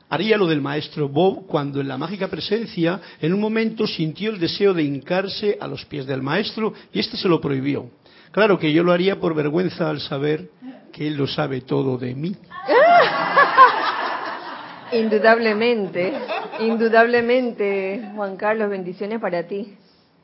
haría 0.09 0.37
lo 0.37 0.47
del 0.47 0.61
maestro 0.61 1.09
Bob 1.09 1.47
cuando 1.47 1.81
en 1.81 1.89
la 1.89 1.99
mágica 1.99 2.29
presencia 2.29 3.01
en 3.21 3.33
un 3.33 3.41
momento 3.41 3.87
sintió 3.87 4.31
el 4.31 4.39
deseo 4.39 4.75
de 4.75 4.83
hincarse 4.83 5.57
a 5.61 5.67
los 5.67 5.85
pies 5.85 6.07
del 6.07 6.23
maestro 6.23 6.73
y 6.93 7.01
éste 7.01 7.17
se 7.17 7.29
lo 7.29 7.41
prohibió. 7.41 7.91
Claro 8.31 8.59
que 8.59 8.73
yo 8.73 8.83
lo 8.83 8.93
haría 8.93 9.19
por 9.19 9.35
vergüenza 9.35 9.89
al 9.89 10.01
saber 10.01 10.51
que 10.93 11.09
él 11.09 11.17
lo 11.17 11.27
sabe 11.27 11.63
todo 11.63 11.97
de 11.97 12.15
mí. 12.15 12.37
Indudablemente, 14.93 16.15
indudablemente, 16.61 18.11
Juan 18.15 18.37
Carlos, 18.37 18.71
bendiciones 18.71 19.21
para 19.21 19.47
ti. 19.47 19.75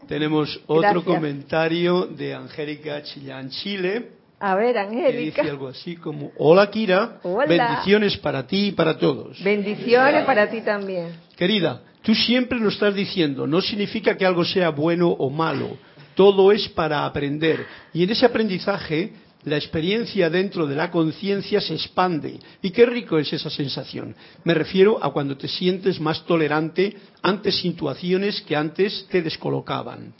Tenemos 0.08 0.60
otro 0.66 1.04
comentario 1.04 2.06
de 2.06 2.34
Angélica 2.34 3.02
Chillán 3.02 3.50
Chile 3.50 4.23
a 4.44 4.54
ver, 4.56 4.76
Angélica. 4.76 5.40
dice 5.40 5.50
algo 5.50 5.68
así 5.68 5.96
como, 5.96 6.30
hola 6.36 6.70
Kira, 6.70 7.18
bendiciones 7.48 8.18
para 8.18 8.46
ti 8.46 8.66
y 8.66 8.72
para 8.72 8.98
todos. 8.98 9.42
Bendiciones 9.42 10.26
para 10.26 10.50
ti 10.50 10.60
también. 10.60 11.12
Querida, 11.34 11.80
tú 12.02 12.14
siempre 12.14 12.58
lo 12.60 12.68
estás 12.68 12.94
diciendo, 12.94 13.46
no 13.46 13.62
significa 13.62 14.18
que 14.18 14.26
algo 14.26 14.44
sea 14.44 14.68
bueno 14.68 15.08
o 15.08 15.30
malo, 15.30 15.78
todo 16.14 16.52
es 16.52 16.68
para 16.68 17.06
aprender. 17.06 17.64
Y 17.94 18.04
en 18.04 18.10
ese 18.10 18.26
aprendizaje, 18.26 19.14
la 19.44 19.56
experiencia 19.56 20.28
dentro 20.28 20.66
de 20.66 20.76
la 20.76 20.90
conciencia 20.90 21.62
se 21.62 21.72
expande. 21.72 22.38
Y 22.60 22.70
qué 22.70 22.84
rico 22.84 23.18
es 23.18 23.32
esa 23.32 23.48
sensación. 23.48 24.14
Me 24.44 24.52
refiero 24.52 25.02
a 25.02 25.10
cuando 25.10 25.38
te 25.38 25.48
sientes 25.48 25.98
más 25.98 26.22
tolerante 26.26 26.94
ante 27.22 27.50
situaciones 27.50 28.42
que 28.42 28.56
antes 28.56 29.06
te 29.10 29.22
descolocaban. 29.22 30.12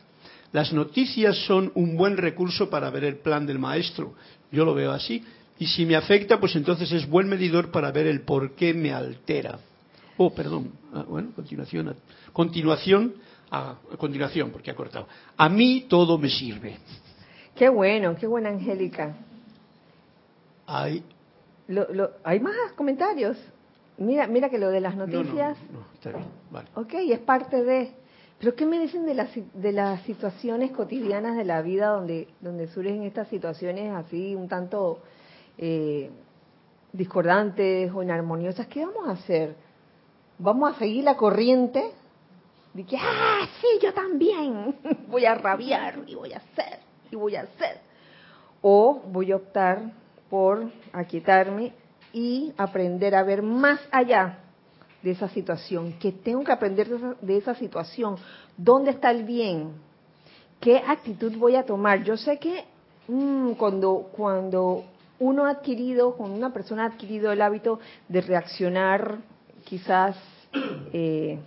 Las 0.54 0.72
noticias 0.72 1.36
son 1.46 1.72
un 1.74 1.96
buen 1.96 2.16
recurso 2.16 2.70
para 2.70 2.88
ver 2.88 3.02
el 3.02 3.16
plan 3.16 3.44
del 3.44 3.58
maestro. 3.58 4.14
Yo 4.52 4.64
lo 4.64 4.72
veo 4.72 4.92
así. 4.92 5.20
Y 5.58 5.66
si 5.66 5.84
me 5.84 5.96
afecta, 5.96 6.38
pues 6.38 6.54
entonces 6.54 6.92
es 6.92 7.08
buen 7.08 7.28
medidor 7.28 7.72
para 7.72 7.90
ver 7.90 8.06
el 8.06 8.20
por 8.20 8.52
qué 8.52 8.72
me 8.72 8.92
altera. 8.92 9.58
Oh, 10.16 10.32
perdón. 10.32 10.70
Ah, 10.92 11.04
bueno, 11.08 11.32
continuación. 11.34 11.96
Continuación. 12.32 13.14
A, 13.50 13.78
continuación, 13.98 14.52
porque 14.52 14.70
ha 14.70 14.76
cortado. 14.76 15.08
A 15.36 15.48
mí 15.48 15.86
todo 15.88 16.18
me 16.18 16.30
sirve. 16.30 16.78
Qué 17.56 17.68
bueno, 17.68 18.14
qué 18.14 18.28
buena 18.28 18.50
Angélica. 18.50 19.16
Hay 20.68 21.02
lo, 21.66 22.10
hay 22.22 22.38
más 22.38 22.54
comentarios. 22.76 23.36
Mira, 23.98 24.28
mira 24.28 24.48
que 24.48 24.58
lo 24.58 24.70
de 24.70 24.80
las 24.80 24.94
noticias. 24.94 25.58
No, 25.72 25.80
no, 25.80 25.86
está 25.94 26.10
bien, 26.10 26.28
vale. 26.52 26.68
Ok, 26.76 26.94
es 26.94 27.18
parte 27.18 27.64
de. 27.64 28.03
Pero 28.38 28.54
¿qué 28.54 28.66
me 28.66 28.78
dicen 28.78 29.06
de 29.06 29.14
las, 29.14 29.30
de 29.34 29.72
las 29.72 30.02
situaciones 30.02 30.72
cotidianas 30.72 31.36
de 31.36 31.44
la 31.44 31.62
vida 31.62 31.88
donde, 31.88 32.28
surgen 32.74 33.02
estas 33.04 33.28
situaciones 33.28 33.94
así 33.94 34.34
un 34.34 34.48
tanto 34.48 34.98
eh, 35.56 36.10
discordantes 36.92 37.92
o 37.92 38.02
inarmoniosas? 38.02 38.66
¿Qué 38.66 38.84
vamos 38.84 39.08
a 39.08 39.12
hacer? 39.12 39.54
¿Vamos 40.38 40.74
a 40.74 40.78
seguir 40.78 41.04
la 41.04 41.16
corriente? 41.16 41.92
De 42.74 42.84
que, 42.84 42.96
ah, 42.96 43.48
sí, 43.60 43.66
yo 43.80 43.94
también 43.94 44.76
voy 45.08 45.24
a 45.24 45.34
rabiar 45.36 46.00
y 46.06 46.14
voy 46.14 46.32
a 46.32 46.38
hacer 46.38 46.80
y 47.10 47.16
voy 47.16 47.36
a 47.36 47.42
hacer. 47.42 47.78
O 48.60 49.00
voy 49.06 49.30
a 49.30 49.36
optar 49.36 49.92
por 50.28 50.70
aquietarme 50.92 51.72
y 52.12 52.52
aprender 52.56 53.14
a 53.14 53.22
ver 53.22 53.42
más 53.42 53.80
allá 53.90 54.43
de 55.04 55.10
esa 55.10 55.28
situación, 55.28 55.92
que 56.00 56.12
tengo 56.12 56.42
que 56.42 56.50
aprender 56.50 56.88
de 57.20 57.36
esa, 57.36 57.54
situación, 57.54 58.16
dónde 58.56 58.90
está 58.90 59.10
el 59.10 59.24
bien, 59.24 59.72
qué 60.60 60.78
actitud 60.78 61.36
voy 61.36 61.56
a 61.56 61.66
tomar. 61.66 62.02
Yo 62.04 62.16
sé 62.16 62.38
que 62.38 62.64
mm, 63.06 63.52
cuando, 63.52 64.08
cuando 64.16 64.84
uno 65.18 65.44
ha 65.44 65.50
adquirido, 65.50 66.16
cuando 66.16 66.38
una 66.38 66.54
persona 66.54 66.84
ha 66.84 66.86
adquirido 66.86 67.32
el 67.32 67.42
hábito 67.42 67.80
de 68.08 68.22
reaccionar 68.22 69.18
quizás 69.64 70.16
eh, 70.94 71.38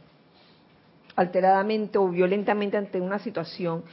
alteradamente 1.16 1.97
o 1.97 2.10
violentamente 2.10 2.78
ante 2.78 3.01
una 3.01 3.18
situación, 3.18 3.84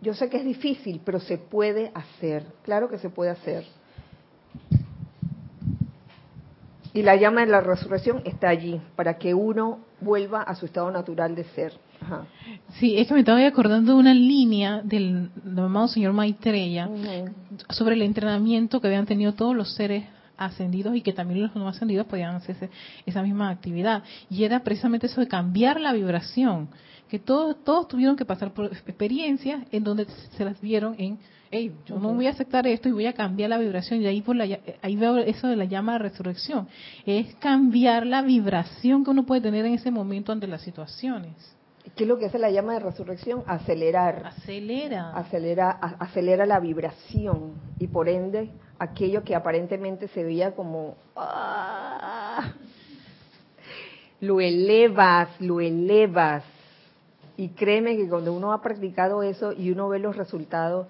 yo 0.00 0.14
sé 0.14 0.28
que 0.28 0.38
es 0.38 0.44
difícil, 0.44 1.00
pero 1.04 1.20
se 1.20 1.38
puede 1.38 1.92
hacer, 1.94 2.44
claro 2.64 2.88
que 2.88 2.98
se 2.98 3.08
puede 3.08 3.30
hacer. 3.30 3.64
Y 6.92 7.02
la 7.02 7.16
llama 7.16 7.42
de 7.42 7.46
la 7.46 7.60
resurrección 7.60 8.22
está 8.24 8.48
allí, 8.48 8.80
para 8.96 9.16
que 9.18 9.34
uno 9.34 9.80
vuelva 10.00 10.42
a 10.42 10.54
su 10.54 10.66
estado 10.66 10.90
natural 10.90 11.34
de 11.34 11.44
ser. 11.44 11.72
Sí, 12.78 12.96
es 12.96 13.06
que 13.06 13.14
me 13.14 13.20
estaba 13.20 13.46
acordando 13.46 13.92
de 13.92 13.98
una 13.98 14.14
línea 14.14 14.80
del, 14.82 15.30
amado 15.56 15.86
señor 15.88 16.12
Maitreya 16.12 16.88
sobre 17.68 17.94
el 17.94 18.02
entrenamiento 18.02 18.80
que 18.80 18.86
habían 18.86 19.06
tenido 19.06 19.34
todos 19.34 19.54
los 19.54 19.74
seres 19.74 20.04
ascendidos 20.36 20.96
y 20.96 21.02
que 21.02 21.12
también 21.12 21.42
los 21.42 21.54
no 21.54 21.68
ascendidos 21.68 22.06
podían 22.06 22.34
hacer 22.34 22.70
esa 23.04 23.22
misma 23.22 23.50
actividad. 23.50 24.02
Y 24.30 24.44
era 24.44 24.60
precisamente 24.64 25.06
eso 25.06 25.20
de 25.20 25.28
cambiar 25.28 25.80
la 25.80 25.92
vibración, 25.92 26.70
que 27.08 27.18
todos, 27.18 27.62
todos 27.62 27.86
tuvieron 27.86 28.16
que 28.16 28.24
pasar 28.24 28.52
por 28.52 28.66
experiencias 28.66 29.62
en 29.70 29.84
donde 29.84 30.06
se 30.06 30.44
las 30.44 30.60
vieron 30.60 30.94
en 30.98 31.18
hey, 31.50 31.72
yo 31.86 31.98
no 31.98 32.14
voy 32.14 32.26
a 32.26 32.30
aceptar 32.30 32.66
esto 32.66 32.88
y 32.88 32.92
voy 32.92 33.06
a 33.06 33.12
cambiar 33.12 33.50
la 33.50 33.58
vibración. 33.58 34.00
Y 34.00 34.06
ahí, 34.06 34.22
por 34.22 34.36
la, 34.36 34.44
ahí 34.82 34.96
veo 34.96 35.18
eso 35.18 35.48
de 35.48 35.56
la 35.56 35.64
llama 35.64 35.94
de 35.94 35.98
resurrección. 36.00 36.68
Es 37.04 37.34
cambiar 37.36 38.06
la 38.06 38.22
vibración 38.22 39.04
que 39.04 39.10
uno 39.10 39.26
puede 39.26 39.40
tener 39.40 39.64
en 39.66 39.74
ese 39.74 39.90
momento 39.90 40.32
ante 40.32 40.46
las 40.46 40.62
situaciones. 40.62 41.34
¿Qué 41.96 42.04
es 42.04 42.08
lo 42.08 42.18
que 42.18 42.26
hace 42.26 42.38
la 42.38 42.50
llama 42.50 42.74
de 42.74 42.80
resurrección? 42.80 43.42
Acelerar. 43.46 44.26
Acelera. 44.26 45.12
Acelera, 45.12 45.70
acelera 45.70 46.46
la 46.46 46.60
vibración 46.60 47.54
y 47.78 47.86
por 47.88 48.08
ende 48.08 48.50
aquello 48.78 49.24
que 49.24 49.34
aparentemente 49.34 50.08
se 50.08 50.22
veía 50.22 50.54
como... 50.54 50.96
¡ah! 51.16 52.52
lo 54.20 54.40
elevas, 54.40 55.28
lo 55.40 55.60
elevas. 55.60 56.44
Y 57.36 57.48
créeme 57.50 57.96
que 57.96 58.08
cuando 58.08 58.34
uno 58.34 58.52
ha 58.52 58.60
practicado 58.60 59.22
eso 59.22 59.52
y 59.52 59.70
uno 59.70 59.88
ve 59.88 59.98
los 59.98 60.16
resultados, 60.16 60.88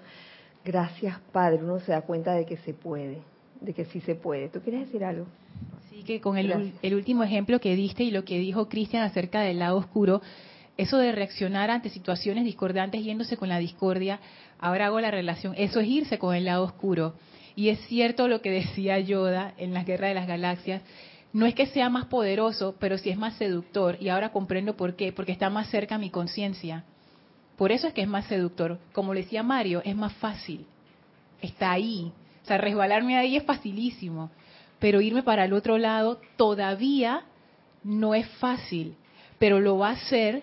Gracias, 0.64 1.18
Padre. 1.32 1.62
Uno 1.62 1.80
se 1.80 1.92
da 1.92 2.02
cuenta 2.02 2.32
de 2.34 2.46
que 2.46 2.56
se 2.58 2.74
puede, 2.74 3.18
de 3.60 3.72
que 3.72 3.84
sí 3.86 4.00
se 4.00 4.14
puede. 4.14 4.48
¿Tú 4.48 4.60
quieres 4.60 4.86
decir 4.86 5.04
algo? 5.04 5.26
Sí, 5.90 6.02
que 6.02 6.20
con 6.20 6.38
el, 6.38 6.72
el 6.82 6.94
último 6.94 7.24
ejemplo 7.24 7.60
que 7.60 7.74
diste 7.74 8.04
y 8.04 8.10
lo 8.10 8.24
que 8.24 8.38
dijo 8.38 8.68
Cristian 8.68 9.02
acerca 9.02 9.40
del 9.40 9.58
lado 9.58 9.78
oscuro, 9.78 10.22
eso 10.76 10.98
de 10.98 11.12
reaccionar 11.12 11.70
ante 11.70 11.90
situaciones 11.90 12.44
discordantes 12.44 13.04
yéndose 13.04 13.36
con 13.36 13.48
la 13.48 13.58
discordia, 13.58 14.20
ahora 14.58 14.86
hago 14.86 15.00
la 15.00 15.10
relación, 15.10 15.54
eso 15.58 15.80
es 15.80 15.88
irse 15.88 16.18
con 16.18 16.34
el 16.34 16.46
lado 16.46 16.64
oscuro. 16.64 17.14
Y 17.56 17.68
es 17.68 17.80
cierto 17.86 18.28
lo 18.28 18.40
que 18.40 18.50
decía 18.50 18.98
Yoda 18.98 19.52
en 19.58 19.74
la 19.74 19.84
Guerra 19.84 20.08
de 20.08 20.14
las 20.14 20.26
Galaxias, 20.26 20.82
no 21.32 21.46
es 21.46 21.54
que 21.54 21.66
sea 21.66 21.90
más 21.90 22.06
poderoso, 22.06 22.76
pero 22.78 22.98
sí 22.98 23.10
es 23.10 23.18
más 23.18 23.34
seductor. 23.36 23.96
Y 24.00 24.08
ahora 24.08 24.32
comprendo 24.32 24.76
por 24.76 24.96
qué, 24.96 25.12
porque 25.12 25.32
está 25.32 25.50
más 25.50 25.68
cerca 25.68 25.96
a 25.96 25.98
mi 25.98 26.10
conciencia. 26.10 26.84
Por 27.60 27.72
eso 27.72 27.88
es 27.88 27.92
que 27.92 28.00
es 28.00 28.08
más 28.08 28.24
seductor. 28.24 28.78
Como 28.94 29.12
le 29.12 29.20
decía 29.20 29.42
Mario, 29.42 29.82
es 29.84 29.94
más 29.94 30.14
fácil. 30.14 30.64
Está 31.42 31.72
ahí. 31.72 32.10
O 32.42 32.46
sea, 32.46 32.56
resbalarme 32.56 33.18
ahí 33.18 33.36
es 33.36 33.42
facilísimo. 33.42 34.30
Pero 34.78 35.02
irme 35.02 35.22
para 35.22 35.44
el 35.44 35.52
otro 35.52 35.76
lado 35.76 36.22
todavía 36.38 37.24
no 37.84 38.14
es 38.14 38.26
fácil. 38.38 38.94
Pero 39.38 39.60
lo 39.60 39.76
va 39.76 39.90
a 39.90 39.92
hacer 39.92 40.42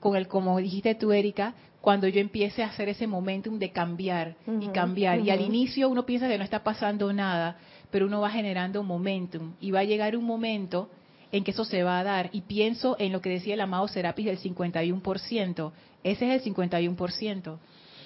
con 0.00 0.16
el, 0.16 0.26
como 0.26 0.56
dijiste 0.56 0.94
tú, 0.94 1.12
Erika, 1.12 1.52
cuando 1.82 2.08
yo 2.08 2.18
empiece 2.18 2.62
a 2.62 2.68
hacer 2.68 2.88
ese 2.88 3.06
momentum 3.06 3.58
de 3.58 3.70
cambiar 3.70 4.34
y 4.58 4.68
cambiar. 4.68 5.20
Y 5.20 5.28
al 5.28 5.42
inicio 5.42 5.90
uno 5.90 6.06
piensa 6.06 6.28
que 6.28 6.38
no 6.38 6.44
está 6.44 6.64
pasando 6.64 7.12
nada, 7.12 7.58
pero 7.90 8.06
uno 8.06 8.22
va 8.22 8.30
generando 8.30 8.82
momentum. 8.82 9.52
Y 9.60 9.70
va 9.70 9.80
a 9.80 9.84
llegar 9.84 10.16
un 10.16 10.24
momento 10.24 10.88
en 11.34 11.42
que 11.42 11.50
eso 11.50 11.64
se 11.64 11.82
va 11.82 11.98
a 11.98 12.04
dar. 12.04 12.30
Y 12.30 12.42
pienso 12.42 12.94
en 13.00 13.12
lo 13.12 13.20
que 13.20 13.28
decía 13.28 13.54
el 13.54 13.60
amado 13.60 13.88
Serapis 13.88 14.26
del 14.26 14.38
51%. 14.38 15.72
Ese 16.04 16.32
es 16.32 16.46
el 16.46 16.54
51%. 16.54 17.58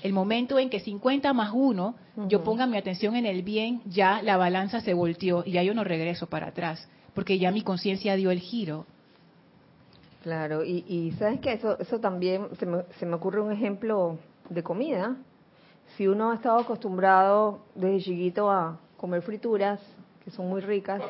El 0.03 0.13
momento 0.15 0.59
en 0.59 0.71
que 0.71 0.81
50 0.81 1.35
más 1.35 1.51
1, 1.53 1.95
yo 2.29 2.43
ponga 2.43 2.67
mi 2.67 2.79
atención 2.79 3.17
en 3.17 3.27
el 3.27 3.43
bien, 3.43 3.83
ya 3.85 4.23
la 4.23 4.39
balanza 4.39 4.81
se 4.81 4.95
volteó 4.95 5.43
y 5.45 5.53
ya 5.53 5.63
yo 5.63 5.75
no 5.75 5.85
regreso 5.85 6.27
para 6.29 6.49
atrás, 6.49 6.89
porque 7.15 7.39
ya 7.39 7.51
mi 7.51 7.61
conciencia 7.61 8.17
dio 8.17 8.31
el 8.31 8.39
giro. 8.39 8.87
Claro, 10.23 10.65
y, 10.65 11.13
sabes 11.19 11.41
que 11.41 11.53
eso, 11.53 11.79
eso 11.79 12.01
también 12.01 12.47
se 12.59 12.65
me, 12.65 12.85
se 12.99 13.05
me 13.05 13.17
ocurre 13.17 13.43
un 13.43 13.53
ejemplo 13.53 14.19
de 14.49 14.63
comida. 14.63 15.17
Si 15.97 16.07
uno 16.07 16.31
ha 16.31 16.37
estado 16.37 16.61
acostumbrado 16.61 17.61
desde 17.75 18.05
chiquito 18.05 18.51
a 18.51 18.79
comer 18.97 19.21
frituras, 19.21 19.81
que 20.29 20.37
son 20.37 20.49
muy 20.49 20.61
ricas, 20.61 21.01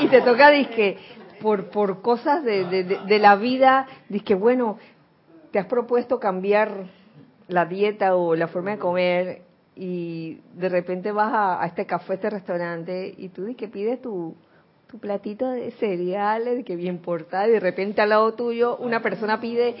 y 0.00 0.08
te 0.08 0.20
toca 0.22 0.50
disque 0.50 0.98
por, 1.40 1.70
por 1.70 2.02
cosas 2.02 2.42
de, 2.42 2.64
de, 2.64 3.18
la 3.20 3.36
vida, 3.36 3.86
dices 4.08 4.26
que 4.26 4.34
bueno, 4.34 4.78
te 5.52 5.60
has 5.60 5.66
propuesto 5.66 6.18
cambiar 6.18 6.86
la 7.46 7.66
dieta 7.66 8.16
o 8.16 8.34
la 8.34 8.48
forma 8.48 8.72
de 8.72 8.78
comer 8.78 9.42
y 9.76 10.40
de 10.54 10.68
repente 10.68 11.12
vas 11.12 11.30
a, 11.32 11.66
este 11.66 11.86
café, 11.86 12.14
este 12.14 12.30
restaurante 12.30 13.14
y 13.16 13.28
tú 13.28 13.54
que 13.56 13.68
pides 13.68 14.02
tu, 14.02 14.34
tu 14.88 14.98
platito 14.98 15.48
de 15.50 15.70
cereales, 15.72 16.64
que 16.64 16.74
bien 16.74 16.98
portado, 16.98 17.48
y 17.48 17.52
de 17.52 17.60
repente 17.60 18.00
al 18.00 18.08
lado 18.08 18.34
tuyo 18.34 18.76
una 18.78 19.00
persona 19.00 19.40
pide 19.40 19.76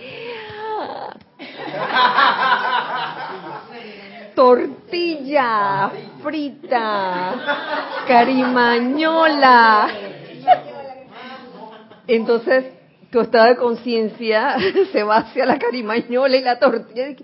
tortilla 4.34 5.90
frita, 6.22 7.34
carimañola. 8.06 9.88
Entonces, 12.06 12.66
tu 13.10 13.20
estado 13.20 13.46
de 13.46 13.56
conciencia 13.56 14.56
se 14.92 15.02
va 15.02 15.18
hacia 15.18 15.46
la 15.46 15.58
carimañola 15.58 16.36
y 16.36 16.42
la 16.42 16.58
tortilla. 16.58 17.14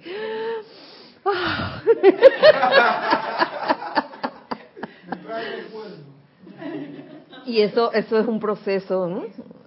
y 7.44 7.61
eso, 7.61 7.92
eso 7.92 8.18
es 8.18 8.26
un 8.26 8.40
proceso, 8.40 9.06
¿no? 9.08 9.24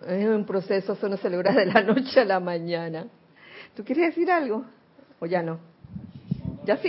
Es 0.07 0.27
un 0.27 0.45
proceso, 0.45 0.93
eso 0.93 1.09
no 1.09 1.17
se 1.17 1.29
logra 1.29 1.51
de 1.53 1.65
la 1.65 1.81
noche 1.81 2.21
a 2.21 2.25
la 2.25 2.39
mañana. 2.39 3.07
¿Tú 3.75 3.83
quieres 3.83 4.07
decir 4.07 4.31
algo? 4.31 4.65
¿O 5.19 5.25
ya 5.25 5.41
no? 5.41 5.72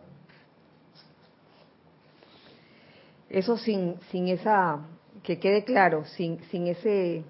Eso 3.28 3.56
sin, 3.58 4.00
sin 4.10 4.28
esa, 4.28 4.78
que 5.22 5.38
quede 5.38 5.64
claro, 5.64 6.04
sin, 6.04 6.42
sin 6.44 6.68
ese, 6.68 7.24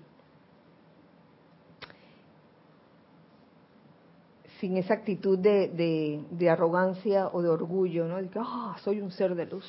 sin 4.61 4.77
esa 4.77 4.95
actitud 4.95 5.39
de, 5.39 6.23
de, 6.31 6.51
arrogancia 6.51 7.29
o 7.29 7.43
de 7.43 7.49
orgullo, 7.49 8.07
¿no? 8.07 8.17
De 8.17 8.29
que, 8.29 8.41
ah, 8.43 8.77
soy 8.83 9.01
un 9.01 9.11
ser 9.13 9.35
de 9.35 9.47
luz. 9.47 9.65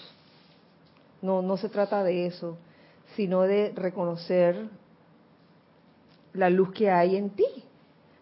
No, 1.22 1.42
no 1.42 1.58
se 1.58 1.70
trata 1.70 2.04
de 2.04 2.26
eso, 2.26 2.58
sino 3.16 3.42
de 3.42 3.72
reconocer 3.76 4.70
la 6.34 6.50
luz 6.50 6.72
que 6.72 6.90
hay 6.90 7.18
en 7.18 7.32
ti. 7.32 7.46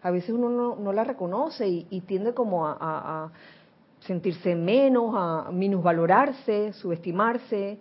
A 0.02 0.10
veces 0.10 0.30
uno 0.30 0.76
no, 0.76 0.92
la 0.92 1.04
reconoce 1.04 1.66
y, 1.66 2.00
tiende 2.06 2.34
como 2.34 2.66
a, 2.66 3.30
sentirse 4.00 4.54
menos, 4.54 5.12
a 5.16 5.50
minusvalorarse, 5.50 6.72
subestimarse. 6.74 7.78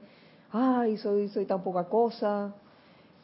Ay, 0.52 0.98
soy, 0.98 1.30
soy 1.30 1.46
tan 1.46 1.62
poca 1.62 1.86
cosa. 1.86 2.54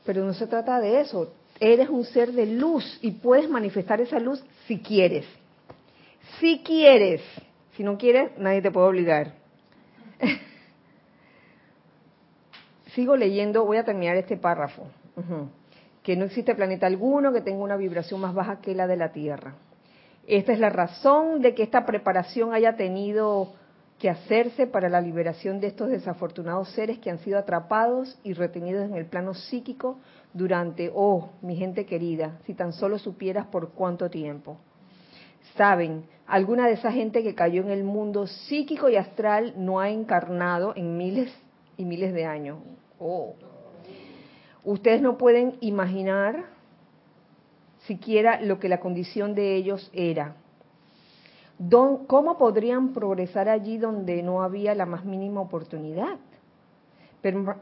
Pero 0.06 0.26
no 0.26 0.34
se 0.34 0.48
trata 0.48 0.80
de 0.80 1.02
eso. 1.02 1.32
Eres 1.60 1.90
un 1.90 2.04
ser 2.04 2.34
de 2.34 2.46
luz 2.46 3.00
y 3.02 3.12
puedes 3.12 3.50
manifestar 3.50 4.02
esa 4.02 4.20
luz 4.20 4.44
si 4.68 4.80
quieres. 4.80 5.26
Si 6.40 6.62
quieres. 6.64 7.22
Si 7.76 7.84
no 7.84 7.98
quieres, 7.98 8.38
nadie 8.38 8.62
te 8.62 8.72
puede 8.72 8.88
obligar. 8.88 9.34
Sigo 12.94 13.16
leyendo, 13.16 13.66
voy 13.66 13.78
a 13.78 13.84
terminar 13.84 14.16
este 14.18 14.38
párrafo 14.38 14.88
que 16.04 16.16
no 16.18 16.26
existe 16.26 16.54
planeta 16.54 16.86
alguno 16.86 17.32
que 17.32 17.42
tenga 17.42 17.64
una 17.64 17.78
vibración 17.78 18.20
más 18.20 18.34
baja 18.34 18.60
que 18.60 18.76
la 18.76 18.88
de 18.88 18.98
la 18.98 19.12
Tierra. 19.12 19.56
Esta 20.28 20.54
es 20.54 20.60
la 20.60 20.70
razón 20.70 21.42
de 21.42 21.56
que 21.56 21.64
esta 21.64 21.86
preparación 21.86 22.54
haya 22.54 22.76
tenido 22.76 23.54
que 24.00 24.10
hacerse 24.10 24.68
para 24.68 24.90
la 24.90 25.00
liberación 25.00 25.60
de 25.60 25.68
estos 25.68 25.90
desafortunados 25.90 26.70
seres 26.74 27.00
que 27.00 27.10
han 27.10 27.20
sido 27.20 27.38
atrapados 27.38 28.20
y 28.24 28.34
retenidos 28.34 28.84
en 28.86 28.96
el 28.96 29.06
plano 29.06 29.34
psíquico 29.34 30.00
durante, 30.34 30.92
oh, 30.94 31.30
mi 31.42 31.56
gente 31.56 31.86
querida, 31.86 32.38
si 32.46 32.54
tan 32.54 32.74
solo 32.74 33.00
supieras 33.00 33.48
por 33.48 33.70
cuánto 33.72 34.10
tiempo. 34.10 34.58
Saben, 35.56 36.06
alguna 36.26 36.68
de 36.68 36.74
esa 36.74 36.92
gente 36.92 37.24
que 37.24 37.36
cayó 37.36 37.62
en 37.62 37.70
el 37.70 37.84
mundo 37.84 38.28
psíquico 38.28 38.90
y 38.90 38.96
astral 38.96 39.54
no 39.58 39.80
ha 39.80 39.90
encarnado 39.90 40.74
en 40.76 40.98
miles 40.98 41.34
y 41.78 41.86
miles 41.86 42.14
de 42.14 42.26
años. 42.26 42.60
Oh, 43.00 43.36
Ustedes 44.64 45.02
no 45.02 45.18
pueden 45.18 45.58
imaginar 45.60 46.46
siquiera 47.80 48.40
lo 48.42 48.60
que 48.60 48.70
la 48.70 48.80
condición 48.80 49.36
de 49.36 49.56
ellos 49.56 49.90
era. 49.94 50.36
¿Cómo 52.08 52.38
podrían 52.38 52.94
progresar 52.94 53.50
allí 53.50 53.78
donde 53.78 54.24
no 54.24 54.42
había 54.42 54.74
la 54.74 54.86
más 54.86 55.04
mínima 55.06 55.42
oportunidad? 55.42 56.18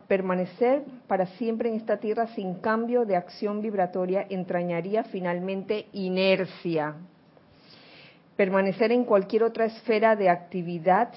Permanecer 0.08 0.84
para 1.08 1.26
siempre 1.26 1.70
en 1.70 1.76
esta 1.76 1.98
tierra 1.98 2.28
sin 2.28 2.56
cambio 2.56 3.06
de 3.06 3.16
acción 3.16 3.62
vibratoria 3.62 4.26
entrañaría 4.30 5.04
finalmente 5.04 5.88
inercia. 5.94 6.96
Permanecer 8.42 8.92
en 8.92 9.06
cualquier 9.06 9.44
otra 9.44 9.66
esfera 9.66 10.16
de 10.16 10.28
actividad 10.28 11.14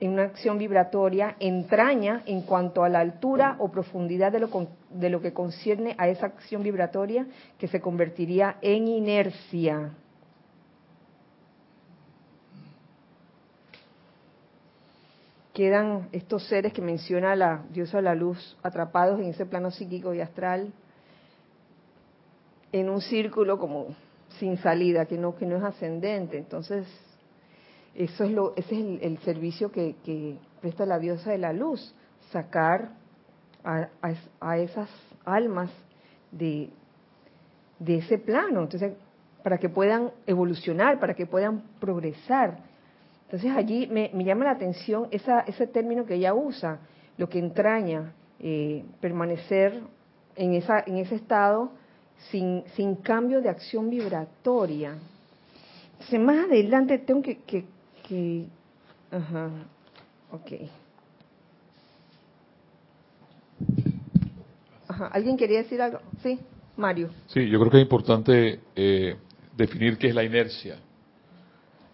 en 0.00 0.10
una 0.10 0.24
acción 0.24 0.58
vibratoria 0.58 1.34
entraña 1.40 2.22
en 2.26 2.42
cuanto 2.42 2.84
a 2.84 2.90
la 2.90 3.00
altura 3.00 3.56
o 3.58 3.70
profundidad 3.70 4.32
de 4.32 4.40
lo, 4.40 4.50
de 4.90 5.08
lo 5.08 5.22
que 5.22 5.32
concierne 5.32 5.94
a 5.96 6.08
esa 6.08 6.26
acción 6.26 6.62
vibratoria 6.62 7.26
que 7.58 7.68
se 7.68 7.80
convertiría 7.80 8.58
en 8.60 8.86
inercia. 8.86 9.94
Quedan 15.54 16.10
estos 16.12 16.46
seres 16.48 16.74
que 16.74 16.82
menciona 16.82 17.34
la 17.34 17.62
diosa 17.70 17.96
de 17.96 18.02
la 18.02 18.14
luz 18.14 18.58
atrapados 18.62 19.18
en 19.20 19.28
ese 19.28 19.46
plano 19.46 19.70
psíquico 19.70 20.12
y 20.12 20.20
astral 20.20 20.70
en 22.72 22.90
un 22.90 23.00
círculo 23.00 23.58
como 23.58 23.96
sin 24.38 24.56
salida, 24.58 25.06
que 25.06 25.18
no, 25.18 25.36
que 25.36 25.46
no 25.46 25.56
es 25.56 25.62
ascendente. 25.62 26.38
Entonces, 26.38 26.86
eso 27.94 28.24
es 28.24 28.30
lo, 28.30 28.54
ese 28.56 28.78
es 28.78 29.02
el, 29.02 29.18
servicio 29.18 29.70
que, 29.70 30.38
presta 30.60 30.86
la 30.86 30.98
diosa 30.98 31.30
de 31.30 31.38
la 31.38 31.52
luz, 31.52 31.94
sacar 32.30 32.90
a, 33.64 34.56
esas 34.58 34.88
almas 35.24 35.70
de, 36.30 36.70
de 37.78 37.96
ese 37.96 38.18
plano, 38.18 38.62
entonces 38.62 38.92
para 39.42 39.58
que 39.58 39.68
puedan 39.68 40.10
evolucionar, 40.26 40.98
para 40.98 41.14
que 41.14 41.26
puedan 41.26 41.62
progresar. 41.80 42.58
Entonces 43.24 43.50
allí 43.56 43.86
me, 43.86 44.10
llama 44.24 44.44
la 44.44 44.52
atención 44.52 45.08
esa, 45.10 45.40
ese 45.40 45.66
término 45.66 46.04
que 46.04 46.14
ella 46.14 46.34
usa, 46.34 46.80
lo 47.16 47.28
que 47.28 47.38
entraña 47.38 48.14
eh, 48.40 48.84
permanecer 49.00 49.80
en, 50.36 50.54
esa, 50.54 50.82
en 50.86 50.98
ese 50.98 51.16
estado 51.16 51.72
sin, 52.30 52.64
sin 52.74 52.96
cambio 52.96 53.40
de 53.40 53.48
acción 53.48 53.88
vibratoria. 53.90 54.96
Entonces 55.92 56.20
más 56.20 56.46
adelante 56.46 56.98
tengo 56.98 57.22
que, 57.22 57.64
Ajá. 59.10 59.50
Ok. 60.30 60.52
Ajá. 64.88 65.06
¿Alguien 65.08 65.36
quería 65.36 65.58
decir 65.58 65.80
algo? 65.80 66.00
Sí, 66.22 66.38
Mario. 66.76 67.10
Sí, 67.26 67.48
yo 67.48 67.58
creo 67.58 67.70
que 67.70 67.78
es 67.78 67.82
importante 67.82 68.60
eh, 68.76 69.16
definir 69.56 69.98
qué 69.98 70.08
es 70.08 70.14
la 70.14 70.24
inercia. 70.24 70.78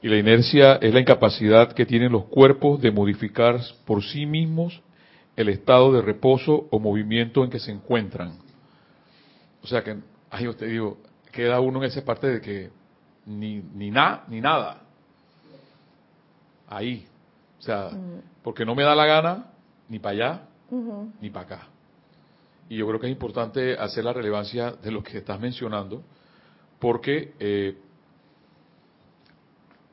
Y 0.02 0.08
la 0.08 0.18
inercia 0.18 0.74
es 0.76 0.92
la 0.92 1.00
incapacidad 1.00 1.72
que 1.72 1.86
tienen 1.86 2.12
los 2.12 2.26
cuerpos 2.26 2.80
de 2.80 2.90
modificar 2.90 3.58
por 3.86 4.04
sí 4.04 4.26
mismos 4.26 4.82
el 5.36 5.48
estado 5.48 5.92
de 5.92 6.02
reposo 6.02 6.68
o 6.70 6.78
movimiento 6.78 7.42
en 7.42 7.50
que 7.50 7.58
se 7.58 7.72
encuentran. 7.72 8.38
O 9.62 9.66
sea 9.66 9.82
que, 9.82 9.96
ahí 10.34 10.48
usted 10.48 10.66
digo, 10.66 10.98
queda 11.30 11.60
uno 11.60 11.78
en 11.78 11.84
esa 11.84 12.04
parte 12.04 12.26
de 12.26 12.40
que 12.40 12.70
ni, 13.26 13.62
ni, 13.74 13.90
nada 13.90 14.24
ni 14.28 14.40
nada 14.40 14.82
ahí. 16.68 17.06
O 17.58 17.62
sea, 17.62 17.90
porque 18.42 18.64
no 18.64 18.74
me 18.74 18.82
da 18.82 18.94
la 18.94 19.06
gana 19.06 19.46
ni 19.88 19.98
para 19.98 20.14
allá 20.14 20.42
ni 21.20 21.30
para 21.30 21.46
acá. 21.46 21.68
Y 22.68 22.78
yo 22.78 22.86
creo 22.88 22.98
que 22.98 23.06
es 23.06 23.12
importante 23.12 23.78
hacer 23.78 24.04
la 24.04 24.12
relevancia 24.12 24.72
de 24.72 24.90
lo 24.90 25.02
que 25.02 25.18
estás 25.18 25.38
mencionando, 25.38 26.02
porque 26.80 27.34
eh, 27.38 27.78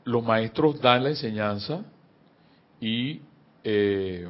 los 0.05 0.23
maestros 0.23 0.81
dan 0.81 1.03
la 1.03 1.09
enseñanza 1.09 1.83
y 2.79 3.21
eh, 3.63 4.27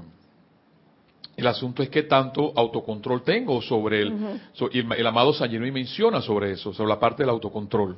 el 1.37 1.47
asunto 1.47 1.81
es 1.81 1.89
que 1.89 2.03
tanto 2.03 2.53
autocontrol 2.55 3.23
tengo 3.23 3.61
sobre 3.61 4.01
el, 4.01 4.39
el, 4.73 5.07
amado 5.07 5.33
San 5.33 5.51
menciona 5.71 6.21
sobre 6.21 6.51
eso, 6.51 6.73
sobre 6.73 6.89
la 6.89 6.99
parte 6.99 7.23
del 7.23 7.29
autocontrol 7.29 7.97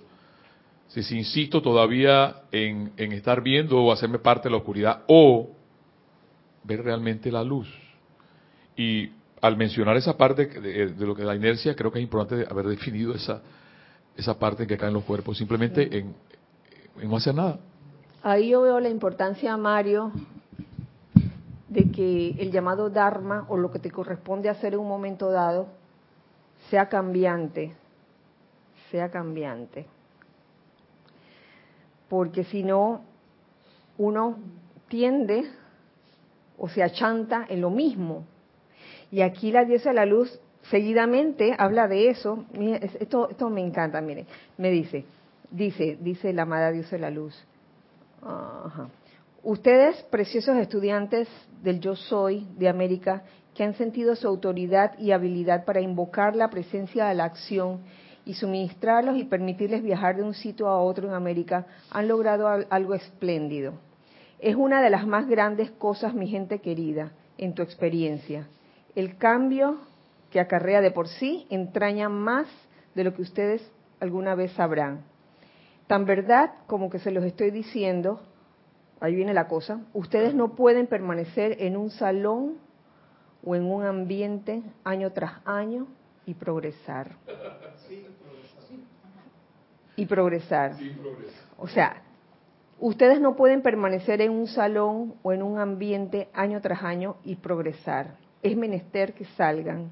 si 1.01 1.17
insisto 1.17 1.61
todavía 1.61 2.43
en, 2.51 2.93
estar 2.97 3.41
viendo 3.41 3.81
o 3.81 3.91
hacerme 3.91 4.19
parte 4.19 4.47
de 4.47 4.51
la 4.51 4.57
oscuridad 4.57 5.03
o 5.07 5.49
ver 6.63 6.83
realmente 6.83 7.31
la 7.31 7.43
luz. 7.43 7.67
Y 8.77 9.09
al 9.41 9.57
mencionar 9.57 9.97
esa 9.97 10.15
parte 10.15 10.45
de, 10.45 11.05
lo 11.05 11.15
que 11.15 11.21
es 11.23 11.27
la 11.27 11.35
inercia, 11.35 11.75
creo 11.75 11.91
que 11.91 11.99
es 11.99 12.03
importante 12.03 12.45
haber 12.49 12.67
definido 12.67 13.13
esa, 13.15 13.41
esa 14.15 14.37
parte 14.37 14.63
en 14.63 14.69
que 14.69 14.77
caen 14.77 14.93
los 14.93 15.03
cuerpos, 15.03 15.37
simplemente 15.37 15.83
en, 15.97 16.13
en 17.01 17.09
no 17.09 17.17
hacer 17.17 17.33
nada. 17.33 17.59
Ahí 18.21 18.49
yo 18.49 18.61
veo 18.61 18.79
la 18.79 18.89
importancia, 18.89 19.57
Mario, 19.57 20.11
de 21.73 21.89
que 21.91 22.35
el 22.39 22.51
llamado 22.51 22.89
Dharma 22.89 23.45
o 23.49 23.57
lo 23.57 23.71
que 23.71 23.79
te 23.79 23.89
corresponde 23.89 24.47
hacer 24.47 24.73
en 24.73 24.79
un 24.79 24.87
momento 24.87 25.31
dado 25.31 25.67
sea 26.69 26.87
cambiante, 26.87 27.73
sea 28.91 29.09
cambiante. 29.09 29.87
Porque 32.07 32.43
si 32.43 32.63
no, 32.63 33.01
uno 33.97 34.37
tiende 34.87 35.49
o 36.59 36.69
se 36.69 36.83
achanta 36.83 37.45
en 37.49 37.61
lo 37.61 37.71
mismo. 37.71 38.23
Y 39.11 39.21
aquí 39.21 39.51
la 39.51 39.65
diosa 39.65 39.89
de 39.89 39.95
la 39.95 40.05
luz 40.05 40.39
seguidamente 40.69 41.55
habla 41.57 41.87
de 41.87 42.09
eso. 42.09 42.45
esto, 42.99 43.29
esto 43.29 43.49
me 43.49 43.61
encanta, 43.61 43.99
mire. 43.99 44.27
Me 44.57 44.69
dice, 44.69 45.05
dice, 45.49 45.97
dice 45.99 46.33
la 46.33 46.43
amada 46.43 46.71
diosa 46.71 46.97
de 46.97 47.01
la 47.01 47.09
luz. 47.09 47.35
Ustedes, 49.41 50.01
preciosos 50.03 50.55
estudiantes 50.57 51.27
del 51.63 51.79
Yo 51.79 51.95
Soy 51.95 52.45
de 52.57 52.69
América, 52.69 53.23
que 53.55 53.63
han 53.63 53.73
sentido 53.75 54.15
su 54.15 54.27
autoridad 54.27 54.97
y 54.99 55.11
habilidad 55.11 55.65
para 55.65 55.81
invocar 55.81 56.35
la 56.35 56.49
presencia 56.49 57.05
de 57.05 57.15
la 57.15 57.25
acción 57.25 57.81
y 58.25 58.35
suministrarlos 58.35 59.17
y 59.17 59.23
permitirles 59.23 59.81
viajar 59.83 60.15
de 60.15 60.23
un 60.23 60.33
sitio 60.33 60.67
a 60.67 60.79
otro 60.79 61.07
en 61.07 61.13
América, 61.13 61.65
han 61.89 62.07
logrado 62.07 62.47
algo 62.47 62.93
espléndido. 62.93 63.73
Es 64.39 64.55
una 64.55 64.81
de 64.81 64.89
las 64.89 65.07
más 65.07 65.27
grandes 65.27 65.71
cosas, 65.71 66.13
mi 66.13 66.27
gente 66.27 66.59
querida, 66.59 67.11
en 67.37 67.53
tu 67.53 67.61
experiencia. 67.61 68.47
El 68.95 69.17
cambio 69.17 69.77
que 70.31 70.39
acarrea 70.39 70.81
de 70.81 70.91
por 70.91 71.07
sí 71.07 71.47
entraña 71.49 72.09
más 72.09 72.47
de 72.95 73.03
lo 73.03 73.13
que 73.13 73.21
ustedes 73.21 73.61
alguna 73.99 74.35
vez 74.35 74.51
sabrán. 74.53 75.03
Tan 75.87 76.05
verdad 76.05 76.51
como 76.67 76.89
que 76.89 76.99
se 76.99 77.11
los 77.11 77.23
estoy 77.23 77.51
diciendo, 77.51 78.21
ahí 79.03 79.15
viene 79.15 79.33
la 79.33 79.49
cosa, 79.49 79.81
ustedes 79.93 80.33
no 80.33 80.55
pueden 80.55 80.87
permanecer 80.87 81.57
en 81.61 81.75
un 81.75 81.89
salón 81.89 82.55
o 83.43 83.53
en 83.53 83.65
un 83.65 83.83
ambiente 83.83 84.63
año 84.85 85.11
tras 85.11 85.41
año 85.43 85.87
y 86.25 86.33
progresar. 86.35 87.11
Y 89.97 90.05
progresar. 90.05 90.77
O 91.57 91.67
sea, 91.67 92.01
ustedes 92.79 93.19
no 93.19 93.35
pueden 93.35 93.61
permanecer 93.61 94.21
en 94.21 94.31
un 94.31 94.47
salón 94.47 95.15
o 95.21 95.33
en 95.33 95.43
un 95.43 95.59
ambiente 95.59 96.29
año 96.33 96.61
tras 96.61 96.81
año 96.81 97.17
y 97.25 97.35
progresar. 97.35 98.15
Es 98.41 98.55
menester 98.55 99.13
que 99.13 99.25
salgan. 99.35 99.89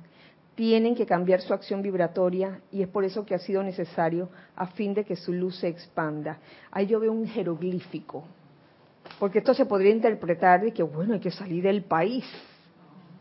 Tienen 0.55 0.95
que 0.95 1.05
cambiar 1.05 1.41
su 1.41 1.53
acción 1.53 1.81
vibratoria 1.81 2.61
y 2.71 2.81
es 2.81 2.87
por 2.87 3.03
eso 3.03 3.25
que 3.25 3.35
ha 3.35 3.39
sido 3.39 3.61
necesario 3.61 4.29
a 4.55 4.67
fin 4.67 4.93
de 4.93 5.03
que 5.03 5.17
su 5.17 5.33
luz 5.33 5.59
se 5.59 5.67
expanda. 5.67 6.37
Ahí 6.71 6.87
yo 6.87 7.01
veo 7.01 7.11
un 7.11 7.27
jeroglífico, 7.27 8.23
porque 9.19 9.39
esto 9.39 9.53
se 9.53 9.65
podría 9.65 9.91
interpretar 9.91 10.61
de 10.61 10.73
que, 10.73 10.83
bueno, 10.83 11.13
hay 11.13 11.19
que 11.19 11.31
salir 11.31 11.63
del 11.63 11.83
país 11.83 12.25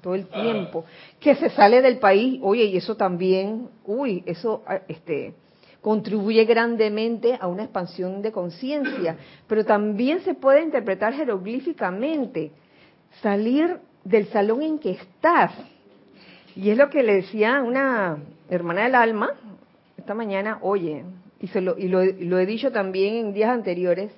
todo 0.00 0.14
el 0.14 0.26
tiempo, 0.26 0.84
que 1.18 1.34
se 1.34 1.50
sale 1.50 1.82
del 1.82 1.98
país, 1.98 2.40
oye, 2.42 2.64
y 2.64 2.76
eso 2.76 2.96
también, 2.96 3.68
uy, 3.84 4.22
eso 4.26 4.62
ah, 4.66 4.80
este, 4.88 5.34
contribuye 5.80 6.44
grandemente 6.44 7.36
a 7.40 7.46
una 7.46 7.64
expansión 7.64 8.22
de 8.22 8.32
conciencia, 8.32 9.16
pero 9.46 9.64
también 9.64 10.20
se 10.20 10.34
puede 10.34 10.62
interpretar 10.62 11.14
jeroglíficamente, 11.14 12.52
salir 13.22 13.78
del 14.04 14.26
salón 14.28 14.62
en 14.62 14.78
que 14.78 14.92
estás. 14.92 15.52
Y 16.56 16.70
es 16.70 16.76
lo 16.76 16.90
que 16.90 17.02
le 17.02 17.14
decía 17.14 17.62
una 17.62 18.18
hermana 18.48 18.84
del 18.84 18.94
alma 18.94 19.30
esta 19.96 20.14
mañana, 20.14 20.58
oye, 20.62 21.04
y, 21.40 21.46
se 21.48 21.60
lo, 21.60 21.78
y 21.78 21.88
lo, 21.88 22.04
lo 22.04 22.38
he 22.38 22.46
dicho 22.46 22.72
también 22.72 23.16
en 23.16 23.32
días 23.32 23.50
anteriores, 23.50 24.10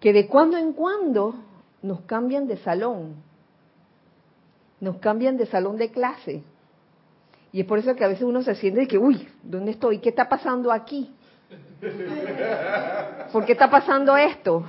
que 0.00 0.12
de 0.12 0.26
cuando 0.26 0.56
en 0.56 0.72
cuando 0.72 1.34
nos 1.82 2.00
cambian 2.02 2.46
de 2.46 2.56
salón, 2.58 3.16
nos 4.80 4.96
cambian 4.96 5.36
de 5.36 5.46
salón 5.46 5.76
de 5.76 5.90
clase. 5.90 6.42
Y 7.52 7.60
es 7.60 7.66
por 7.66 7.78
eso 7.78 7.94
que 7.94 8.04
a 8.04 8.08
veces 8.08 8.24
uno 8.24 8.42
se 8.42 8.54
siente 8.54 8.80
de 8.80 8.88
que, 8.88 8.98
uy, 8.98 9.28
¿dónde 9.42 9.72
estoy? 9.72 9.98
¿Qué 9.98 10.08
está 10.08 10.28
pasando 10.28 10.72
aquí? 10.72 11.12
¿Por 13.32 13.44
qué 13.44 13.52
está 13.52 13.70
pasando 13.70 14.16
esto? 14.16 14.64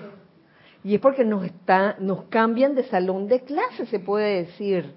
Y 0.84 0.96
es 0.96 1.02
porque 1.02 1.24
nos, 1.24 1.46
está, 1.46 1.96
nos 2.00 2.24
cambian 2.24 2.76
de 2.76 2.84
salón 2.86 3.28
de 3.28 3.42
clase, 3.42 3.86
se 3.86 4.00
puede 4.00 4.44
decir. 4.44 4.96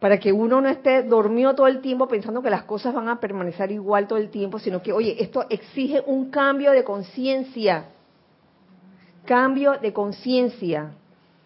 Para 0.00 0.18
que 0.18 0.32
uno 0.32 0.60
no 0.60 0.68
esté 0.68 1.02
dormido 1.02 1.54
todo 1.54 1.66
el 1.66 1.80
tiempo 1.80 2.08
pensando 2.08 2.42
que 2.42 2.50
las 2.50 2.64
cosas 2.64 2.94
van 2.94 3.08
a 3.08 3.20
permanecer 3.20 3.70
igual 3.70 4.06
todo 4.08 4.18
el 4.18 4.30
tiempo, 4.30 4.58
sino 4.58 4.82
que, 4.82 4.92
oye, 4.92 5.16
esto 5.22 5.44
exige 5.48 6.02
un 6.06 6.30
cambio 6.30 6.72
de 6.72 6.84
conciencia. 6.84 7.86
Cambio 9.24 9.78
de 9.78 9.92
conciencia 9.92 10.92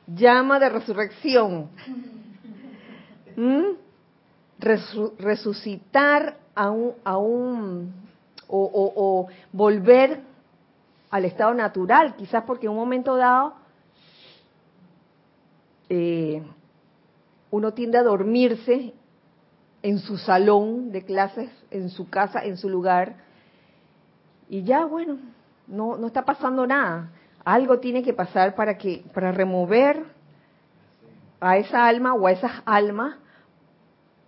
llama 0.07 0.59
de 0.59 0.68
resurrección. 0.68 1.68
¿Mm? 3.37 3.89
resucitar 4.59 6.37
a 6.55 6.70
un, 6.70 6.95
a 7.05 7.16
un 7.16 7.93
o, 8.49 9.29
volver 9.53 10.20
al 11.11 11.24
estado 11.24 11.55
natural, 11.55 12.16
quizás 12.16 12.45
porque 12.45 12.66
en 12.66 12.72
un 12.72 12.79
momento 12.79 13.16
dado 13.16 13.55
eh, 15.89 16.43
uno 17.51 17.72
tiende 17.72 17.99
a 17.99 18.03
dormirse 18.03 18.93
en 19.83 19.99
su 20.01 20.18
salón 20.18 20.91
de 20.91 21.05
clases, 21.05 21.51
en 21.70 21.89
su 21.89 22.11
casa, 22.11 22.45
en 22.45 22.57
su 22.57 22.68
lugar, 22.68 23.16
y 24.51 24.64
ya, 24.64 24.85
bueno, 24.85 25.18
no, 25.66 25.97
no 25.97 26.07
está 26.09 26.24
pasando 26.24 26.66
nada. 26.66 27.11
Algo 27.49 27.79
tiene 27.79 28.03
que 28.03 28.13
pasar 28.13 28.55
para 28.55 28.77
que 28.77 29.03
para 29.15 29.33
remover 29.33 30.05
a 31.41 31.57
esa 31.57 31.89
alma 31.89 32.13
o 32.13 32.27
a 32.27 32.33
esas 32.33 32.61
almas 32.67 33.17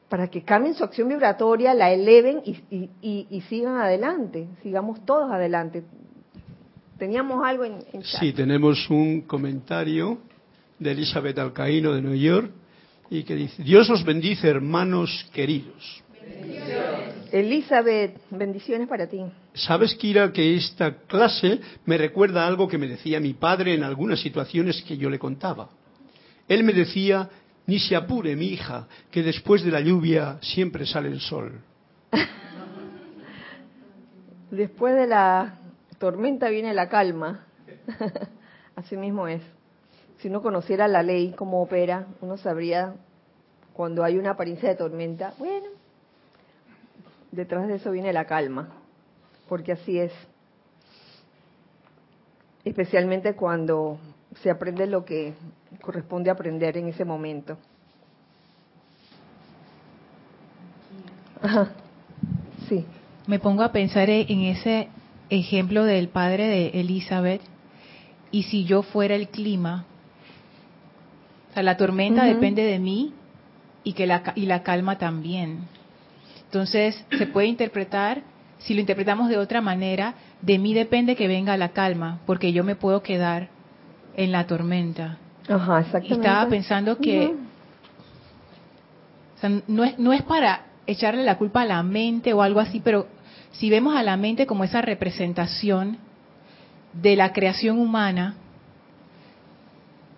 para 0.09 0.29
que 0.29 0.43
cambien 0.43 0.75
su 0.75 0.83
acción 0.83 1.07
vibratoria, 1.07 1.75
la 1.75 1.93
eleven 1.93 2.41
y, 2.43 3.41
sigan 3.51 3.77
adelante, 3.77 4.49
sigamos 4.62 5.05
todos 5.05 5.31
adelante. 5.31 5.85
Teníamos 6.99 7.45
algo 7.45 7.64
en, 7.64 7.85
en 7.93 8.03
Sí, 8.05 8.33
tenemos 8.33 8.89
un 8.89 9.21
comentario 9.21 10.16
de 10.79 10.93
Elizabeth 10.93 11.39
Alcaíno 11.39 11.93
de 11.93 12.01
Nueva 12.01 12.16
York 12.16 12.51
y 13.11 13.25
que 13.25 13.35
dice, 13.35 13.62
Dios 13.62 13.91
os 13.91 14.03
bendice 14.03 14.49
hermanos 14.49 15.29
queridos. 15.35 16.03
Elizabeth, 17.33 18.20
bendiciones 18.31 18.89
para 18.89 19.07
ti. 19.07 19.24
Sabes, 19.55 19.95
Kira, 19.95 20.33
que 20.33 20.57
esta 20.57 20.97
clase 21.07 21.61
me 21.85 21.97
recuerda 21.97 22.47
algo 22.47 22.68
que 22.68 22.78
me 22.78 22.89
decía 22.89 23.20
mi 23.20 23.35
padre 23.35 23.74
en 23.74 23.85
algunas 23.85 24.20
situaciones 24.20 24.83
que 24.83 24.97
yo 24.97 25.09
le 25.09 25.18
contaba. 25.18 25.68
Él 26.49 26.64
me 26.64 26.72
decía, 26.72 27.28
ni 27.66 27.78
se 27.78 27.95
apure, 27.95 28.35
mi 28.35 28.47
hija, 28.47 28.89
que 29.11 29.22
después 29.22 29.62
de 29.62 29.70
la 29.70 29.81
lluvia 29.81 30.39
siempre 30.41 30.87
sale 30.87 31.09
el 31.09 31.20
sol. 31.20 31.61
después 34.51 34.97
de 34.97 35.07
la 35.07 35.59
tormenta 35.99 36.49
viene 36.49 36.74
la 36.74 36.89
calma. 36.89 37.47
Así 38.74 38.97
mismo 38.97 39.28
es. 39.28 39.43
Si 40.18 40.28
uno 40.28 40.43
conociera 40.43 40.89
la 40.89 41.03
ley, 41.03 41.33
cómo 41.37 41.62
opera, 41.62 42.07
uno 42.20 42.37
sabría 42.37 42.95
cuando 43.72 44.05
hay 44.05 44.18
una 44.18 44.31
apariencia 44.31 44.68
de 44.68 44.74
tormenta, 44.74 45.33
bueno, 45.39 45.80
detrás 47.33 47.68
de 47.68 47.76
eso 47.76 47.91
viene 47.91 48.12
la 48.12 48.24
calma, 48.24 48.68
porque 49.49 49.72
así 49.72 49.99
es. 49.99 50.12
Especialmente 52.64 53.35
cuando 53.35 53.99
se 54.43 54.51
aprende 54.51 54.87
lo 54.87 55.05
que 55.05 55.35
corresponde 55.81 56.31
aprender 56.31 56.76
en 56.76 56.89
ese 56.89 57.05
momento. 57.05 57.57
Sí. 62.68 62.85
Me 63.26 63.39
pongo 63.39 63.62
a 63.62 63.72
pensar 63.72 64.11
en 64.11 64.43
ese 64.43 64.89
ejemplo 65.31 65.85
del 65.85 66.09
padre 66.09 66.47
de 66.49 66.81
Elizabeth 66.81 67.41
y 68.31 68.45
si 68.45 68.64
yo 68.64 68.83
fuera 68.83 69.14
el 69.14 69.28
clima, 69.28 69.87
o 71.51 71.55
sea, 71.55 71.62
la 71.62 71.76
tormenta 71.76 72.24
depende 72.24 72.62
de 72.62 72.78
mí 72.78 73.12
y 73.83 73.95
que 73.95 74.07
la 74.07 74.33
y 74.37 74.47
la 74.47 74.62
calma 74.62 74.99
también. 74.99 75.66
Entonces, 76.51 77.07
se 77.16 77.26
puede 77.28 77.46
interpretar, 77.46 78.22
si 78.59 78.74
lo 78.74 78.80
interpretamos 78.80 79.28
de 79.28 79.38
otra 79.38 79.61
manera, 79.61 80.14
de 80.42 80.59
mí 80.59 80.74
depende 80.74 81.14
que 81.14 81.28
venga 81.28 81.57
la 81.57 81.68
calma, 81.68 82.18
porque 82.26 82.53
yo 82.53 82.64
me 82.64 82.74
puedo 82.74 83.05
quedar 83.05 83.51
en 84.16 84.32
la 84.32 84.48
tormenta. 84.48 85.18
Ajá, 85.48 85.78
exactamente. 85.78 86.09
Y 86.09 86.12
estaba 86.12 86.48
pensando 86.48 86.98
que 86.98 87.36
no, 89.68 89.84
es, 89.84 89.96
no 90.01 90.12
es 90.12 90.22
para 90.22 90.62
echarle 90.88 91.22
la 91.22 91.38
culpa 91.38 91.62
a 91.62 91.66
la 91.66 91.84
mente 91.84 92.32
o 92.32 92.42
algo 92.42 92.59
así, 92.59 92.80
pero 92.80 93.07
si 93.53 93.70
vemos 93.70 93.94
a 93.94 94.03
la 94.03 94.16
mente 94.16 94.44
como 94.44 94.64
esa 94.64 94.82
representación 94.82 95.98
de 96.92 97.14
la 97.14 97.32
creación 97.32 97.78
humana, 97.78 98.34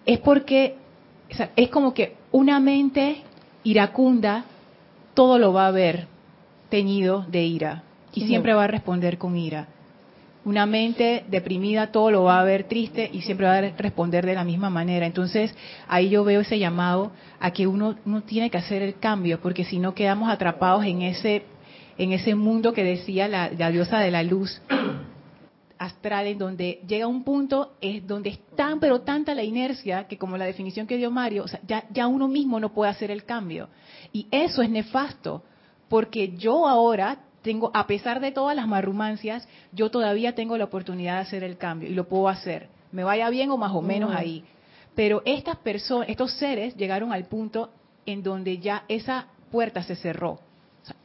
es 0.06 0.18
porque 0.20 0.76
es 1.56 1.68
como 1.68 1.92
que 1.92 2.16
una 2.30 2.58
mente 2.58 3.20
iracunda 3.64 4.46
todo 5.12 5.38
lo 5.38 5.52
va 5.52 5.66
a 5.66 5.70
ver 5.72 6.10
teñido 6.72 7.26
de 7.28 7.44
ira 7.44 7.82
y 8.14 8.26
siempre 8.26 8.54
va 8.54 8.64
a 8.64 8.66
responder 8.66 9.18
con 9.18 9.36
ira. 9.36 9.68
Una 10.46 10.64
mente 10.64 11.22
deprimida 11.28 11.92
todo 11.92 12.10
lo 12.10 12.24
va 12.24 12.40
a 12.40 12.44
ver 12.44 12.64
triste 12.64 13.10
y 13.12 13.20
siempre 13.20 13.46
va 13.46 13.58
a 13.58 13.60
responder 13.60 14.24
de 14.24 14.32
la 14.32 14.42
misma 14.42 14.70
manera. 14.70 15.04
Entonces 15.04 15.54
ahí 15.86 16.08
yo 16.08 16.24
veo 16.24 16.40
ese 16.40 16.58
llamado 16.58 17.12
a 17.38 17.50
que 17.50 17.66
uno, 17.66 17.96
uno 18.06 18.22
tiene 18.22 18.48
que 18.48 18.56
hacer 18.56 18.80
el 18.80 18.98
cambio, 18.98 19.38
porque 19.42 19.66
si 19.66 19.78
no 19.78 19.94
quedamos 19.94 20.30
atrapados 20.30 20.86
en 20.86 21.02
ese, 21.02 21.42
en 21.98 22.12
ese 22.12 22.34
mundo 22.34 22.72
que 22.72 22.84
decía 22.84 23.28
la, 23.28 23.50
diosa 23.50 23.98
de 23.98 24.10
la 24.10 24.22
luz 24.22 24.62
astral, 25.78 26.26
en 26.26 26.38
donde 26.38 26.80
llega 26.88 27.06
un 27.06 27.22
punto 27.22 27.74
es 27.82 28.06
donde 28.06 28.30
es 28.30 28.40
tan 28.56 28.80
pero 28.80 29.02
tanta 29.02 29.34
la 29.34 29.42
inercia 29.42 30.06
que 30.08 30.16
como 30.16 30.38
la 30.38 30.46
definición 30.46 30.86
que 30.86 30.96
dio 30.96 31.10
Mario, 31.10 31.44
ya, 31.68 31.84
ya 31.90 32.06
uno 32.06 32.28
mismo 32.28 32.58
no 32.58 32.72
puede 32.72 32.90
hacer 32.90 33.10
el 33.10 33.24
cambio. 33.24 33.68
Y 34.10 34.26
eso 34.30 34.62
es 34.62 34.70
nefasto, 34.70 35.42
porque 35.92 36.32
yo 36.38 36.66
ahora 36.66 37.18
tengo, 37.42 37.70
a 37.74 37.86
pesar 37.86 38.20
de 38.20 38.32
todas 38.32 38.56
las 38.56 38.66
marrumancias, 38.66 39.46
yo 39.72 39.90
todavía 39.90 40.34
tengo 40.34 40.56
la 40.56 40.64
oportunidad 40.64 41.16
de 41.16 41.20
hacer 41.20 41.44
el 41.44 41.58
cambio 41.58 41.90
y 41.90 41.92
lo 41.92 42.08
puedo 42.08 42.30
hacer, 42.30 42.70
me 42.92 43.04
vaya 43.04 43.28
bien 43.28 43.50
o 43.50 43.58
más 43.58 43.72
o 43.72 43.82
menos 43.82 44.14
ahí. 44.16 44.42
Pero 44.94 45.20
estas 45.26 45.58
personas, 45.58 46.08
estos 46.08 46.32
seres 46.38 46.74
llegaron 46.78 47.12
al 47.12 47.26
punto 47.26 47.68
en 48.06 48.22
donde 48.22 48.56
ya 48.56 48.84
esa 48.88 49.26
puerta 49.50 49.82
se 49.82 49.94
cerró. 49.94 50.40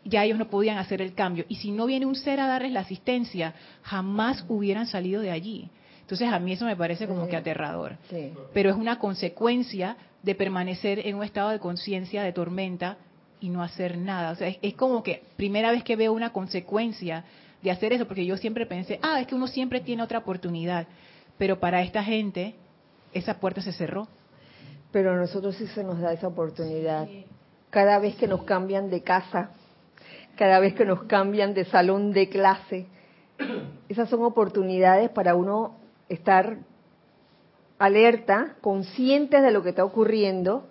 ya 0.06 0.24
ellos 0.24 0.40
no 0.40 0.48
podían 0.48 0.78
hacer 0.78 1.02
el 1.02 1.14
cambio. 1.14 1.44
Y 1.50 1.56
si 1.56 1.72
no 1.72 1.86
viene 1.86 2.06
un 2.06 2.16
ser 2.16 2.40
a 2.40 2.48
darles 2.48 2.72
la 2.72 2.80
asistencia, 2.80 3.56
jamás 3.82 4.46
hubieran 4.48 4.88
salido 4.88 5.22
de 5.22 5.32
allí. 5.32 5.70
Entonces 6.00 6.32
a 6.32 6.40
mí 6.40 6.54
eso 6.54 6.64
me 6.64 6.78
parece 6.78 7.08
como 7.08 7.28
que 7.28 7.36
aterrador. 7.36 7.98
Pero 8.54 8.70
es 8.70 8.78
una 8.78 9.00
consecuencia 9.00 9.98
de 10.24 10.34
permanecer 10.34 11.06
en 11.06 11.18
un 11.18 11.24
estado 11.26 11.50
de 11.50 11.60
conciencia 11.60 12.24
de 12.24 12.32
tormenta 12.32 12.98
y 13.40 13.50
no 13.50 13.62
hacer 13.64 13.98
nada. 13.98 14.32
O 14.32 14.36
sea, 14.36 14.48
es, 14.62 14.74
como 14.76 15.04
que 15.04 15.24
primera 15.36 15.72
vez 15.72 15.84
que 15.84 15.96
veo 15.96 16.14
una 16.14 16.32
consecuencia 16.32 17.24
de 17.62 17.72
hacer 17.72 17.94
eso, 17.94 18.08
porque 18.08 18.26
yo 18.26 18.38
siempre 18.38 18.66
pensé, 18.66 19.00
ah, 19.02 19.20
es 19.20 19.28
que 19.28 19.36
uno 19.36 19.48
siempre 19.48 19.80
tiene 19.82 20.04
otra 20.04 20.20
oportunidad. 20.20 20.88
Pero 21.38 21.60
para 21.60 21.82
esta 21.82 22.04
gente, 22.04 22.56
esa 23.14 23.40
puerta 23.40 23.62
se 23.62 23.72
cerró. 23.72 24.08
Pero 24.92 25.12
a 25.12 25.16
nosotros 25.16 25.56
sí 25.56 25.68
se 25.68 25.84
nos 25.84 26.00
da 26.00 26.14
esa 26.14 26.28
oportunidad. 26.28 27.08
Cada 27.70 28.00
vez 28.00 28.16
que 28.16 28.28
nos 28.28 28.44
cambian 28.44 28.90
de 28.90 29.02
casa, 29.04 29.52
cada 30.36 30.60
vez 30.60 30.74
que 30.74 30.86
nos 30.86 31.04
cambian 31.04 31.54
de 31.54 31.66
salón 31.66 32.14
de 32.14 32.30
clase, 32.30 32.88
esas 33.90 34.10
son 34.10 34.24
oportunidades 34.24 35.10
para 35.10 35.36
uno 35.36 35.76
estar 36.10 36.58
alerta, 37.78 38.56
conscientes 38.62 39.44
de 39.44 39.52
lo 39.52 39.62
que 39.62 39.70
está 39.70 39.84
ocurriendo 39.84 40.68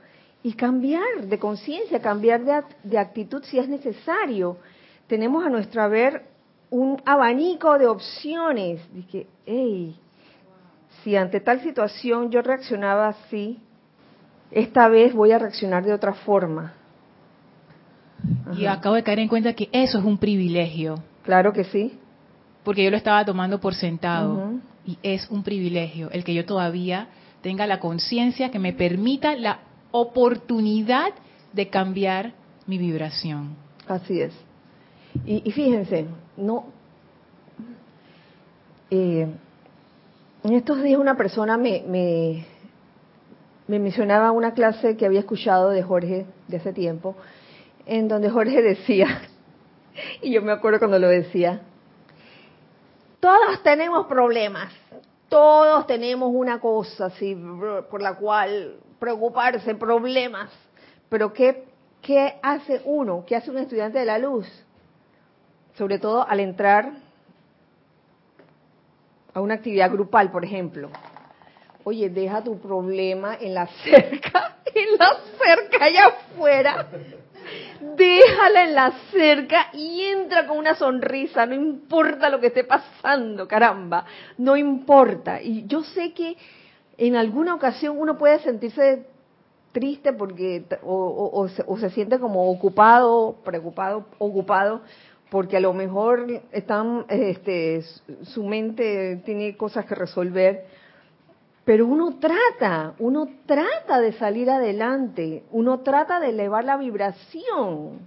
y 0.46 0.52
cambiar 0.52 1.26
de 1.26 1.40
conciencia, 1.40 1.98
cambiar 1.98 2.64
de, 2.84 2.98
actitud 2.98 3.42
si 3.42 3.58
es 3.58 3.68
necesario. 3.68 4.58
Tenemos 5.08 5.44
a 5.44 5.48
nuestro 5.48 5.82
haber 5.82 6.22
un 6.70 7.02
abanico 7.04 7.76
de 7.76 7.88
opciones. 7.88 8.80
Dije, 8.94 9.26
hey, 9.44 9.96
si 11.02 11.16
ante 11.16 11.40
tal 11.40 11.62
situación 11.62 12.30
yo 12.30 12.42
reaccionaba 12.42 13.08
así, 13.08 13.58
esta 14.52 14.86
vez 14.86 15.12
voy 15.14 15.32
a 15.32 15.40
reaccionar 15.40 15.84
de 15.84 15.92
otra 15.92 16.12
forma. 16.12 16.74
Y 18.56 18.66
acabo 18.66 18.94
de 18.94 19.02
caer 19.02 19.18
en 19.18 19.28
cuenta 19.28 19.52
que 19.52 19.68
eso 19.72 19.98
es 19.98 20.04
un 20.04 20.16
privilegio. 20.16 21.02
Claro 21.24 21.52
que 21.52 21.64
sí. 21.64 21.98
Porque 22.62 22.84
yo 22.84 22.92
lo 22.92 22.96
estaba 22.96 23.24
tomando 23.24 23.58
por 23.58 23.74
sentado. 23.74 24.52
Y 24.84 24.96
es 25.02 25.28
un 25.28 25.42
privilegio 25.42 26.08
el 26.12 26.22
que 26.22 26.34
yo 26.34 26.46
todavía 26.46 27.08
tenga 27.42 27.66
la 27.66 27.80
conciencia 27.80 28.52
que 28.52 28.60
me 28.60 28.72
permita 28.72 29.34
la 29.34 29.65
oportunidad 29.96 31.12
de 31.52 31.68
cambiar 31.68 32.32
mi 32.66 32.78
vibración. 32.78 33.56
Así 33.88 34.20
es. 34.20 34.32
Y, 35.24 35.50
fíjense, 35.52 36.06
no. 36.36 36.66
Eh, 38.90 39.26
en 40.44 40.52
estos 40.52 40.82
días 40.82 41.00
una 41.00 41.16
persona 41.16 41.56
me, 41.56 41.82
me, 41.88 42.46
me 43.66 43.78
mencionaba 43.78 44.30
una 44.30 44.52
clase 44.52 44.96
que 44.96 45.06
había 45.06 45.20
escuchado 45.20 45.70
de 45.70 45.82
Jorge 45.82 46.26
de 46.46 46.56
hace 46.56 46.72
tiempo, 46.72 47.16
en 47.86 48.08
donde 48.08 48.30
Jorge 48.30 48.62
decía, 48.62 49.22
y 50.22 50.32
yo 50.32 50.42
me 50.42 50.52
acuerdo 50.52 50.78
cuando 50.78 50.98
lo 50.98 51.08
decía, 51.08 51.62
todos 53.18 53.62
tenemos 53.62 54.06
problemas, 54.06 54.72
todos 55.28 55.86
tenemos 55.86 56.30
una 56.32 56.60
cosa 56.60 57.06
así 57.06 57.36
por 57.90 58.00
la 58.02 58.14
cual 58.16 58.76
preocuparse, 58.98 59.74
problemas. 59.74 60.50
Pero 61.08 61.32
¿qué, 61.32 61.64
¿qué 62.02 62.38
hace 62.42 62.82
uno? 62.84 63.24
¿Qué 63.26 63.36
hace 63.36 63.50
un 63.50 63.58
estudiante 63.58 63.98
de 63.98 64.04
la 64.04 64.18
luz? 64.18 64.46
Sobre 65.74 65.98
todo 65.98 66.26
al 66.26 66.40
entrar 66.40 66.92
a 69.34 69.40
una 69.40 69.54
actividad 69.54 69.90
grupal, 69.90 70.30
por 70.30 70.44
ejemplo. 70.44 70.90
Oye, 71.84 72.08
deja 72.08 72.42
tu 72.42 72.58
problema 72.58 73.36
en 73.40 73.54
la 73.54 73.66
cerca, 73.84 74.56
en 74.74 74.98
la 74.98 75.10
cerca 75.38 75.84
allá 75.84 76.06
afuera. 76.06 76.86
Déjala 77.96 78.64
en 78.64 78.74
la 78.74 78.92
cerca 79.12 79.68
y 79.72 80.00
entra 80.00 80.46
con 80.46 80.58
una 80.58 80.74
sonrisa, 80.74 81.46
no 81.46 81.54
importa 81.54 82.28
lo 82.28 82.40
que 82.40 82.48
esté 82.48 82.64
pasando, 82.64 83.46
caramba, 83.46 84.04
no 84.38 84.56
importa. 84.56 85.40
Y 85.40 85.66
yo 85.66 85.84
sé 85.84 86.12
que 86.12 86.36
en 86.98 87.16
alguna 87.16 87.54
ocasión 87.54 87.98
uno 87.98 88.16
puede 88.16 88.40
sentirse 88.40 89.06
triste 89.72 90.12
porque 90.12 90.64
o, 90.82 91.48
se, 91.48 91.90
siente 91.90 92.18
como 92.18 92.50
ocupado, 92.50 93.36
preocupado, 93.44 94.06
ocupado 94.18 94.82
porque 95.30 95.56
a 95.56 95.60
lo 95.60 95.72
mejor 95.72 96.42
están, 96.52 97.04
este, 97.08 97.82
su 98.22 98.44
mente 98.44 99.22
tiene 99.24 99.56
cosas 99.56 99.84
que 99.84 99.94
resolver, 99.94 100.66
pero 101.64 101.84
uno 101.86 102.16
trata, 102.20 102.94
uno 103.00 103.28
trata 103.44 104.00
de 104.00 104.12
salir 104.12 104.48
adelante, 104.48 105.42
uno 105.50 105.80
trata 105.80 106.20
de 106.20 106.30
elevar 106.30 106.64
la 106.64 106.76
vibración. 106.76 107.98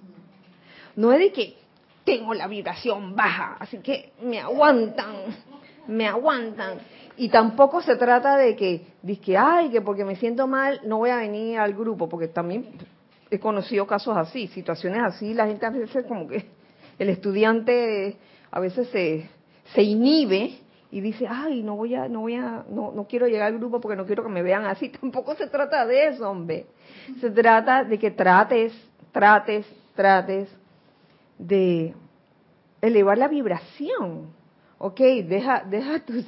No 0.95 1.11
es 1.11 1.19
de 1.19 1.31
que 1.33 1.57
tengo 2.05 2.33
la 2.33 2.47
vibración 2.47 3.15
baja, 3.15 3.57
así 3.59 3.79
que 3.79 4.13
me 4.23 4.39
aguantan, 4.39 5.15
me 5.87 6.07
aguantan. 6.07 6.79
Y 7.19 7.27
tampoco 7.27 7.81
se 7.81 7.97
trata 7.97 8.37
de 8.37 8.55
que, 8.55 8.81
que, 9.21 9.37
ay, 9.37 9.71
que 9.71 9.81
porque 9.81 10.05
me 10.05 10.15
siento 10.15 10.47
mal 10.47 10.79
no 10.85 10.99
voy 10.99 11.09
a 11.09 11.17
venir 11.17 11.59
al 11.59 11.73
grupo, 11.73 12.07
porque 12.07 12.29
también 12.29 12.69
he 13.29 13.39
conocido 13.39 13.85
casos 13.85 14.15
así, 14.15 14.47
situaciones 14.47 15.01
así, 15.03 15.33
la 15.33 15.45
gente 15.45 15.65
a 15.65 15.69
veces 15.69 16.05
como 16.05 16.29
que 16.29 16.45
el 16.97 17.09
estudiante 17.09 18.15
a 18.49 18.61
veces 18.61 18.87
se, 18.87 19.29
se 19.73 19.83
inhibe 19.83 20.59
y 20.91 21.01
dice, 21.01 21.27
ay, 21.29 21.61
no 21.61 21.75
voy 21.75 21.93
a, 21.93 22.07
no 22.07 22.21
voy 22.21 22.35
a, 22.35 22.63
no, 22.69 22.93
no 22.93 23.05
quiero 23.05 23.27
llegar 23.27 23.47
al 23.47 23.59
grupo 23.59 23.81
porque 23.81 23.97
no 23.97 24.05
quiero 24.05 24.23
que 24.23 24.29
me 24.29 24.41
vean 24.41 24.63
así. 24.65 24.87
Tampoco 25.01 25.35
se 25.35 25.47
trata 25.47 25.85
de 25.85 26.07
eso, 26.07 26.29
hombre. 26.29 26.67
Se 27.19 27.29
trata 27.31 27.83
de 27.83 27.99
que 27.99 28.11
trates, 28.11 28.71
trates, 29.11 29.65
trates 29.93 30.49
de 31.37 31.93
elevar 32.79 33.17
la 33.17 33.27
vibración. 33.27 34.39
Ok, 34.77 35.01
deja, 35.27 35.65
deja 35.69 35.99
tus, 35.99 36.25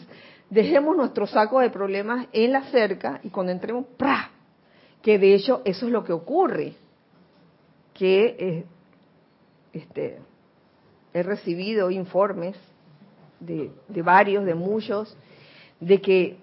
dejemos 0.52 0.96
nuestro 0.98 1.26
saco 1.26 1.62
de 1.62 1.70
problemas 1.70 2.28
en 2.34 2.52
la 2.52 2.64
cerca 2.66 3.20
y 3.24 3.30
cuando 3.30 3.54
entremos, 3.54 3.86
¡pra! 3.98 4.30
Que 5.02 5.18
de 5.18 5.34
hecho 5.34 5.62
eso 5.66 5.88
es 5.88 5.92
lo 5.92 6.04
que 6.04 6.14
ocurre. 6.14 6.76
Que 7.94 8.36
eh, 8.38 8.66
este, 9.74 10.20
he 11.14 11.24
recibido 11.24 11.90
informes 11.90 12.58
de, 13.40 13.72
varios, 14.04 14.46
de 14.46 14.54
muchos, 14.54 15.18
de 15.80 16.02
que 16.02 16.38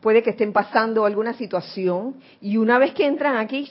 puede 0.00 0.22
que 0.22 0.30
estén 0.30 0.52
pasando 0.52 1.04
alguna 1.04 1.34
situación 1.34 2.16
y 2.40 2.56
una 2.56 2.78
vez 2.78 2.94
que 2.94 3.06
entran 3.06 3.36
aquí, 3.36 3.70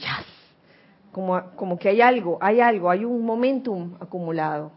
como, 1.11 1.41
como 1.56 1.80
que 1.80 1.89
hay 1.89 2.02
algo, 2.02 2.38
hay 2.39 2.61
algo, 2.61 2.89
hay 2.89 3.03
un 3.03 3.26
momentum 3.26 3.95
acumulado. 3.99 4.72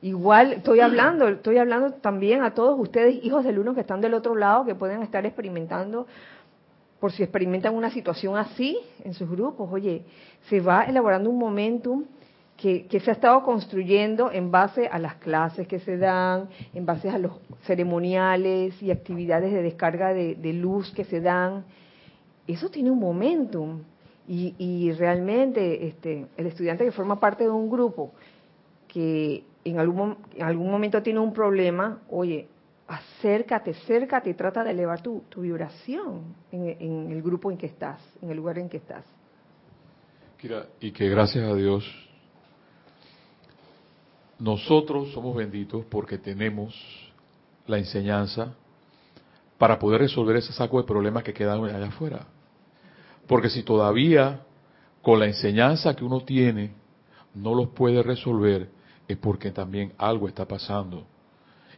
Igual 0.00 0.52
estoy 0.52 0.78
hablando, 0.78 1.26
estoy 1.26 1.58
hablando 1.58 1.94
también 1.94 2.42
a 2.42 2.54
todos 2.54 2.78
ustedes, 2.78 3.24
hijos 3.24 3.44
del 3.44 3.58
uno 3.58 3.74
que 3.74 3.80
están 3.80 4.00
del 4.00 4.14
otro 4.14 4.36
lado, 4.36 4.64
que 4.64 4.76
pueden 4.76 5.02
estar 5.02 5.26
experimentando, 5.26 6.06
por 7.00 7.10
si 7.10 7.24
experimentan 7.24 7.74
una 7.74 7.90
situación 7.90 8.36
así 8.36 8.78
en 9.02 9.14
sus 9.14 9.28
grupos. 9.28 9.68
Oye, 9.72 10.04
se 10.48 10.60
va 10.60 10.84
elaborando 10.84 11.30
un 11.30 11.38
momentum 11.38 12.04
que, 12.56 12.86
se 12.90 13.10
ha 13.10 13.14
estado 13.14 13.42
construyendo 13.42 14.30
en 14.30 14.52
base 14.52 14.86
a 14.86 15.00
las 15.00 15.16
clases 15.16 15.66
que 15.66 15.80
se 15.80 15.96
dan, 15.96 16.48
en 16.74 16.86
base 16.86 17.08
a 17.10 17.18
los 17.18 17.32
ceremoniales 17.62 18.80
y 18.80 18.92
actividades 18.92 19.52
de 19.52 19.62
descarga 19.62 20.12
de, 20.12 20.52
luz 20.52 20.92
que 20.92 21.04
se 21.04 21.20
dan. 21.20 21.64
Eso 22.46 22.68
tiene 22.68 22.90
un 22.90 23.00
momentum. 23.00 23.82
Y, 24.30 24.54
y 24.58 24.92
realmente 24.92 25.86
este, 25.86 26.26
el 26.36 26.46
estudiante 26.46 26.84
que 26.84 26.92
forma 26.92 27.18
parte 27.18 27.44
de 27.44 27.50
un 27.50 27.70
grupo 27.70 28.12
que 28.88 29.44
en 29.64 29.78
algún, 29.78 30.16
en 30.34 30.44
algún 30.44 30.70
momento 30.70 31.02
tiene 31.02 31.20
un 31.20 31.32
problema, 31.32 32.02
oye, 32.08 32.48
acércate, 32.86 33.72
acércate 33.72 34.30
y 34.30 34.34
trata 34.34 34.64
de 34.64 34.70
elevar 34.70 35.02
tu, 35.02 35.22
vibración 35.36 36.34
en, 36.50 37.10
el 37.10 37.22
grupo 37.22 37.50
en 37.50 37.58
que 37.58 37.66
estás, 37.66 38.00
en 38.22 38.30
el 38.30 38.36
lugar 38.36 38.58
en 38.58 38.68
que 38.68 38.78
estás. 38.78 39.04
y 40.80 40.92
que 40.92 41.08
gracias 41.08 41.44
a 41.44 41.54
Dios 41.54 41.84
nosotros 44.38 45.12
somos 45.12 45.36
benditos 45.36 45.84
porque 45.86 46.16
tenemos 46.16 46.74
la 47.66 47.78
enseñanza 47.78 48.54
para 49.58 49.78
poder 49.78 50.00
resolver 50.00 50.36
ese 50.36 50.52
saco 50.52 50.78
de 50.78 50.86
problemas 50.86 51.24
que 51.24 51.34
quedan 51.34 51.64
allá 51.64 51.88
afuera. 51.88 52.26
Porque 53.26 53.50
si 53.50 53.64
todavía 53.64 54.42
con 55.02 55.18
la 55.18 55.26
enseñanza 55.26 55.94
que 55.94 56.04
uno 56.04 56.20
tiene 56.20 56.72
no 57.34 57.54
los 57.54 57.68
puede 57.70 58.02
resolver, 58.02 58.70
es 59.08 59.16
porque 59.16 59.50
también 59.50 59.92
algo 59.98 60.28
está 60.28 60.44
pasando. 60.46 61.04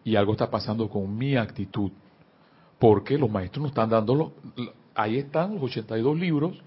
Y 0.05 0.17
algo 0.17 0.33
está 0.33 0.51
pasando 0.51 0.89
con 0.89 1.17
mi 1.17 1.37
actitud. 1.37 1.93
Porque 2.79 3.17
los 3.17 3.31
maestros 3.31 3.63
nos 3.63 3.71
están 3.71 3.89
dando, 3.91 4.33
ahí 4.95 5.19
están 5.19 5.55
los 5.55 5.63
82 5.63 6.19
libros 6.19 6.61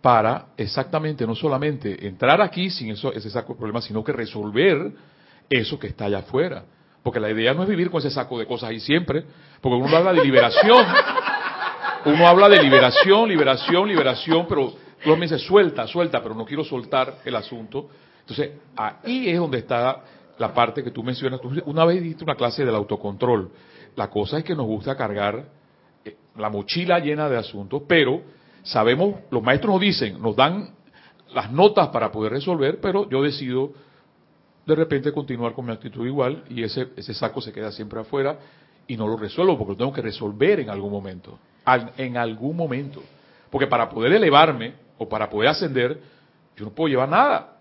para 0.00 0.46
exactamente 0.56 1.26
no 1.26 1.34
solamente 1.34 2.06
entrar 2.06 2.40
aquí 2.40 2.70
sin 2.70 2.90
eso, 2.90 3.12
ese 3.12 3.30
saco 3.30 3.52
de 3.52 3.58
problemas, 3.58 3.84
sino 3.84 4.02
que 4.02 4.12
resolver 4.12 4.92
eso 5.48 5.78
que 5.78 5.88
está 5.88 6.06
allá 6.06 6.18
afuera. 6.18 6.64
Porque 7.02 7.20
la 7.20 7.30
idea 7.30 7.54
no 7.54 7.62
es 7.62 7.68
vivir 7.68 7.90
con 7.90 7.98
ese 7.98 8.10
saco 8.10 8.38
de 8.38 8.46
cosas 8.46 8.70
ahí 8.70 8.80
siempre, 8.80 9.24
porque 9.60 9.76
uno 9.76 9.96
habla 9.96 10.12
de 10.12 10.22
liberación. 10.22 10.86
Uno 12.04 12.26
habla 12.26 12.48
de 12.48 12.60
liberación, 12.62 13.28
liberación, 13.28 13.88
liberación, 13.88 14.46
pero 14.48 14.74
Dios 15.04 15.18
me 15.18 15.26
dice 15.26 15.38
suelta, 15.38 15.86
suelta, 15.86 16.20
pero 16.22 16.34
no 16.34 16.44
quiero 16.44 16.64
soltar 16.64 17.18
el 17.24 17.36
asunto. 17.36 17.88
Entonces, 18.22 18.52
ahí 18.76 19.28
es 19.28 19.38
donde 19.38 19.58
está 19.58 20.02
la 20.38 20.54
parte 20.54 20.82
que 20.82 20.90
tú 20.90 21.02
mencionas. 21.02 21.40
una 21.66 21.84
vez 21.84 22.02
diste 22.02 22.24
una 22.24 22.34
clase 22.34 22.64
del 22.64 22.74
autocontrol. 22.74 23.50
La 23.96 24.08
cosa 24.08 24.38
es 24.38 24.44
que 24.44 24.54
nos 24.54 24.66
gusta 24.66 24.96
cargar 24.96 25.44
eh, 26.04 26.16
la 26.36 26.48
mochila 26.48 26.98
llena 26.98 27.28
de 27.28 27.36
asuntos, 27.36 27.82
pero 27.86 28.22
sabemos, 28.62 29.16
los 29.30 29.42
maestros 29.42 29.72
nos 29.74 29.80
dicen, 29.80 30.20
nos 30.20 30.34
dan 30.34 30.70
las 31.34 31.50
notas 31.50 31.88
para 31.88 32.10
poder 32.10 32.32
resolver, 32.32 32.80
pero 32.80 33.08
yo 33.08 33.22
decido 33.22 33.72
de 34.66 34.74
repente 34.74 35.12
continuar 35.12 35.54
con 35.54 35.66
mi 35.66 35.72
actitud 35.72 36.06
igual 36.06 36.44
y 36.48 36.62
ese, 36.62 36.88
ese 36.96 37.14
saco 37.14 37.40
se 37.40 37.52
queda 37.52 37.72
siempre 37.72 38.00
afuera 38.00 38.38
y 38.86 38.96
no 38.96 39.06
lo 39.08 39.16
resuelvo 39.16 39.58
porque 39.58 39.72
lo 39.72 39.76
tengo 39.76 39.92
que 39.92 40.02
resolver 40.02 40.60
en 40.60 40.70
algún 40.70 40.92
momento. 40.92 41.38
en 41.96 42.16
algún 42.16 42.56
momento. 42.56 43.02
Porque 43.50 43.66
para 43.66 43.88
poder 43.88 44.12
elevarme 44.12 44.74
o 44.98 45.08
para 45.08 45.28
poder 45.28 45.50
ascender, 45.50 46.00
yo 46.56 46.64
no 46.64 46.72
puedo 46.72 46.88
llevar 46.88 47.08
nada. 47.08 47.51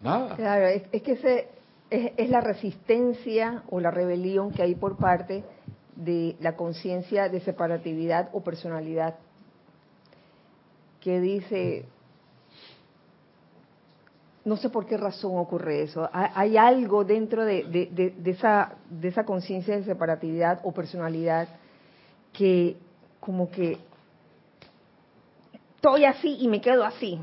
Claro, 0.00 0.66
es, 0.66 1.02
que 1.02 1.12
es, 1.90 2.14
es, 2.16 2.30
la 2.30 2.40
resistencia 2.40 3.64
o 3.70 3.80
la 3.80 3.90
rebelión 3.90 4.52
que 4.52 4.62
hay 4.62 4.74
por 4.74 4.96
parte 4.96 5.44
de 5.96 6.36
la 6.40 6.54
conciencia 6.56 7.28
de 7.28 7.40
separatividad 7.40 8.28
o 8.32 8.42
personalidad 8.42 9.16
que 11.00 11.20
dice 11.20 11.86
no 14.44 14.56
sé 14.56 14.70
por 14.70 14.86
qué 14.86 14.96
razón 14.96 15.36
ocurre 15.36 15.82
eso. 15.82 16.08
Hay 16.10 16.56
algo 16.56 17.04
dentro 17.04 17.44
de, 17.44 18.16
esa, 18.24 18.76
de 18.88 19.08
esa 19.08 19.24
conciencia 19.24 19.76
de 19.76 19.84
separatividad 19.84 20.60
o 20.64 20.72
personalidad 20.72 21.48
que 22.32 22.78
como 23.20 23.50
que 23.50 23.76
estoy 25.76 26.06
así 26.06 26.38
y 26.40 26.48
me 26.48 26.62
quedo 26.62 26.82
así. 26.82 27.20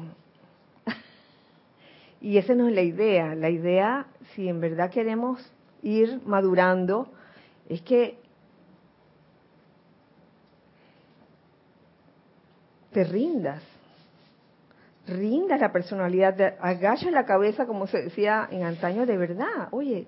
Y 2.22 2.38
esa 2.38 2.56
no 2.56 2.68
es 2.68 2.76
la 2.76 2.82
idea. 2.82 3.36
La 3.36 3.50
idea, 3.50 4.08
si 4.34 4.48
en 4.48 4.60
verdad 4.60 4.90
queremos 4.90 5.42
ir 5.82 6.22
madurando, 6.26 7.12
es 7.70 7.82
que 7.82 8.20
te 12.92 13.04
rindas 13.04 13.62
rinda 15.08 15.58
la 15.58 15.72
personalidad, 15.72 16.56
agacha 16.60 17.12
la 17.12 17.26
cabeza, 17.26 17.66
como 17.66 17.88
se 17.88 18.04
decía 18.04 18.48
en 18.52 18.64
antaño, 18.64 19.06
de 19.06 19.18
verdad. 19.18 19.68
Oye, 19.72 20.08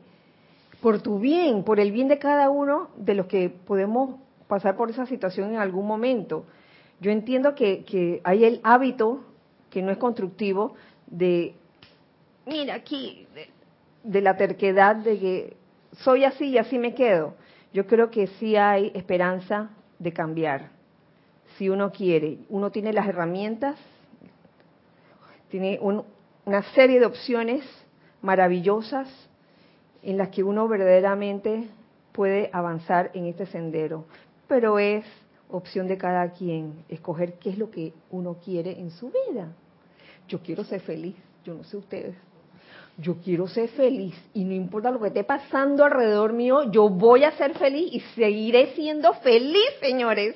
por 0.81 1.01
tu 1.01 1.19
bien, 1.19 1.63
por 1.63 1.79
el 1.79 1.91
bien 1.91 2.07
de 2.07 2.19
cada 2.19 2.49
uno 2.49 2.89
de 2.97 3.13
los 3.13 3.27
que 3.27 3.49
podemos 3.49 4.15
pasar 4.47 4.75
por 4.75 4.89
esa 4.89 5.05
situación 5.05 5.53
en 5.53 5.59
algún 5.59 5.85
momento. 5.85 6.45
Yo 6.99 7.11
entiendo 7.11 7.53
que, 7.53 7.83
que 7.83 8.21
hay 8.23 8.43
el 8.43 8.59
hábito, 8.63 9.23
que 9.69 9.81
no 9.81 9.91
es 9.91 9.97
constructivo, 9.97 10.73
de, 11.05 11.55
mira 12.47 12.75
aquí, 12.75 13.27
de, 14.03 14.21
la 14.21 14.37
terquedad 14.37 14.95
de 14.95 15.19
que 15.19 15.57
soy 15.99 16.23
así 16.23 16.45
y 16.45 16.57
así 16.57 16.79
me 16.79 16.95
quedo. 16.95 17.35
Yo 17.73 17.85
creo 17.85 18.09
que 18.09 18.27
sí 18.27 18.55
hay 18.55 18.91
esperanza 18.95 19.69
de 19.99 20.13
cambiar, 20.13 20.69
si 21.57 21.69
uno 21.69 21.91
quiere. 21.91 22.39
Uno 22.49 22.71
tiene 22.71 22.93
las 22.93 23.07
herramientas 23.07 23.77
tiene 25.49 25.79
una 25.81 26.63
serie 26.73 26.99
de 26.99 27.05
opciones 27.05 27.63
maravillosas 28.21 29.07
en 30.03 30.17
las 30.17 30.29
que 30.29 30.43
uno 30.43 30.67
verdaderamente 30.67 31.69
puede 32.11 32.49
avanzar 32.53 33.11
en 33.13 33.25
este 33.25 33.45
sendero. 33.45 34.05
Pero 34.47 34.79
es 34.79 35.05
opción 35.49 35.87
de 35.87 35.97
cada 35.97 36.31
quien 36.31 36.83
escoger 36.89 37.33
qué 37.35 37.51
es 37.51 37.57
lo 37.57 37.71
que 37.71 37.93
uno 38.11 38.37
quiere 38.43 38.79
en 38.79 38.91
su 38.91 39.07
vida. 39.07 39.53
Yo 40.27 40.41
quiero 40.41 40.63
ser 40.63 40.81
feliz, 40.81 41.15
yo 41.45 41.53
no 41.53 41.63
sé 41.63 41.77
ustedes. 41.77 42.15
Yo 42.97 43.17
quiero 43.23 43.47
ser 43.47 43.69
feliz 43.69 44.15
y 44.33 44.43
no 44.43 44.53
importa 44.53 44.89
lo 44.89 44.99
que 44.99 45.07
esté 45.07 45.23
pasando 45.23 45.85
alrededor 45.85 46.33
mío, 46.33 46.71
yo 46.71 46.89
voy 46.89 47.23
a 47.23 47.31
ser 47.37 47.53
feliz 47.57 47.89
y 47.93 47.99
seguiré 48.15 48.73
siendo 48.73 49.13
feliz, 49.13 49.69
señores. 49.79 50.35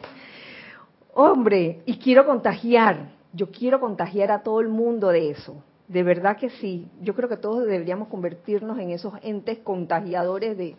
Hombre, 1.13 1.81
y 1.85 1.97
quiero 1.97 2.25
contagiar, 2.25 3.09
yo 3.33 3.49
quiero 3.49 3.79
contagiar 3.79 4.31
a 4.31 4.43
todo 4.43 4.61
el 4.61 4.69
mundo 4.69 5.09
de 5.09 5.31
eso. 5.31 5.63
De 5.87 6.03
verdad 6.03 6.37
que 6.37 6.49
sí. 6.49 6.87
Yo 7.01 7.15
creo 7.15 7.27
que 7.27 7.35
todos 7.35 7.65
deberíamos 7.65 8.07
convertirnos 8.07 8.77
en 8.79 8.91
esos 8.91 9.13
entes 9.23 9.57
contagiadores 9.59 10.57
de, 10.57 10.75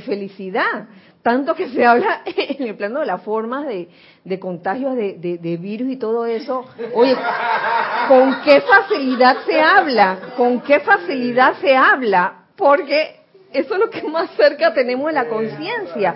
felicidad. 0.00 0.88
Tanto 1.22 1.54
que 1.54 1.68
se 1.70 1.84
habla 1.84 2.22
en 2.26 2.68
el 2.68 2.76
plano 2.76 3.00
de 3.00 3.06
las 3.06 3.22
formas 3.22 3.66
de, 3.66 3.88
de 4.24 4.38
contagios 4.38 4.94
de, 4.94 5.38
de, 5.40 5.56
virus 5.56 5.90
y 5.90 5.96
todo 5.96 6.26
eso. 6.26 6.64
Oye, 6.94 7.16
¿con 8.08 8.42
qué 8.42 8.60
facilidad 8.60 9.36
se 9.46 9.60
habla? 9.60 10.18
¿Con 10.36 10.60
qué 10.60 10.80
facilidad 10.80 11.54
se 11.60 11.74
habla? 11.74 12.44
Porque 12.56 13.20
eso 13.52 13.74
es 13.74 13.80
lo 13.80 13.90
que 13.90 14.02
más 14.02 14.30
cerca 14.36 14.74
tenemos 14.74 15.06
de 15.06 15.12
la 15.12 15.28
conciencia. 15.28 16.14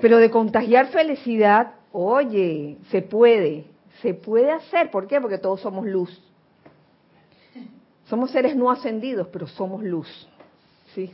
Pero 0.00 0.18
de 0.18 0.30
contagiar 0.30 0.88
felicidad, 0.88 1.74
oye, 1.92 2.78
se 2.90 3.02
puede, 3.02 3.64
se 4.02 4.14
puede 4.14 4.50
hacer. 4.50 4.90
¿Por 4.90 5.06
qué? 5.06 5.20
Porque 5.20 5.38
todos 5.38 5.60
somos 5.60 5.86
luz. 5.86 6.20
Somos 8.08 8.30
seres 8.30 8.56
no 8.56 8.70
ascendidos, 8.70 9.28
pero 9.28 9.46
somos 9.46 9.84
luz. 9.84 10.08
Sí. 10.94 11.12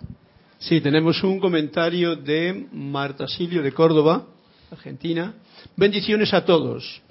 Sí, 0.65 0.81
tenemos 0.81 1.23
un 1.23 1.41
comentario 1.41 2.17
de 2.17 2.69
Marta 2.73 3.29
Silio 3.29 3.63
de 3.63 3.71
Córdoba, 3.73 4.25
Argentina. 4.71 5.35
Bendiciones 5.77 6.33
a 6.33 6.43
todos. 6.43 7.03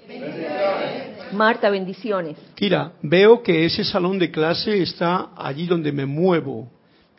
Marta, 1.32 1.70
bendiciones. 1.70 2.36
Kira, 2.56 2.94
veo 3.00 3.44
que 3.44 3.64
ese 3.64 3.84
salón 3.84 4.18
de 4.18 4.32
clase 4.32 4.82
está 4.82 5.30
allí 5.36 5.68
donde 5.68 5.92
me 5.92 6.04
muevo, 6.04 6.68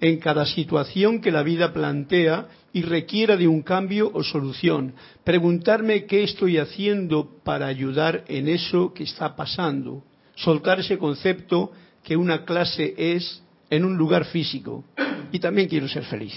en 0.02 0.20
cada 0.20 0.45
situación 0.45 1.22
que 1.22 1.32
la 1.32 1.41
vida 1.41 1.72
plantea 1.72 2.49
y 2.74 2.82
requiera 2.82 3.38
de 3.38 3.48
un 3.48 3.62
cambio 3.62 4.12
o 4.14 4.22
solución. 4.22 4.94
Preguntarme 5.24 6.03
qué 6.03 6.24
estoy 6.24 6.57
haciendo 6.57 7.30
para 7.45 7.68
ayudar 7.68 8.26
en 8.28 8.49
eso 8.49 8.94
que 8.94 9.03
está 9.03 9.38
pasando. 9.38 10.03
Soltar 10.36 10.82
ese 10.82 10.98
concepto 10.98 11.72
que 12.03 12.18
una 12.18 12.44
clase 12.44 12.94
es 12.98 13.41
en 13.70 13.86
un 13.86 13.95
lugar 13.95 14.26
físico. 14.26 14.84
Y 15.36 15.40
también 15.41 15.68
quiero 15.68 15.86
ser 15.90 16.06
feliz. 16.06 16.34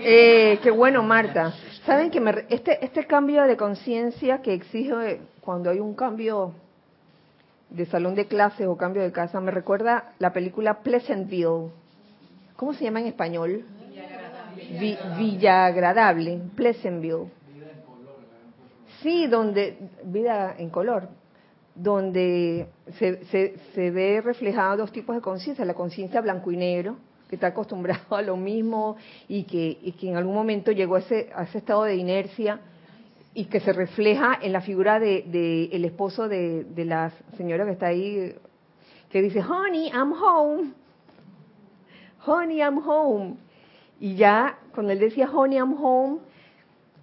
Eh, 0.00 0.58
qué 0.60 0.70
bueno, 0.72 1.00
Marta. 1.04 1.54
Saben 1.86 2.10
que 2.10 2.20
este, 2.48 2.84
este 2.84 3.06
cambio 3.06 3.44
de 3.44 3.56
conciencia 3.56 4.42
que 4.42 4.52
exige 4.52 5.20
cuando 5.40 5.70
hay 5.70 5.78
un 5.78 5.94
cambio 5.94 6.54
de 7.70 7.86
salón 7.86 8.16
de 8.16 8.26
clase 8.26 8.66
o 8.66 8.76
cambio 8.76 9.02
de 9.02 9.12
casa 9.12 9.40
me 9.40 9.52
recuerda 9.52 10.12
la 10.18 10.32
película 10.32 10.80
Pleasantville. 10.80 11.70
¿Cómo 12.56 12.74
se 12.74 12.82
llama 12.82 12.98
en 12.98 13.06
español? 13.06 13.64
Villa 15.16 15.66
Agradable, 15.66 16.40
Pleasantville. 16.56 17.30
Sí, 19.02 19.28
donde, 19.28 19.78
vida 20.02 20.56
en 20.58 20.68
color, 20.70 21.10
donde 21.76 22.66
se, 22.98 23.24
se, 23.26 23.56
se 23.72 23.90
ve 23.92 24.20
reflejado 24.20 24.78
dos 24.78 24.90
tipos 24.90 25.14
de 25.14 25.22
conciencia, 25.22 25.64
la 25.64 25.74
conciencia 25.74 26.20
blanco 26.20 26.50
y 26.50 26.56
negro, 26.56 26.96
que 27.28 27.36
está 27.36 27.48
acostumbrado 27.48 28.16
a 28.16 28.22
lo 28.22 28.36
mismo 28.36 28.96
y 29.28 29.44
que, 29.44 29.78
en 30.02 30.16
algún 30.16 30.34
momento 30.34 30.72
llegó 30.72 30.96
a 30.96 31.00
ese, 31.00 31.30
a 31.34 31.44
ese 31.44 31.58
estado 31.58 31.84
de 31.84 31.96
inercia 31.96 32.60
y 33.34 33.44
que 33.44 33.60
se 33.60 33.72
refleja 33.72 34.38
en 34.40 34.52
la 34.52 34.60
figura 34.60 34.98
de, 34.98 35.22
de 35.22 35.66
el 35.66 35.84
esposo 35.84 36.28
de, 36.28 36.64
de 36.64 36.84
la 36.84 37.12
señora 37.36 37.64
que 37.64 37.72
está 37.72 37.86
ahí, 37.88 38.34
que 39.10 39.22
dice, 39.22 39.40
honey, 39.40 39.90
I'm 39.90 40.12
home, 40.12 40.72
honey, 42.26 42.58
I'm 42.58 42.78
home. 42.78 43.36
Y 44.00 44.16
ya 44.16 44.58
cuando 44.74 44.92
él 44.92 44.98
decía 44.98 45.28
honey 45.30 45.58
I'm 45.58 45.74
home, 45.82 46.20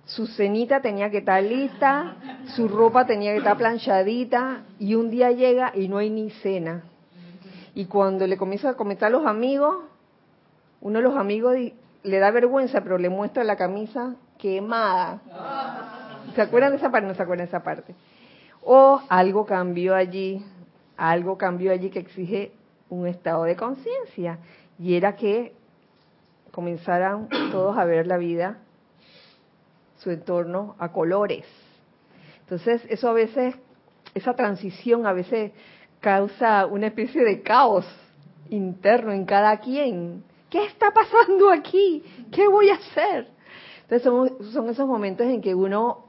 su 0.05 0.27
cenita 0.27 0.81
tenía 0.81 1.09
que 1.09 1.19
estar 1.19 1.41
lista, 1.41 2.15
su 2.55 2.67
ropa 2.67 3.05
tenía 3.05 3.31
que 3.31 3.39
estar 3.39 3.57
planchadita 3.57 4.63
y 4.79 4.95
un 4.95 5.09
día 5.09 5.31
llega 5.31 5.71
y 5.75 5.87
no 5.87 5.97
hay 5.97 6.09
ni 6.09 6.29
cena. 6.29 6.83
Y 7.73 7.85
cuando 7.85 8.25
le 8.27 8.37
comienza 8.37 8.69
a 8.69 8.73
comentar 8.75 9.07
a 9.07 9.09
los 9.09 9.25
amigos, 9.25 9.77
uno 10.85 10.99
de 10.99 11.03
los 11.03 11.17
amigos 11.17 11.57
le 12.03 12.19
da 12.19 12.29
vergüenza, 12.29 12.81
pero 12.81 12.99
le 12.99 13.09
muestra 13.09 13.43
la 13.43 13.55
camisa 13.55 14.13
quemada. 14.37 15.19
¿Se 16.35 16.43
acuerdan 16.43 16.73
de 16.73 16.77
esa 16.77 16.91
parte? 16.91 17.07
No 17.07 17.15
se 17.15 17.23
acuerdan 17.23 17.47
de 17.47 17.49
esa 17.49 17.63
parte. 17.63 17.95
O 18.61 19.01
algo 19.09 19.47
cambió 19.47 19.95
allí, 19.95 20.45
algo 20.95 21.39
cambió 21.39 21.71
allí 21.71 21.89
que 21.89 21.97
exige 21.97 22.51
un 22.87 23.07
estado 23.07 23.45
de 23.45 23.55
conciencia. 23.55 24.37
Y 24.77 24.93
era 24.93 25.15
que 25.15 25.53
comenzaran 26.51 27.29
todos 27.51 27.75
a 27.79 27.85
ver 27.85 28.05
la 28.05 28.17
vida, 28.17 28.59
su 29.97 30.11
entorno, 30.11 30.75
a 30.77 30.91
colores. 30.91 31.47
Entonces, 32.41 32.85
eso 32.91 33.09
a 33.09 33.13
veces, 33.13 33.55
esa 34.13 34.35
transición 34.35 35.07
a 35.07 35.13
veces 35.13 35.51
causa 35.99 36.67
una 36.67 36.85
especie 36.85 37.23
de 37.23 37.41
caos 37.41 37.87
interno 38.51 39.13
en 39.13 39.25
cada 39.25 39.57
quien. 39.57 40.23
¿Qué 40.55 40.63
está 40.67 40.89
pasando 40.91 41.51
aquí? 41.51 42.01
¿Qué 42.31 42.47
voy 42.47 42.69
a 42.69 42.75
hacer? 42.75 43.27
Entonces 43.81 44.03
son, 44.03 44.53
son 44.53 44.69
esos 44.69 44.87
momentos 44.87 45.27
en 45.27 45.41
que 45.41 45.53
uno 45.53 46.05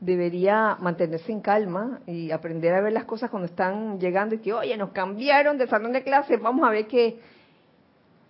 debería 0.00 0.76
mantenerse 0.80 1.32
en 1.32 1.40
calma 1.40 2.00
y 2.06 2.30
aprender 2.30 2.74
a 2.74 2.82
ver 2.82 2.92
las 2.92 3.06
cosas 3.06 3.30
cuando 3.30 3.46
están 3.46 3.98
llegando 3.98 4.34
y 4.34 4.40
que, 4.40 4.52
oye, 4.52 4.76
nos 4.76 4.90
cambiaron 4.90 5.56
de 5.56 5.66
salón 5.66 5.92
de 5.92 6.02
clase, 6.02 6.36
vamos 6.36 6.68
a 6.68 6.72
ver 6.72 6.86
qué, 6.86 7.20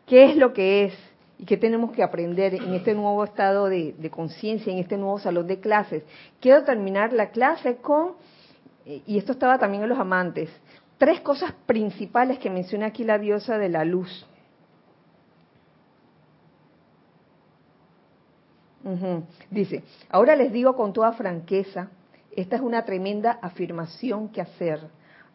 qué 0.06 0.26
es 0.26 0.36
lo 0.36 0.52
que 0.52 0.84
es 0.84 0.94
y 1.36 1.44
qué 1.44 1.56
tenemos 1.56 1.90
que 1.90 2.05
aprender 2.05 2.55
en 2.55 2.72
este 2.72 2.94
nuevo 2.94 3.24
estado 3.24 3.68
de, 3.68 3.93
de 3.98 4.09
conciencia, 4.09 4.72
en 4.72 4.78
este 4.78 4.97
nuevo 4.97 5.18
salón 5.18 5.48
de 5.48 5.59
clases. 5.59 6.05
Quiero 6.38 6.62
terminar 6.62 7.12
la 7.12 7.30
clase 7.30 7.78
con, 7.78 8.12
y 8.84 9.18
esto 9.18 9.32
estaba 9.32 9.59
también 9.59 9.82
en 9.82 9.88
los 9.88 9.98
amantes, 9.98 10.48
tres 10.97 11.22
cosas 11.22 11.52
principales 11.66 12.38
que 12.38 12.51
menciona 12.51 12.86
aquí 12.86 13.02
la 13.02 13.18
diosa 13.18 13.59
de 13.59 13.68
la 13.68 13.84
luz. 13.84 14.28
Dice, 19.50 19.82
ahora 20.10 20.36
les 20.36 20.52
digo 20.52 20.76
con 20.76 20.92
toda 20.92 21.12
franqueza, 21.12 21.88
esta 22.36 22.56
es 22.56 22.62
una 22.62 22.84
tremenda 22.84 23.38
afirmación 23.42 24.28
que 24.28 24.40
hacer, 24.40 24.80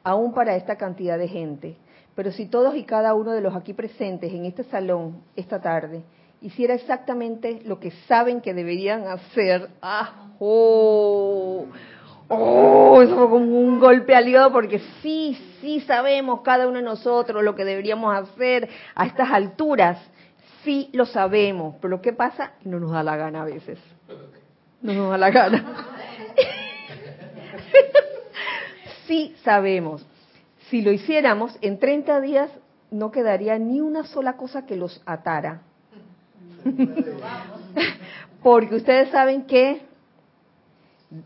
aún 0.04 0.34
para 0.34 0.56
esta 0.56 0.78
cantidad 0.78 1.18
de 1.18 1.28
gente. 1.28 1.76
Pero 2.16 2.32
si 2.32 2.46
todos 2.46 2.76
y 2.76 2.84
cada 2.84 3.14
uno 3.14 3.32
de 3.32 3.42
los 3.42 3.56
aquí 3.56 3.74
presentes 3.74 4.32
en 4.32 4.46
este 4.46 4.64
salón 4.66 5.22
esta 5.36 5.60
tarde 5.60 6.04
hiciera 6.42 6.74
exactamente 6.74 7.62
lo 7.66 7.80
que 7.80 7.92
saben 8.08 8.42
que 8.42 8.54
deberían 8.54 9.08
hacer, 9.08 9.70
¡ah! 9.82 10.30
¡Oh! 10.40 11.66
¡Oh! 12.30 13.02
Eso 13.02 13.16
fue 13.16 13.30
como 13.30 13.60
un 13.60 13.80
golpe 13.80 14.16
aliado 14.16 14.52
porque 14.52 14.80
sí, 15.02 15.38
sí 15.60 15.82
sabemos 15.82 16.42
cada 16.42 16.68
uno 16.68 16.78
de 16.78 16.84
nosotros 16.84 17.44
lo 17.44 17.56
que 17.56 17.66
deberíamos 17.66 18.16
hacer 18.16 18.70
a 18.96 19.06
estas 19.06 19.30
alturas 19.30 19.98
sí 20.64 20.90
lo 20.94 21.06
sabemos, 21.06 21.76
pero 21.82 22.02
¿qué 22.02 22.14
pasa? 22.14 22.54
No 22.64 22.80
nos 22.80 22.92
da 22.92 23.04
la 23.04 23.18
gana 23.18 23.42
a 23.42 23.46
veces. 23.46 23.80
No 24.82 24.94
nos 24.94 25.12
da 25.12 25.18
la 25.18 25.30
gana. 25.30 25.88
sí 29.08 29.36
sabemos. 29.44 30.06
Si 30.70 30.82
lo 30.82 30.92
hiciéramos, 30.92 31.58
en 31.62 31.80
30 31.80 32.22
días 32.22 32.50
no 32.90 33.12
quedaría 33.12 33.58
ni 33.60 33.82
una 33.82 34.06
sola 34.06 34.38
cosa 34.38 34.66
que 34.66 34.76
los 34.76 35.02
atara. 35.06 35.62
Porque 38.44 38.76
ustedes 38.76 39.10
saben 39.10 39.46
que 39.46 39.82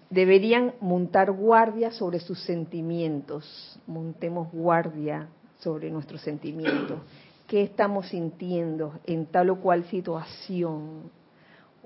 deberían 0.09 0.73
montar 0.81 1.31
guardia 1.31 1.91
sobre 1.91 2.19
sus 2.19 2.41
sentimientos. 2.43 3.79
Montemos 3.87 4.51
guardia 4.51 5.27
sobre 5.59 5.91
nuestros 5.91 6.21
sentimientos 6.21 6.99
qué 7.47 7.63
estamos 7.63 8.09
sintiendo 8.09 8.99
en 9.05 9.25
tal 9.27 9.49
o 9.49 9.59
cual 9.59 9.85
situación. 9.85 11.11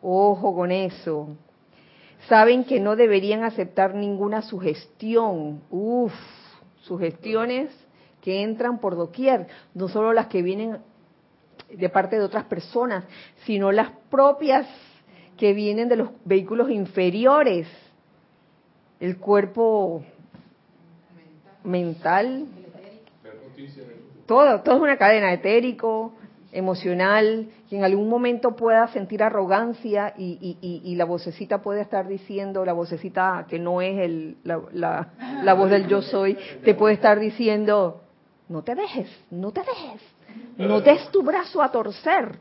Ojo 0.02 0.56
con 0.56 0.72
eso. 0.72 1.30
Saben 2.28 2.64
que 2.64 2.80
no 2.80 2.96
deberían 2.96 3.44
aceptar 3.44 3.96
ninguna 3.96 4.42
sugestión. 4.42 5.62
Uf, 5.70 6.14
sugestiones 6.82 7.72
que 8.22 8.44
entran 8.44 8.80
por 8.80 8.96
doquier, 8.96 9.48
no 9.74 9.88
solo 9.88 10.14
las 10.14 10.28
que 10.28 10.42
vienen 10.42 10.80
de 11.70 11.90
parte 11.90 12.18
de 12.18 12.24
otras 12.24 12.46
personas, 12.46 13.06
sino 13.46 13.72
las 13.72 13.92
propias 14.10 14.68
que 15.38 15.54
vienen 15.54 15.88
de 15.88 15.96
los 15.96 16.10
vehículos 16.26 16.70
inferiores. 16.70 17.68
El 19.00 19.18
cuerpo 19.18 20.04
mental, 21.64 22.48
todo, 24.30 24.62
es 24.64 24.80
una 24.80 24.96
cadena 24.96 25.34
etérico, 25.34 26.14
emocional, 26.52 27.50
que 27.68 27.78
en 27.78 27.84
algún 27.84 28.08
momento 28.08 28.56
pueda 28.56 28.88
sentir 28.90 29.24
arrogancia 29.24 30.14
y, 30.16 30.94
la 30.96 31.06
vocecita 31.06 31.64
puede 31.64 31.82
estar 31.82 32.08
diciendo, 32.08 32.64
la 32.64 32.74
vocecita 32.74 33.48
que 33.50 33.58
no 33.58 33.82
es 33.82 33.98
el, 33.98 34.38
la, 34.44 35.54
voz 35.56 35.72
del 35.72 35.88
yo 35.88 36.04
soy, 36.04 36.38
te 36.64 36.76
puede 36.76 36.94
estar 36.94 37.20
diciendo, 37.20 38.04
no 38.50 38.62
te 38.62 38.76
dejes, 38.76 39.10
no 39.32 39.52
te 39.52 39.62
dejes, 39.62 40.02
no 40.60 40.80
des 40.80 41.10
tu 41.10 41.24
brazo 41.24 41.64
a 41.64 41.72
torcer. 41.72 42.38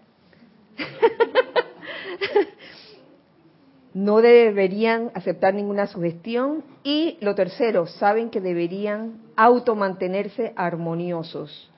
no 3.94 4.20
deberían 4.20 5.10
aceptar 5.14 5.54
ninguna 5.54 5.86
sugestión 5.86 6.64
y 6.84 7.16
lo 7.22 7.34
tercero, 7.34 7.86
saben 7.86 8.28
que 8.28 8.42
deberían 8.42 9.22
automantenerse 9.36 10.52
armoniosos 10.54 11.70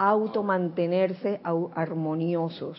automantenerse 0.00 1.42
armoniosos. 1.74 2.78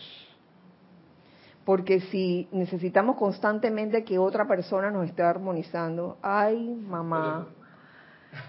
Porque 1.64 2.00
si 2.00 2.48
necesitamos 2.50 3.16
constantemente 3.16 4.02
que 4.02 4.18
otra 4.18 4.48
persona 4.48 4.90
nos 4.90 5.06
esté 5.06 5.22
armonizando, 5.22 6.18
ay 6.20 6.74
mamá, 6.74 7.46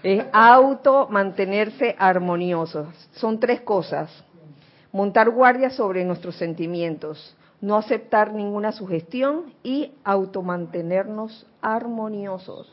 es 0.02 0.24
auto 0.32 1.06
mantenerse 1.08 1.94
armoniosos. 1.96 2.88
Son 3.12 3.38
tres 3.38 3.60
cosas. 3.60 4.10
Montar 4.90 5.30
guardia 5.30 5.70
sobre 5.70 6.04
nuestros 6.04 6.34
sentimientos, 6.34 7.36
no 7.60 7.76
aceptar 7.76 8.32
ninguna 8.32 8.72
sugestión 8.72 9.54
y 9.62 9.92
automantenernos 10.02 11.46
armoniosos. 11.62 12.72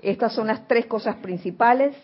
Estas 0.00 0.34
son 0.34 0.46
las 0.46 0.66
tres 0.66 0.86
cosas 0.86 1.16
principales 1.16 1.94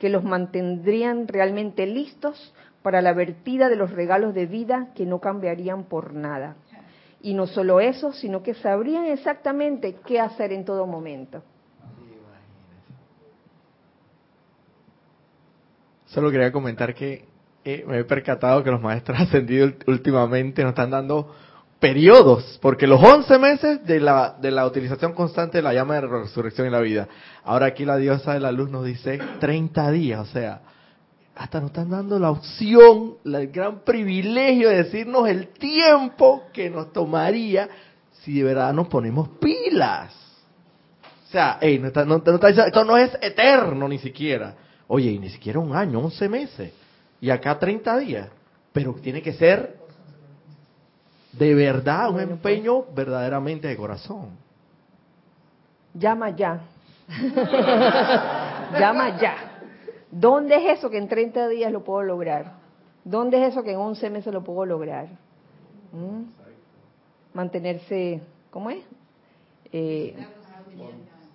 que 0.00 0.08
los 0.08 0.24
mantendrían 0.24 1.28
realmente 1.28 1.86
listos 1.86 2.52
para 2.82 3.02
la 3.02 3.12
vertida 3.12 3.68
de 3.68 3.76
los 3.76 3.90
regalos 3.90 4.34
de 4.34 4.46
vida 4.46 4.88
que 4.94 5.06
no 5.06 5.20
cambiarían 5.20 5.84
por 5.84 6.14
nada. 6.14 6.56
Y 7.22 7.34
no 7.34 7.46
solo 7.46 7.80
eso, 7.80 8.12
sino 8.12 8.42
que 8.42 8.54
sabrían 8.54 9.04
exactamente 9.06 9.96
qué 10.06 10.20
hacer 10.20 10.52
en 10.52 10.64
todo 10.64 10.86
momento. 10.86 11.42
Solo 16.06 16.30
quería 16.30 16.50
comentar 16.50 16.94
que 16.94 17.24
eh, 17.64 17.84
me 17.86 17.98
he 17.98 18.04
percatado 18.04 18.64
que 18.64 18.70
los 18.70 18.80
maestros 18.80 19.20
ascendidos 19.20 19.74
últimamente 19.86 20.62
nos 20.62 20.70
están 20.70 20.90
dando 20.90 21.32
periodos, 21.78 22.58
porque 22.60 22.86
los 22.86 23.02
11 23.02 23.38
meses 23.38 23.86
de 23.86 24.00
la, 24.00 24.36
de 24.40 24.50
la 24.50 24.66
utilización 24.66 25.14
constante 25.14 25.58
de 25.58 25.62
la 25.62 25.72
llama 25.72 25.94
de 25.94 26.02
resurrección 26.02 26.66
en 26.66 26.72
la 26.72 26.80
vida. 26.80 27.08
Ahora 27.44 27.66
aquí 27.66 27.84
la 27.84 27.96
diosa 27.96 28.34
de 28.34 28.40
la 28.40 28.52
luz 28.52 28.70
nos 28.70 28.84
dice 28.84 29.18
30 29.40 29.90
días, 29.90 30.20
o 30.20 30.26
sea, 30.26 30.60
hasta 31.40 31.58
nos 31.58 31.70
están 31.70 31.88
dando 31.88 32.18
la 32.18 32.30
opción, 32.30 33.14
el 33.24 33.48
gran 33.48 33.78
privilegio 33.78 34.68
de 34.68 34.82
decirnos 34.84 35.26
el 35.26 35.48
tiempo 35.48 36.42
que 36.52 36.68
nos 36.68 36.92
tomaría 36.92 37.66
si 38.12 38.34
de 38.34 38.44
verdad 38.44 38.74
nos 38.74 38.88
ponemos 38.88 39.30
pilas. 39.40 40.12
O 41.26 41.30
sea, 41.32 41.58
no 41.62 41.86
está, 41.86 42.04
no, 42.04 42.16
esto 42.16 42.84
no 42.84 42.98
es 42.98 43.16
eterno 43.22 43.88
ni 43.88 43.96
siquiera. 43.96 44.54
Oye, 44.86 45.12
y 45.12 45.18
ni 45.18 45.30
siquiera 45.30 45.58
un 45.60 45.74
año, 45.74 46.00
11 46.00 46.28
meses. 46.28 46.74
Y 47.22 47.30
acá 47.30 47.58
30 47.58 47.96
días. 47.96 48.28
Pero 48.74 48.92
tiene 49.02 49.22
que 49.22 49.32
ser 49.32 49.78
de 51.32 51.54
verdad 51.54 52.10
un 52.10 52.20
empeño 52.20 52.84
verdaderamente 52.94 53.66
de 53.66 53.76
corazón. 53.78 54.36
Llama 55.94 56.36
ya. 56.36 56.60
Llama 58.78 59.18
ya. 59.18 59.49
¿Dónde 60.10 60.56
es 60.56 60.78
eso 60.78 60.90
que 60.90 60.98
en 60.98 61.08
30 61.08 61.48
días 61.48 61.72
lo 61.72 61.84
puedo 61.84 62.02
lograr? 62.02 62.54
¿Dónde 63.04 63.42
es 63.42 63.52
eso 63.52 63.62
que 63.62 63.72
en 63.72 63.78
11 63.78 64.10
meses 64.10 64.32
lo 64.32 64.42
puedo 64.42 64.64
lograr? 64.66 65.08
¿Mm? 65.92 66.22
Mantenerse, 67.32 68.20
¿cómo 68.50 68.70
es? 68.70 68.84
Eh, 69.72 70.16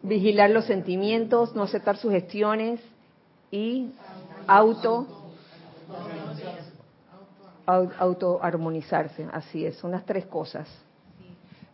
vigilar 0.01 0.49
los 0.49 0.65
sentimientos, 0.65 1.55
no 1.55 1.63
aceptar 1.63 1.97
sugestiones 1.97 2.81
y 3.49 3.89
auto 4.47 5.07
auto 7.65 8.39
armonizarse, 8.43 9.27
así 9.31 9.65
es, 9.65 9.75
son 9.77 9.91
las 9.91 10.05
tres 10.05 10.25
cosas. 10.25 10.67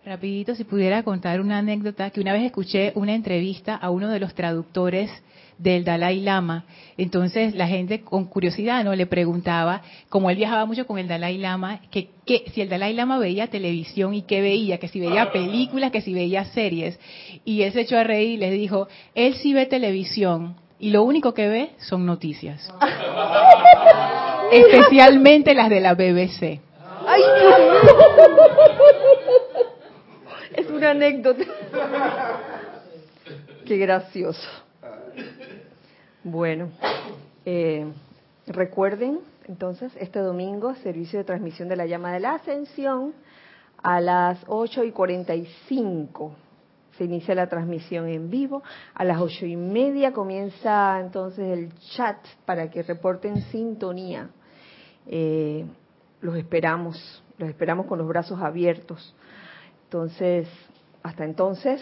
Rapidito, 0.03 0.55
si 0.55 0.63
pudiera 0.63 1.03
contar 1.03 1.39
una 1.41 1.59
anécdota, 1.59 2.09
que 2.09 2.21
una 2.21 2.33
vez 2.33 2.43
escuché 2.43 2.91
una 2.95 3.13
entrevista 3.13 3.75
a 3.75 3.91
uno 3.91 4.09
de 4.09 4.19
los 4.19 4.33
traductores 4.33 5.11
del 5.59 5.83
Dalai 5.83 6.21
Lama. 6.21 6.65
Entonces 6.97 7.53
la 7.53 7.67
gente 7.67 8.01
con 8.01 8.25
curiosidad 8.25 8.83
no 8.83 8.95
le 8.95 9.05
preguntaba, 9.05 9.83
como 10.09 10.31
él 10.31 10.37
viajaba 10.37 10.65
mucho 10.65 10.87
con 10.87 10.97
el 10.97 11.07
Dalai 11.07 11.37
Lama, 11.37 11.81
que, 11.91 12.09
si 12.51 12.61
el 12.61 12.69
Dalai 12.69 12.95
Lama 12.95 13.19
veía 13.19 13.45
televisión 13.45 14.15
y 14.15 14.23
qué 14.23 14.41
veía, 14.41 14.79
que 14.79 14.87
si 14.87 14.99
veía 14.99 15.31
películas, 15.31 15.91
que 15.91 16.01
si 16.01 16.15
veía 16.15 16.45
series. 16.45 16.99
Y 17.45 17.61
él 17.61 17.71
se 17.71 17.81
echó 17.81 17.99
a 17.99 18.03
reír 18.03 18.31
y 18.31 18.37
les 18.37 18.53
dijo, 18.53 18.87
él 19.13 19.35
sí 19.35 19.53
ve 19.53 19.67
televisión 19.67 20.55
y 20.79 20.89
lo 20.89 21.03
único 21.03 21.35
que 21.35 21.47
ve 21.47 21.69
son 21.77 22.07
noticias. 22.07 22.73
Especialmente 24.51 25.53
las 25.53 25.69
de 25.69 25.79
la 25.79 25.93
BBC. 25.93 26.59
Ay, 27.05 27.21
es 30.55 30.69
una 30.69 30.91
anécdota. 30.91 31.43
Qué 33.65 33.77
gracioso. 33.77 34.47
Bueno, 36.23 36.69
eh, 37.45 37.85
recuerden 38.47 39.19
entonces 39.47 39.91
este 39.99 40.19
domingo 40.19 40.75
servicio 40.75 41.19
de 41.19 41.25
transmisión 41.25 41.67
de 41.67 41.75
la 41.75 41.85
llama 41.85 42.13
de 42.13 42.19
la 42.19 42.35
ascensión 42.35 43.13
a 43.81 43.99
las 43.99 44.43
8 44.47 44.83
y 44.83 44.91
45 44.91 46.35
se 46.97 47.05
inicia 47.05 47.33
la 47.33 47.47
transmisión 47.47 48.07
en 48.07 48.29
vivo. 48.29 48.63
A 48.93 49.03
las 49.03 49.19
ocho 49.19 49.45
y 49.45 49.55
media 49.55 50.13
comienza 50.13 50.99
entonces 50.99 51.47
el 51.47 51.73
chat 51.95 52.17
para 52.45 52.69
que 52.69 52.83
reporten 52.83 53.41
sintonía. 53.43 54.29
Eh, 55.07 55.65
los 56.21 56.35
esperamos, 56.35 57.23
los 57.37 57.49
esperamos 57.49 57.87
con 57.87 57.97
los 57.97 58.07
brazos 58.07 58.39
abiertos. 58.39 59.15
Entonces, 59.91 60.47
hasta 61.03 61.25
entonces, 61.25 61.81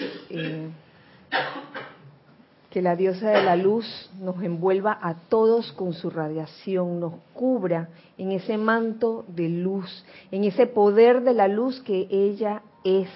que 2.72 2.82
la 2.82 2.96
diosa 2.96 3.30
de 3.30 3.44
la 3.44 3.56
luz 3.56 3.86
nos 4.20 4.42
envuelva 4.42 4.98
a 5.00 5.14
todos 5.14 5.72
con 5.74 5.94
su 5.94 6.10
radiación, 6.10 7.00
nos 7.00 7.14
cubra 7.36 7.90
en 8.18 8.32
ese 8.32 8.58
manto 8.58 9.26
de 9.28 9.48
luz, 9.48 10.04
en 10.32 10.44
ese 10.44 10.66
poder 10.66 11.22
de 11.22 11.36
la 11.36 11.48
luz 11.48 11.82
que 11.82 12.08
ella 12.10 12.64
es, 12.84 13.10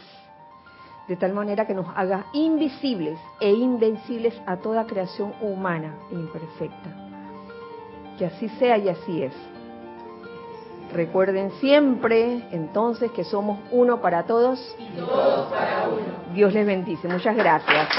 de 1.08 1.16
tal 1.16 1.34
manera 1.34 1.66
que 1.66 1.74
nos 1.74 1.88
haga 1.96 2.28
invisibles 2.32 3.18
e 3.42 3.50
invencibles 3.50 4.40
a 4.46 4.58
toda 4.58 4.86
creación 4.86 5.34
humana 5.42 5.98
imperfecta. 6.12 7.10
Que 8.20 8.28
así 8.28 8.48
sea 8.60 8.78
y 8.78 8.90
así 8.90 9.24
es. 9.24 9.34
Recuerden 10.94 11.52
siempre 11.60 12.44
entonces 12.52 13.12
que 13.12 13.24
somos 13.24 13.60
uno 13.72 14.00
para 14.00 14.24
todos 14.24 14.76
y 14.78 14.96
todos 15.00 15.52
para 15.52 15.88
uno. 15.90 16.34
Dios 16.34 16.54
les 16.54 16.66
bendice. 16.66 17.08
Muchas 17.08 17.36
gracias. 17.36 17.90